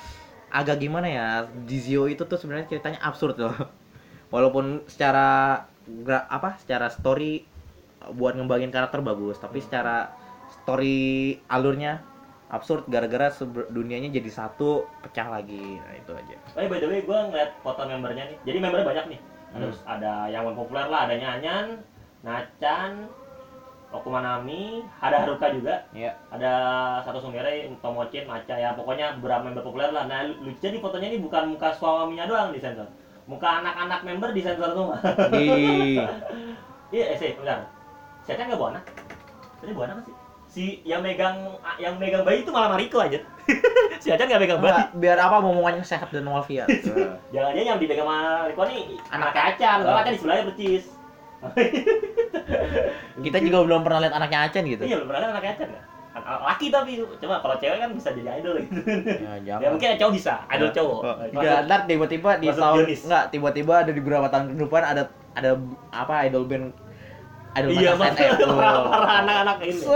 agak 0.54 0.78
gimana 0.78 1.06
ya 1.10 1.26
di 1.50 1.78
Zio 1.82 2.06
itu 2.06 2.22
tuh 2.22 2.38
sebenarnya 2.38 2.70
ceritanya 2.70 3.02
absurd 3.02 3.34
loh. 3.38 3.54
Walaupun 4.34 4.86
secara 4.86 5.60
apa? 6.30 6.54
Secara 6.62 6.88
story 6.94 7.42
uh, 8.02 8.10
buat 8.14 8.38
ngembangin 8.38 8.70
karakter 8.70 9.02
bagus, 9.02 9.38
tapi 9.42 9.58
secara 9.58 10.14
story 10.62 11.34
alurnya 11.50 12.00
absurd 12.54 12.86
gara-gara 12.86 13.34
dunianya 13.66 14.14
jadi 14.14 14.30
satu 14.30 14.86
pecah 15.02 15.26
lagi. 15.26 15.82
Nah, 15.82 15.94
itu 15.98 16.12
aja. 16.14 16.36
Oh, 16.54 16.62
by 16.70 16.78
the 16.78 16.86
way, 16.86 17.02
gue 17.02 17.18
ngeliat 17.34 17.50
foto 17.66 17.82
membernya 17.82 18.30
nih. 18.30 18.38
Jadi 18.46 18.58
membernya 18.62 18.86
banyak 18.86 19.06
nih. 19.10 19.20
Hmm. 19.54 19.60
Terus 19.66 19.78
ada 19.82 20.30
yang 20.30 20.46
populer 20.54 20.86
lah, 20.86 21.10
ada 21.10 21.14
Nyanyan, 21.18 21.82
Nacan, 22.22 23.10
Okumanami, 23.94 24.82
ada 24.98 25.22
Haruka 25.22 25.54
juga. 25.54 25.86
Iya. 25.94 26.18
Ada 26.34 26.52
satu 27.06 27.22
Sumire, 27.22 27.70
Tomocin, 27.78 28.26
Maca 28.26 28.54
ya. 28.58 28.74
Pokoknya 28.74 29.14
beberapa 29.22 29.46
member 29.46 29.62
populer 29.62 29.94
lah. 29.94 30.10
Nah, 30.10 30.26
lu- 30.26 30.50
lucunya 30.50 30.74
di 30.74 30.80
fotonya 30.82 31.08
ini 31.14 31.18
bukan 31.22 31.54
muka 31.54 31.70
suaminya 31.70 32.26
doang 32.26 32.50
di 32.50 32.58
sensor. 32.58 32.90
Muka 33.30 33.62
anak-anak 33.62 34.02
member 34.02 34.34
di 34.34 34.42
sensor 34.42 34.74
semua. 34.74 34.98
Iya, 36.94 37.10
eh, 37.10 37.18
sih, 37.18 37.34
bentar. 37.34 37.66
Acan 38.22 38.46
nggak 38.46 38.54
bawa 38.54 38.70
anak? 38.78 38.84
Tadi 39.58 39.72
bawa 39.74 39.84
anak 39.90 40.06
sih? 40.06 40.14
Si 40.46 40.64
yang 40.86 41.02
megang 41.02 41.58
yang 41.82 41.98
megang 41.98 42.22
bayi 42.22 42.46
itu 42.46 42.54
malah 42.54 42.70
Mariko 42.70 43.02
aja. 43.02 43.18
si 44.02 44.14
Acan 44.14 44.30
nggak 44.30 44.42
megang 44.46 44.62
bayi. 44.62 44.78
Biar 45.02 45.18
apa 45.18 45.42
ngomongannya 45.42 45.82
sehat 45.82 46.14
dan 46.14 46.22
walafiat. 46.22 46.70
Jangan-jangan 47.34 47.66
yang 47.74 47.78
dipegang 47.82 48.06
sama 48.06 48.46
Riko 48.46 48.62
nih 48.70 48.94
anak 49.10 49.34
Acan, 49.34 49.82
kalau 49.82 49.98
Acan 49.98 50.14
di 50.14 50.20
sebelahnya 50.22 50.44
percis. 50.54 50.93
Kita 53.24 53.38
juga 53.40 53.58
belum 53.64 53.80
pernah 53.86 54.00
lihat 54.04 54.14
anaknya 54.14 54.38
Acen 54.48 54.64
gitu. 54.66 54.82
Iya, 54.84 55.00
belum 55.00 55.08
pernah 55.10 55.20
kan 55.22 55.30
anak 55.36 55.44
Acan 55.54 55.68
ya? 55.70 55.82
Anak 56.14 56.42
laki 56.46 56.66
tapi, 56.70 57.02
coba 57.18 57.42
kalau 57.42 57.56
cewek 57.58 57.78
kan 57.82 57.90
bisa 57.90 58.08
jadi 58.14 58.38
idol 58.38 58.54
gitu. 58.62 58.80
Ya, 59.42 59.58
Ya 59.62 59.66
mungkin 59.66 59.98
cowok 59.98 60.12
bisa, 60.14 60.34
idol 60.46 60.70
cowok. 60.70 61.00
Enggak, 61.34 61.58
ntar 61.66 61.80
tiba-tiba 61.90 62.30
di 62.38 62.48
tahun 62.54 62.86
enggak 62.86 63.24
tiba-tiba 63.34 63.74
ada 63.82 63.90
di 63.90 63.98
beberapa 63.98 64.30
tahun 64.30 64.54
ke 64.54 64.62
depan 64.62 64.82
ada 64.86 65.02
ada 65.34 65.50
apa 65.90 66.14
idol 66.30 66.46
band 66.46 66.70
idol 67.54 67.70
Iya, 67.70 67.92
band 67.98 68.14
SNM. 68.14 68.50
para 68.94 69.08
anak-anak 69.26 69.58
ini. 69.66 69.82
So, 69.82 69.94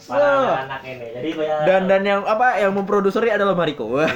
so. 0.00 0.16
Para 0.16 0.28
anak-anak 0.64 0.80
ini. 0.84 1.06
Jadi 1.16 1.28
Dan 1.68 1.82
dan 1.88 2.02
yang 2.08 2.20
apa 2.24 2.60
yang 2.60 2.72
memproduseri 2.72 3.28
adalah 3.28 3.52
Mariko. 3.52 4.00
Iya. 4.00 4.08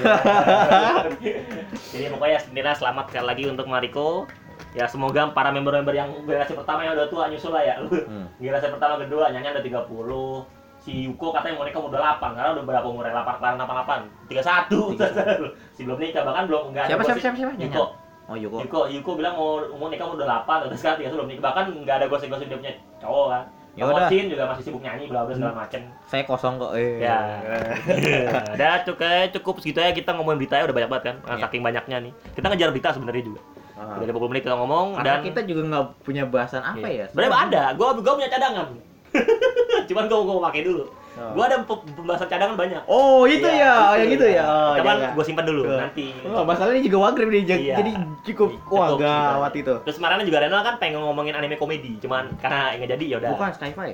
Jadi 1.93 2.05
pokoknya 2.09 2.39
sendirian 2.41 2.77
selamat 2.77 3.05
sekali 3.13 3.27
lagi 3.29 3.45
untuk 3.53 3.67
Mariko. 3.69 4.29
Ya 4.75 4.91
semoga 4.91 5.31
para 5.31 5.55
member-member 5.55 5.95
yang 5.95 6.11
generasi 6.27 6.59
pertama 6.59 6.83
yang 6.83 6.99
udah 6.99 7.07
tua 7.07 7.31
nyusul 7.31 7.55
lah 7.55 7.63
ya. 7.63 7.75
Hmm. 7.79 8.27
generasi 8.43 8.67
pertama 8.75 8.99
kedua 8.99 9.31
nyanyi 9.31 9.55
udah 9.55 9.65
30. 9.87 10.83
Si 10.85 11.09
Yuko 11.09 11.33
katanya 11.33 11.57
mau 11.57 11.65
nikah 11.65 11.81
udah 11.81 12.21
8 12.21 12.37
karena 12.37 12.51
udah 12.53 12.65
berapa 12.69 12.85
umurnya 12.85 13.17
8 13.17 13.41
kelarin 13.41 13.57
88 13.57 14.29
31 14.29 15.73
si 15.73 15.81
belum 15.81 15.97
nikah 15.97 16.29
bahkan 16.29 16.45
belum 16.45 16.77
enggak 16.77 16.93
Siapa, 16.93 17.01
ada 17.01 17.09
siapa, 17.09 17.17
gosip. 17.17 17.25
siapa, 17.25 17.37
siapa? 17.57 17.65
Yuko 17.65 17.85
Oh, 18.29 18.37
Yuko. 18.37 18.57
Yuko 18.61 18.81
Yuko 18.93 19.11
bilang 19.17 19.33
mau 19.33 19.65
mau 19.81 19.89
nikah 19.89 20.05
udah 20.13 20.45
8 20.45 20.69
terus 20.69 20.85
sekarang 20.85 21.09
31 21.09 21.17
belum 21.17 21.29
nikah 21.33 21.45
bahkan 21.49 21.65
enggak 21.73 21.97
ada 22.05 22.07
gosip-gosip 22.13 22.53
dia 22.53 22.59
punya 22.61 22.75
cowok 23.01 23.27
kan 23.33 23.45
Ya 23.75 23.91
udah. 23.91 24.07
Hmm. 24.07 24.31
Juga 24.31 24.45
masih 24.55 24.63
sibuk 24.71 24.83
nyanyi 24.87 25.11
bla 25.11 25.27
bla 25.27 25.35
segala 25.35 25.55
macem 25.67 25.83
Saya 26.07 26.23
kosong 26.31 26.63
kok. 26.63 26.79
Eh. 26.79 27.03
Ya. 27.03 27.19
Udah 28.55 28.87
cukup 28.87 29.35
cukup 29.35 29.55
segitu 29.59 29.83
ya 29.83 29.91
kita 29.91 30.15
ngomongin 30.15 30.47
beritanya 30.47 30.71
udah 30.71 30.77
banyak 30.79 30.91
banget 30.95 31.05
kan. 31.11 31.17
Iya. 31.27 31.43
Saking 31.43 31.63
banyaknya 31.67 31.97
nih. 32.07 32.13
Kita 32.39 32.47
ngejar 32.55 32.71
berita 32.71 32.89
sebenarnya 32.95 33.23
juga. 33.27 33.41
Ah. 33.75 33.99
Udah 33.99 34.07
50 34.09 34.31
menit 34.31 34.43
kita 34.43 34.55
ngomong 34.55 34.87
Karena 34.95 35.19
dan 35.19 35.27
kita 35.27 35.41
juga 35.43 35.63
nggak 35.67 35.85
punya 36.01 36.23
bahasan 36.25 36.63
apa 36.63 36.79
Iya. 36.81 36.95
ya. 36.97 37.07
Sebenarnya 37.11 37.39
ada. 37.41 37.63
Gua 37.75 37.89
gua 37.95 38.15
punya 38.15 38.31
cadangan. 38.31 38.67
Cuman 39.89 40.05
gua 40.07 40.19
gua 40.23 40.37
pakai 40.49 40.63
dulu. 40.63 40.85
Oh. 41.15 41.31
Gua 41.31 41.45
ada 41.47 41.63
pe- 41.63 41.87
pembahasan 41.93 42.27
cadangan 42.27 42.55
banyak. 42.55 42.83
Oh, 42.87 43.23
itu 43.23 43.43
Iya, 43.45 43.63
ya, 43.63 43.75
oh, 43.85 43.95
yang 43.97 44.11
itu 44.11 44.27
ya. 44.29 44.43
Oh, 44.43 44.75
Cuman 44.75 44.95
jangan. 44.97 45.15
gua 45.15 45.25
simpan 45.25 45.47
dulu 45.47 45.63
Oh. 45.65 45.79
nanti. 45.79 46.07
Oh, 46.25 46.43
masalahnya 46.43 46.83
juga 46.83 46.99
wagrib 47.01 47.29
nih, 47.31 47.43
jadi 47.45 47.63
Iya. 47.65 47.77
jadi 47.77 47.91
cukup 48.25 48.49
wah 48.69 48.89
gawat 48.95 49.53
itu. 49.55 49.75
Terus 49.81 49.97
kemarin 49.99 50.23
juga 50.23 50.39
Renal 50.41 50.63
kan 50.63 50.75
pengen 50.77 50.99
ngomongin 51.01 51.35
anime 51.35 51.55
komedi, 51.55 51.99
cuman 51.99 52.35
karena 52.39 52.75
nggak 52.75 52.91
jadi 52.95 53.05
ya 53.07 53.17
udah. 53.19 53.31
Bukan 53.35 53.51
sci-fi. 53.53 53.91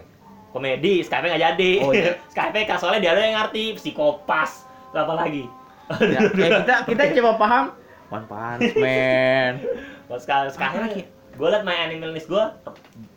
Komedi, 0.51 1.01
Skype 1.01 1.25
nggak 1.25 1.43
jadi. 1.47 1.73
Oh, 1.81 1.93
iya. 1.95 2.13
Skype 2.33 2.61
kan 2.65 2.77
soalnya 2.77 3.01
dia 3.01 3.11
ada 3.13 3.21
yang 3.23 3.37
ngerti 3.39 3.77
psikopas. 3.77 4.65
Apa 4.91 5.15
lagi? 5.15 5.45
ya, 5.91 6.19
ya 6.41 6.49
kita 6.57 6.75
kita 6.87 7.03
coba 7.19 7.31
paham 7.37 7.65
One 8.11 8.27
Punch 8.27 8.75
Man. 8.77 9.63
Pas 10.11 10.21
sekarang 10.21 10.51
sekarang 10.53 10.83
lagi? 10.91 11.03
gue 11.31 11.49
liat 11.49 11.65
my 11.65 11.73
anime 11.73 12.11
list 12.13 12.29
gue 12.29 12.45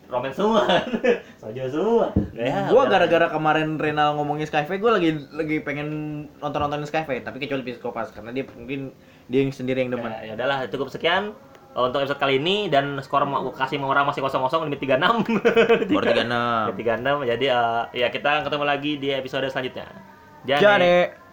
romance 0.08 0.38
semua, 0.38 0.62
sojo 1.42 1.64
semua. 1.66 2.06
Ya, 2.36 2.70
udah. 2.70 2.86
gara-gara 2.86 3.26
kemarin 3.32 3.80
Renal 3.80 4.14
ngomongin 4.14 4.46
Skyfi, 4.46 4.78
gua 4.78 5.00
lagi 5.00 5.16
lagi 5.32 5.58
pengen 5.64 5.88
nonton-nontonin 6.38 6.86
Skyfi, 6.86 7.24
tapi 7.24 7.42
kecuali 7.42 7.66
Psikopas 7.66 8.14
karena 8.14 8.30
dia 8.30 8.46
mungkin 8.54 8.94
dia 9.26 9.42
yang 9.42 9.50
sendiri 9.50 9.82
yang 9.82 9.90
demen. 9.90 10.12
Ya, 10.22 10.30
ya 10.30 10.32
udahlah 10.38 10.70
cukup 10.70 10.92
sekian 10.92 11.34
uh, 11.74 11.88
untuk 11.88 12.04
episode 12.04 12.20
kali 12.20 12.38
ini 12.38 12.70
dan 12.70 13.00
skor 13.02 13.26
mau 13.26 13.50
kasih 13.50 13.80
mau 13.80 13.90
orang 13.90 14.06
masih 14.06 14.22
kosong 14.22 14.44
kosong 14.44 14.68
limit 14.70 14.78
36 14.78 15.90
Baru 15.90 16.06
36. 16.06 16.30
Limit 16.70 16.76
36 16.78 17.30
jadi 17.34 17.46
uh, 17.50 17.82
ya 17.90 18.06
kita 18.12 18.30
ketemu 18.46 18.64
lagi 18.64 18.92
di 19.00 19.08
episode 19.10 19.48
selanjutnya. 19.50 19.88
Jadi 20.44 21.23